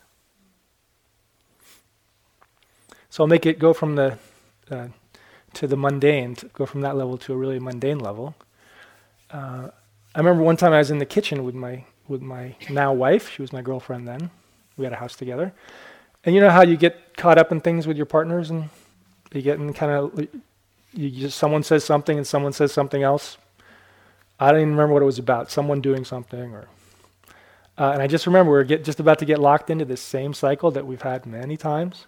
So 3.10 3.22
I'll 3.22 3.28
make 3.28 3.44
it 3.44 3.58
go 3.58 3.74
from 3.74 3.96
the 3.96 4.18
uh, 4.70 4.88
to 5.52 5.66
the 5.66 5.76
mundane, 5.76 6.34
to 6.36 6.46
go 6.46 6.64
from 6.64 6.80
that 6.80 6.96
level 6.96 7.18
to 7.18 7.34
a 7.34 7.36
really 7.36 7.58
mundane 7.58 7.98
level 7.98 8.34
uh, 9.34 9.68
I 10.14 10.18
remember 10.18 10.42
one 10.42 10.56
time 10.56 10.72
I 10.72 10.78
was 10.78 10.90
in 10.92 10.98
the 10.98 11.06
kitchen 11.06 11.44
with 11.44 11.54
my 11.54 11.84
with 12.06 12.22
my 12.22 12.54
now 12.70 12.92
wife. 12.92 13.30
She 13.30 13.42
was 13.42 13.52
my 13.52 13.62
girlfriend 13.62 14.06
then. 14.06 14.30
We 14.76 14.84
had 14.84 14.92
a 14.92 14.96
house 14.96 15.16
together, 15.16 15.52
and 16.24 16.34
you 16.34 16.40
know 16.40 16.50
how 16.50 16.62
you 16.62 16.76
get 16.76 17.16
caught 17.16 17.38
up 17.38 17.52
in 17.52 17.60
things 17.60 17.86
with 17.86 17.96
your 17.96 18.06
partners, 18.06 18.50
and 18.50 18.68
you 19.32 19.42
get 19.42 19.58
in 19.58 19.72
kind 19.72 19.92
of 19.92 20.28
you 20.92 21.10
just 21.10 21.38
someone 21.38 21.62
says 21.62 21.84
something 21.84 22.16
and 22.16 22.26
someone 22.26 22.52
says 22.52 22.72
something 22.72 23.02
else. 23.02 23.36
I 24.38 24.50
don't 24.50 24.60
even 24.60 24.70
remember 24.70 24.94
what 24.94 25.02
it 25.02 25.06
was 25.06 25.18
about. 25.18 25.50
Someone 25.50 25.80
doing 25.80 26.04
something, 26.04 26.52
or 26.54 26.68
Uh, 27.76 27.90
and 27.90 28.02
I 28.02 28.06
just 28.06 28.26
remember 28.26 28.52
we're 28.52 28.64
get, 28.64 28.84
just 28.84 29.00
about 29.00 29.18
to 29.18 29.24
get 29.24 29.40
locked 29.40 29.70
into 29.70 29.84
this 29.84 30.00
same 30.00 30.32
cycle 30.32 30.70
that 30.70 30.86
we've 30.86 31.02
had 31.02 31.26
many 31.26 31.56
times. 31.56 32.06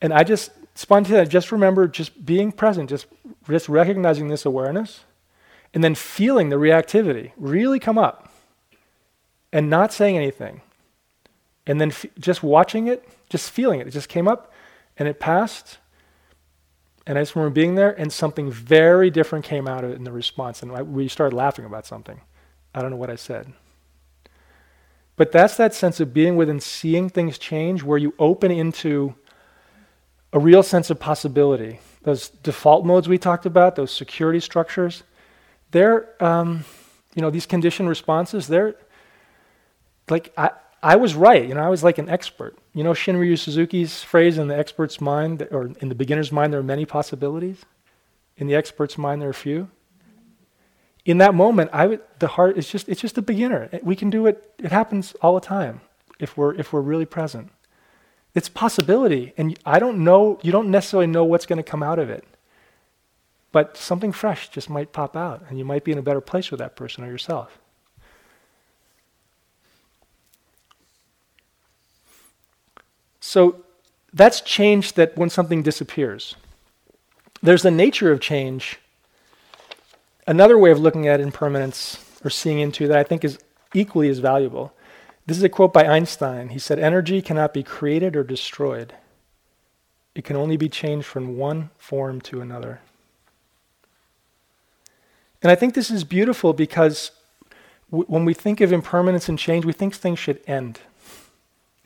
And 0.00 0.12
I 0.12 0.24
just 0.24 0.50
spontaneously 0.74 1.30
just 1.30 1.50
remember 1.50 1.88
just 1.88 2.24
being 2.24 2.52
present, 2.52 2.90
just, 2.90 3.06
just 3.48 3.68
recognizing 3.68 4.28
this 4.28 4.44
awareness, 4.44 5.04
and 5.72 5.82
then 5.82 5.94
feeling 5.94 6.50
the 6.50 6.56
reactivity 6.56 7.32
really 7.36 7.80
come 7.80 7.98
up 7.98 8.30
and 9.52 9.70
not 9.70 9.92
saying 9.92 10.16
anything. 10.16 10.60
And 11.68 11.80
then 11.80 11.90
f- 11.90 12.06
just 12.18 12.42
watching 12.42 12.88
it, 12.88 13.08
just 13.28 13.50
feeling 13.50 13.78
it. 13.78 13.86
It 13.86 13.90
just 13.90 14.08
came 14.08 14.26
up 14.26 14.52
and 14.96 15.06
it 15.06 15.20
passed. 15.20 15.78
And 17.06 17.16
I 17.16 17.22
just 17.22 17.36
remember 17.36 17.54
being 17.54 17.76
there, 17.76 17.98
and 17.98 18.12
something 18.12 18.50
very 18.50 19.10
different 19.10 19.44
came 19.44 19.68
out 19.68 19.84
of 19.84 19.90
it 19.90 19.96
in 19.96 20.04
the 20.04 20.12
response. 20.12 20.62
And 20.62 20.72
I, 20.72 20.82
we 20.82 21.08
started 21.08 21.36
laughing 21.36 21.64
about 21.64 21.86
something. 21.86 22.20
I 22.74 22.82
don't 22.82 22.90
know 22.90 22.96
what 22.96 23.10
I 23.10 23.16
said. 23.16 23.52
But 25.16 25.32
that's 25.32 25.56
that 25.56 25.74
sense 25.74 26.00
of 26.00 26.12
being 26.12 26.36
within 26.36 26.60
seeing 26.60 27.08
things 27.08 27.38
change 27.38 27.82
where 27.82 27.98
you 27.98 28.14
open 28.18 28.50
into 28.50 29.14
a 30.32 30.38
real 30.38 30.62
sense 30.62 30.90
of 30.90 31.00
possibility. 31.00 31.80
Those 32.02 32.28
default 32.28 32.84
modes 32.84 33.08
we 33.08 33.18
talked 33.18 33.46
about, 33.46 33.74
those 33.74 33.90
security 33.90 34.40
structures, 34.40 35.02
they're, 35.70 36.10
um, 36.22 36.64
you 37.14 37.22
know, 37.22 37.30
these 37.30 37.46
conditioned 37.46 37.88
responses, 37.88 38.46
they're 38.48 38.74
like, 40.08 40.32
I, 40.36 40.50
I 40.82 40.96
was 40.96 41.14
right. 41.14 41.46
You 41.46 41.54
know, 41.54 41.62
I 41.62 41.68
was 41.68 41.82
like 41.82 41.98
an 41.98 42.08
expert. 42.08 42.56
You 42.72 42.84
know, 42.84 42.92
Shunryu 42.92 43.38
Suzuki's 43.38 44.02
phrase 44.02 44.38
in 44.38 44.48
the 44.48 44.56
expert's 44.56 45.00
mind, 45.00 45.46
or 45.50 45.72
in 45.80 45.88
the 45.88 45.94
beginner's 45.94 46.30
mind, 46.30 46.52
there 46.52 46.60
are 46.60 46.64
many 46.64 46.84
possibilities. 46.84 47.64
In 48.36 48.46
the 48.46 48.54
expert's 48.54 48.96
mind, 48.96 49.20
there 49.20 49.28
are 49.28 49.34
few 49.34 49.68
in 51.08 51.16
that 51.18 51.34
moment, 51.34 51.70
I 51.72 51.86
would, 51.86 52.00
the 52.18 52.26
heart 52.26 52.58
is 52.58 52.68
just, 52.68 52.86
it's 52.86 53.00
just 53.00 53.16
a 53.16 53.22
beginner. 53.22 53.70
We 53.82 53.96
can 53.96 54.10
do 54.10 54.26
it, 54.26 54.52
it 54.58 54.70
happens 54.70 55.14
all 55.22 55.34
the 55.34 55.40
time 55.40 55.80
if 56.18 56.36
we're, 56.36 56.54
if 56.56 56.70
we're 56.70 56.82
really 56.82 57.06
present. 57.06 57.50
It's 58.34 58.50
possibility. 58.50 59.32
And 59.38 59.58
I 59.64 59.78
don't 59.78 60.04
know, 60.04 60.38
you 60.42 60.52
don't 60.52 60.70
necessarily 60.70 61.06
know 61.06 61.24
what's 61.24 61.46
going 61.46 61.56
to 61.56 61.62
come 61.62 61.82
out 61.82 61.98
of 61.98 62.10
it. 62.10 62.24
But 63.52 63.78
something 63.78 64.12
fresh 64.12 64.50
just 64.50 64.68
might 64.68 64.92
pop 64.92 65.16
out, 65.16 65.42
and 65.48 65.58
you 65.58 65.64
might 65.64 65.82
be 65.82 65.92
in 65.92 65.98
a 65.98 66.02
better 66.02 66.20
place 66.20 66.50
with 66.50 66.60
that 66.60 66.76
person 66.76 67.02
or 67.02 67.06
yourself. 67.06 67.58
So 73.28 73.64
that's 74.12 74.40
change 74.40 74.94
that 74.94 75.16
when 75.16 75.30
something 75.30 75.62
disappears. 75.62 76.34
There's 77.42 77.62
the 77.62 77.70
nature 77.70 78.10
of 78.10 78.20
change 78.20 78.78
Another 80.28 80.58
way 80.58 80.70
of 80.70 80.78
looking 80.78 81.08
at 81.08 81.20
impermanence 81.20 82.04
or 82.22 82.28
seeing 82.28 82.58
into 82.58 82.86
that 82.86 82.98
I 82.98 83.02
think 83.02 83.24
is 83.24 83.38
equally 83.72 84.10
as 84.10 84.18
valuable. 84.18 84.74
This 85.26 85.38
is 85.38 85.42
a 85.42 85.48
quote 85.48 85.72
by 85.72 85.86
Einstein. 85.86 86.50
He 86.50 86.58
said, 86.58 86.78
Energy 86.78 87.22
cannot 87.22 87.54
be 87.54 87.62
created 87.62 88.14
or 88.14 88.22
destroyed, 88.22 88.92
it 90.14 90.24
can 90.24 90.36
only 90.36 90.58
be 90.58 90.68
changed 90.68 91.06
from 91.06 91.38
one 91.38 91.70
form 91.78 92.20
to 92.22 92.42
another. 92.42 92.80
And 95.42 95.50
I 95.50 95.54
think 95.54 95.72
this 95.72 95.90
is 95.90 96.04
beautiful 96.04 96.52
because 96.52 97.12
w- 97.90 98.06
when 98.06 98.26
we 98.26 98.34
think 98.34 98.60
of 98.60 98.70
impermanence 98.70 99.30
and 99.30 99.38
change, 99.38 99.64
we 99.64 99.72
think 99.72 99.94
things 99.94 100.18
should 100.18 100.40
end. 100.46 100.80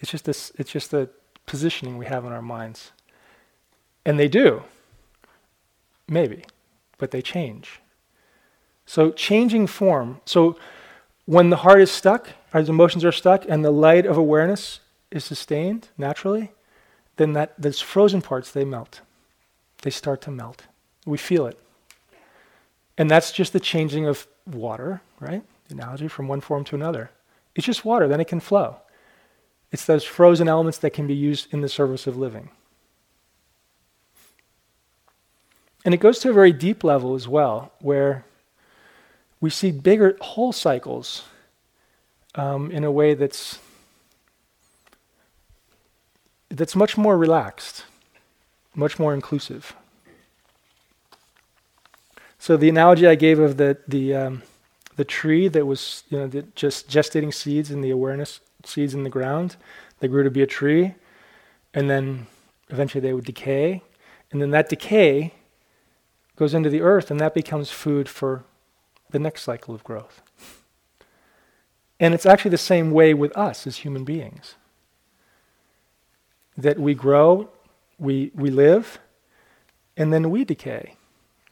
It's 0.00 0.10
just, 0.10 0.24
this, 0.24 0.50
it's 0.58 0.72
just 0.72 0.90
the 0.90 1.10
positioning 1.46 1.98
we 1.98 2.06
have 2.06 2.24
in 2.24 2.32
our 2.32 2.42
minds. 2.42 2.92
And 4.04 4.18
they 4.18 4.28
do, 4.28 4.62
maybe, 6.08 6.44
but 6.98 7.10
they 7.10 7.22
change. 7.22 7.80
So 8.86 9.10
changing 9.10 9.68
form. 9.68 10.20
So 10.24 10.56
when 11.26 11.50
the 11.50 11.56
heart 11.56 11.80
is 11.80 11.90
stuck, 11.90 12.30
our 12.52 12.60
emotions 12.60 13.04
are 13.04 13.12
stuck, 13.12 13.44
and 13.48 13.64
the 13.64 13.70
light 13.70 14.06
of 14.06 14.16
awareness 14.16 14.80
is 15.10 15.24
sustained 15.24 15.88
naturally, 15.96 16.50
then 17.16 17.32
that 17.34 17.54
those 17.58 17.80
frozen 17.80 18.22
parts 18.22 18.50
they 18.50 18.64
melt. 18.64 19.00
They 19.82 19.90
start 19.90 20.20
to 20.22 20.30
melt. 20.30 20.64
We 21.06 21.18
feel 21.18 21.46
it. 21.46 21.58
And 22.98 23.10
that's 23.10 23.32
just 23.32 23.52
the 23.52 23.60
changing 23.60 24.06
of 24.06 24.26
water, 24.46 25.00
right? 25.20 25.42
The 25.68 25.74
analogy 25.74 26.08
from 26.08 26.28
one 26.28 26.40
form 26.40 26.64
to 26.64 26.76
another. 26.76 27.10
It's 27.54 27.66
just 27.66 27.84
water, 27.84 28.08
then 28.08 28.20
it 28.20 28.28
can 28.28 28.40
flow. 28.40 28.76
It's 29.72 29.86
those 29.86 30.04
frozen 30.04 30.48
elements 30.48 30.78
that 30.78 30.90
can 30.90 31.06
be 31.06 31.14
used 31.14 31.52
in 31.52 31.62
the 31.62 31.68
service 31.68 32.06
of 32.06 32.16
living. 32.16 32.50
And 35.84 35.94
it 35.94 35.98
goes 35.98 36.18
to 36.20 36.30
a 36.30 36.32
very 36.32 36.52
deep 36.52 36.84
level 36.84 37.14
as 37.14 37.26
well, 37.26 37.72
where 37.80 38.24
we 39.40 39.50
see 39.50 39.72
bigger 39.72 40.16
whole 40.20 40.52
cycles 40.52 41.24
um, 42.34 42.70
in 42.70 42.84
a 42.84 42.92
way 42.92 43.14
that's 43.14 43.58
that's 46.50 46.76
much 46.76 46.98
more 46.98 47.16
relaxed, 47.16 47.84
much 48.74 48.98
more 48.98 49.14
inclusive. 49.14 49.74
So 52.38 52.56
the 52.56 52.68
analogy 52.68 53.06
I 53.06 53.14
gave 53.14 53.38
of 53.38 53.56
the 53.56 53.78
the 53.88 54.14
um, 54.14 54.42
the 54.96 55.04
tree 55.04 55.48
that 55.48 55.66
was 55.66 56.04
you 56.10 56.18
know 56.18 56.42
just 56.54 56.88
gestating 56.88 57.32
seeds 57.32 57.70
in 57.70 57.80
the 57.80 57.90
awareness 57.90 58.40
seeds 58.66 58.94
in 58.94 59.04
the 59.04 59.10
ground, 59.10 59.56
they 60.00 60.08
grew 60.08 60.22
to 60.22 60.30
be 60.30 60.42
a 60.42 60.46
tree, 60.46 60.94
and 61.74 61.88
then 61.88 62.26
eventually 62.70 63.00
they 63.00 63.12
would 63.12 63.24
decay, 63.24 63.82
and 64.30 64.40
then 64.40 64.50
that 64.50 64.68
decay 64.68 65.34
goes 66.36 66.54
into 66.54 66.70
the 66.70 66.80
earth, 66.80 67.10
and 67.10 67.20
that 67.20 67.34
becomes 67.34 67.70
food 67.70 68.08
for 68.08 68.44
the 69.10 69.18
next 69.18 69.42
cycle 69.42 69.74
of 69.74 69.84
growth. 69.84 70.22
And 72.00 72.14
it's 72.14 72.26
actually 72.26 72.50
the 72.50 72.58
same 72.58 72.90
way 72.90 73.14
with 73.14 73.36
us 73.36 73.66
as 73.66 73.78
human 73.78 74.04
beings. 74.04 74.56
That 76.56 76.78
we 76.78 76.94
grow, 76.94 77.48
we, 77.98 78.32
we 78.34 78.50
live, 78.50 78.98
and 79.96 80.12
then 80.12 80.30
we 80.30 80.44
decay. 80.44 80.96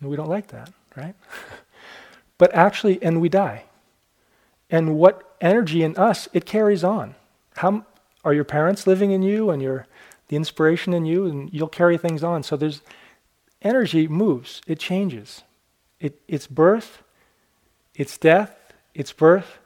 And 0.01 0.11
we 0.11 0.17
don't 0.17 0.29
like 0.29 0.49
that, 0.49 0.73
right? 0.97 1.15
but 2.39 2.53
actually, 2.53 3.01
and 3.03 3.21
we 3.21 3.29
die. 3.29 3.65
And 4.71 4.97
what 4.97 5.37
energy 5.41 5.83
in 5.83 5.97
us, 5.97 6.29
it 6.33 6.47
carries 6.47 6.85
on. 6.85 7.15
How 7.57 7.85
are 8.25 8.33
your 8.33 8.45
parents 8.45 8.87
living 8.87 9.11
in 9.11 9.23
you 9.23 9.51
and 9.51 9.61
your 9.61 9.87
the 10.31 10.37
inspiration 10.37 10.95
in 10.95 11.05
you 11.05 11.27
and 11.27 11.53
you'll 11.53 11.67
carry 11.67 11.99
things 11.99 12.23
on. 12.23 12.45
So 12.45 12.57
there's 12.57 12.83
energy 13.63 14.07
moves, 14.07 14.63
it 14.65 14.79
changes. 14.79 15.43
It, 15.99 16.21
it's 16.29 16.47
birth, 16.47 17.03
it's 17.97 18.17
death, 18.17 18.57
it's 18.95 19.13
birth. 19.13 19.59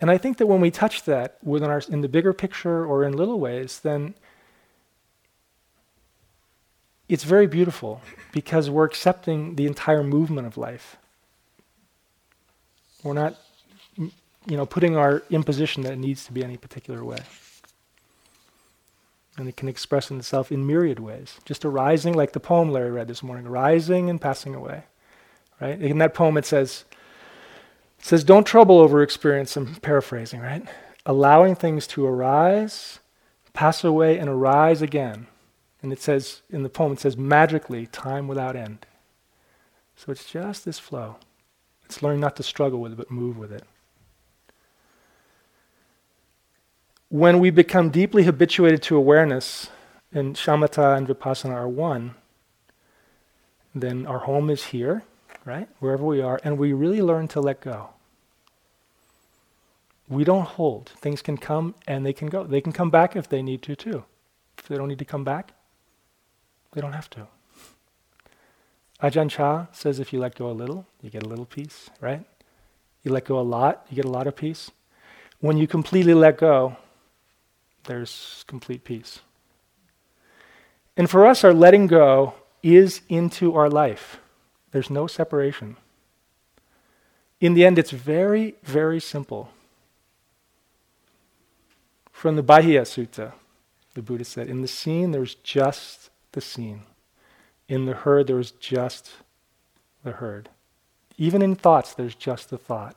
And 0.00 0.10
I 0.10 0.18
think 0.18 0.38
that 0.38 0.46
when 0.46 0.60
we 0.60 0.72
touch 0.72 1.04
that 1.04 1.38
within 1.44 1.70
our, 1.70 1.80
in 1.88 2.00
the 2.00 2.08
bigger 2.08 2.32
picture 2.32 2.84
or 2.84 3.04
in 3.04 3.16
little 3.16 3.38
ways, 3.38 3.78
then 3.78 4.14
it's 7.08 7.22
very 7.22 7.46
beautiful 7.46 8.00
because 8.32 8.68
we're 8.68 8.84
accepting 8.84 9.54
the 9.54 9.66
entire 9.66 10.02
movement 10.02 10.48
of 10.48 10.56
life. 10.56 10.96
We're 13.04 13.12
not, 13.12 13.36
you 14.46 14.56
know, 14.56 14.66
putting 14.66 14.96
our 14.96 15.22
imposition 15.30 15.82
that 15.82 15.92
it 15.92 15.98
needs 15.98 16.24
to 16.26 16.32
be 16.32 16.44
any 16.44 16.56
particular 16.56 17.04
way. 17.04 17.18
And 19.36 19.48
it 19.48 19.56
can 19.56 19.68
express 19.68 20.10
itself 20.10 20.52
in 20.52 20.66
myriad 20.66 21.00
ways, 21.00 21.40
just 21.44 21.64
arising, 21.64 22.14
like 22.14 22.32
the 22.32 22.40
poem 22.40 22.70
Larry 22.70 22.92
read 22.92 23.08
this 23.08 23.22
morning, 23.22 23.46
rising 23.46 24.08
and 24.08 24.20
passing 24.20 24.54
away. 24.54 24.84
Right? 25.60 25.80
In 25.80 25.98
that 25.98 26.14
poem, 26.14 26.36
it 26.36 26.46
says, 26.46 26.84
it 27.98 28.04
says, 28.04 28.22
Don't 28.22 28.46
trouble 28.46 28.78
over 28.78 29.02
experience. 29.02 29.56
I'm 29.56 29.74
paraphrasing, 29.76 30.40
right? 30.40 30.66
Allowing 31.06 31.54
things 31.54 31.86
to 31.88 32.06
arise, 32.06 33.00
pass 33.52 33.82
away, 33.82 34.18
and 34.18 34.28
arise 34.28 34.82
again. 34.82 35.26
And 35.84 35.92
it 35.92 36.00
says, 36.00 36.40
in 36.48 36.62
the 36.62 36.70
poem, 36.70 36.92
it 36.92 37.00
says, 37.00 37.14
magically, 37.14 37.86
time 37.86 38.26
without 38.26 38.56
end. 38.56 38.86
So 39.96 40.10
it's 40.10 40.30
just 40.30 40.64
this 40.64 40.78
flow. 40.78 41.16
It's 41.84 42.02
learning 42.02 42.20
not 42.20 42.36
to 42.36 42.42
struggle 42.42 42.80
with 42.80 42.92
it, 42.92 42.96
but 42.96 43.10
move 43.10 43.36
with 43.36 43.52
it. 43.52 43.64
When 47.22 47.38
we 47.38 47.50
become 47.50 47.90
deeply 47.90 48.24
habituated 48.24 48.82
to 48.84 48.96
awareness, 48.96 49.70
and 50.12 50.34
shamatha 50.34 50.96
and 50.96 51.06
vipassana 51.06 51.54
are 51.54 51.68
one, 51.68 52.16
then 53.74 54.06
our 54.06 54.20
home 54.20 54.50
is 54.50 54.64
here, 54.74 55.04
right? 55.44 55.68
Wherever 55.78 56.04
we 56.04 56.20
are, 56.20 56.40
and 56.42 56.58
we 56.58 56.72
really 56.72 57.02
learn 57.02 57.28
to 57.28 57.40
let 57.40 57.60
go 57.60 57.90
we 60.08 60.24
don't 60.24 60.44
hold. 60.44 60.90
Things 61.00 61.22
can 61.22 61.36
come 61.36 61.74
and 61.86 62.04
they 62.04 62.12
can 62.12 62.28
go. 62.28 62.44
They 62.44 62.60
can 62.60 62.72
come 62.72 62.90
back 62.90 63.16
if 63.16 63.28
they 63.28 63.42
need 63.42 63.62
to, 63.62 63.74
too. 63.74 64.04
If 64.58 64.68
they 64.68 64.76
don't 64.76 64.88
need 64.88 64.98
to 64.98 65.04
come 65.04 65.24
back, 65.24 65.52
they 66.72 66.80
don't 66.80 66.92
have 66.92 67.10
to. 67.10 67.26
Ajahn 69.02 69.30
Chah 69.30 69.66
says 69.72 69.98
if 69.98 70.12
you 70.12 70.20
let 70.20 70.34
go 70.34 70.50
a 70.50 70.52
little, 70.52 70.86
you 71.02 71.10
get 71.10 71.22
a 71.22 71.28
little 71.28 71.44
peace, 71.46 71.90
right? 72.00 72.24
You 73.02 73.12
let 73.12 73.24
go 73.24 73.38
a 73.38 73.42
lot, 73.42 73.86
you 73.90 73.96
get 73.96 74.04
a 74.04 74.10
lot 74.10 74.26
of 74.26 74.36
peace. 74.36 74.70
When 75.40 75.58
you 75.58 75.66
completely 75.66 76.14
let 76.14 76.38
go, 76.38 76.76
there's 77.84 78.44
complete 78.46 78.84
peace. 78.84 79.20
And 80.96 81.10
for 81.10 81.26
us, 81.26 81.44
our 81.44 81.54
letting 81.54 81.86
go 81.86 82.34
is 82.62 83.02
into 83.08 83.54
our 83.54 83.68
life. 83.68 84.18
There's 84.70 84.90
no 84.90 85.06
separation. 85.06 85.76
In 87.40 87.54
the 87.54 87.64
end, 87.64 87.78
it's 87.78 87.90
very, 87.90 88.54
very 88.62 89.00
simple. 89.00 89.50
From 92.10 92.36
the 92.36 92.42
Bahia 92.42 92.82
Sutta, 92.82 93.32
the 93.94 94.02
Buddha 94.02 94.24
said, 94.24 94.48
In 94.48 94.62
the 94.62 94.68
seen, 94.68 95.10
there's 95.10 95.34
just 95.34 96.10
the 96.32 96.40
seen. 96.40 96.82
In 97.68 97.86
the 97.86 97.94
heard, 97.94 98.26
there 98.26 98.38
is 98.38 98.50
just 98.52 99.12
the 100.02 100.12
heard. 100.12 100.48
Even 101.16 101.42
in 101.42 101.54
thoughts, 101.54 101.94
there's 101.94 102.14
just 102.14 102.50
the 102.50 102.58
thought. 102.58 102.96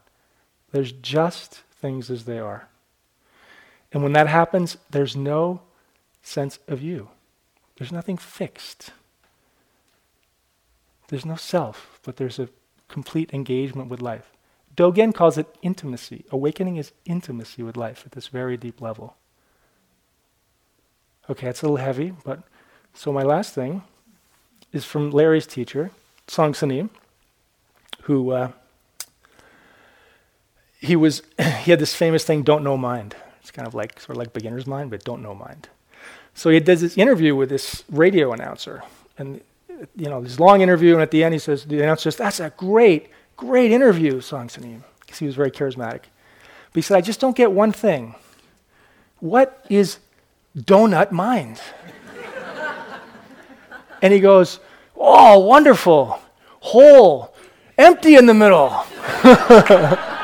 There's 0.72 0.92
just 0.92 1.64
things 1.80 2.10
as 2.10 2.26
they 2.26 2.40
are. 2.40 2.68
And 3.92 4.04
when 4.04 4.14
that 4.14 4.28
happens, 4.28 4.78
there's 4.90 5.16
no 5.16 5.62
sense 6.22 6.60
of 6.68 6.82
you. 6.82 7.10
There's 7.78 7.92
nothing 7.92 8.18
fixed. 8.18 8.92
There's 11.08 11.26
no 11.26 11.36
self, 11.36 12.00
but 12.04 12.18
there's 12.18 12.40
a 12.40 12.50
complete 12.88 13.34
engagement 13.34 13.90
with 13.90 14.02
life. 14.02 14.32
Dogen 14.76 15.14
calls 15.14 15.38
it 15.38 15.48
intimacy. 15.62 16.26
Awakening 16.32 16.78
is 16.78 16.92
intimacy 17.06 17.64
with 17.64 17.78
life 17.78 18.04
at 18.06 18.12
this 18.12 18.28
very 18.28 18.58
deep 18.58 18.82
level. 18.82 19.16
Okay, 21.30 21.48
it's 21.48 21.62
a 21.62 21.66
little 21.66 21.78
heavy, 21.78 22.14
but 22.24 22.44
so 22.94 23.12
my 23.12 23.24
last 23.24 23.54
thing 23.54 23.84
is 24.72 24.86
from 24.86 25.12
Larry's 25.12 25.48
teacher, 25.48 25.92
Soen 26.28 26.56
Sa 26.56 26.66
Nim, 26.66 26.90
who 28.04 28.32
uh, 28.32 28.52
he 30.80 30.96
was 30.96 31.22
he 31.38 31.72
had 31.72 31.80
this 31.80 31.94
famous 31.94 32.24
thing, 32.24 32.44
don't 32.44 32.64
know 32.64 32.78
mind. 32.78 33.16
It's 33.48 33.56
kind 33.56 33.66
of 33.66 33.74
like 33.74 33.98
sort 34.02 34.10
of 34.10 34.18
like 34.18 34.34
beginner's 34.34 34.68
mind, 34.68 34.89
but 34.91 35.06
don't 35.06 35.24
know 35.24 35.34
mind. 35.34 35.70
So 36.34 36.50
he 36.50 36.60
does 36.60 36.82
this 36.82 36.98
interview 36.98 37.34
with 37.34 37.48
this 37.48 37.86
radio 37.89 38.34
announcer, 38.34 38.84
and 39.18 39.39
you 39.95 40.10
know 40.10 40.20
this 40.20 40.38
long 40.38 40.60
interview, 40.60 40.95
and 40.95 41.02
at 41.02 41.12
the 41.12 41.24
end 41.24 41.32
he 41.34 41.39
says 41.39 41.64
the 41.64 41.82
announcer 41.82 42.12
says, 42.12 42.18
"That's 42.18 42.41
a 42.41 42.50
great, 42.58 43.08
great 43.38 43.72
interview, 43.72 44.20
Soen 44.20 44.50
Sa 44.50 44.60
Nim," 44.60 44.84
because 45.00 45.20
he 45.20 45.26
was 45.26 45.36
very 45.36 45.50
charismatic. 45.50 46.02
But 46.72 46.76
he 46.76 46.82
said, 46.82 46.98
"I 46.98 47.00
just 47.00 47.22
don't 47.22 47.38
get 47.38 47.54
one 47.54 47.72
thing. 47.72 48.16
What 49.22 49.66
is 49.70 50.00
donut 50.54 51.14
mind?" 51.14 51.62
and 54.02 54.12
he 54.12 54.20
goes, 54.20 54.60
"Oh, 54.93 55.39
wonderful, 55.39 56.20
whole, 56.60 57.34
empty 57.78 58.16
in 58.16 58.26
the 58.26 58.34
middle." 58.34 58.76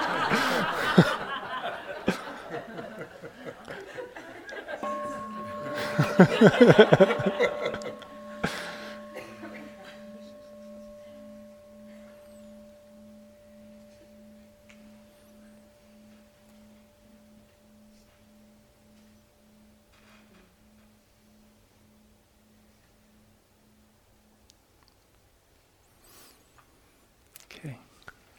okay, 27.52 27.78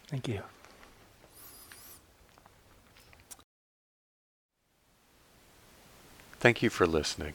thank 0.09 0.28
you. 0.28 0.43
Thank 6.41 6.62
you 6.62 6.70
for 6.70 6.87
listening. 6.87 7.35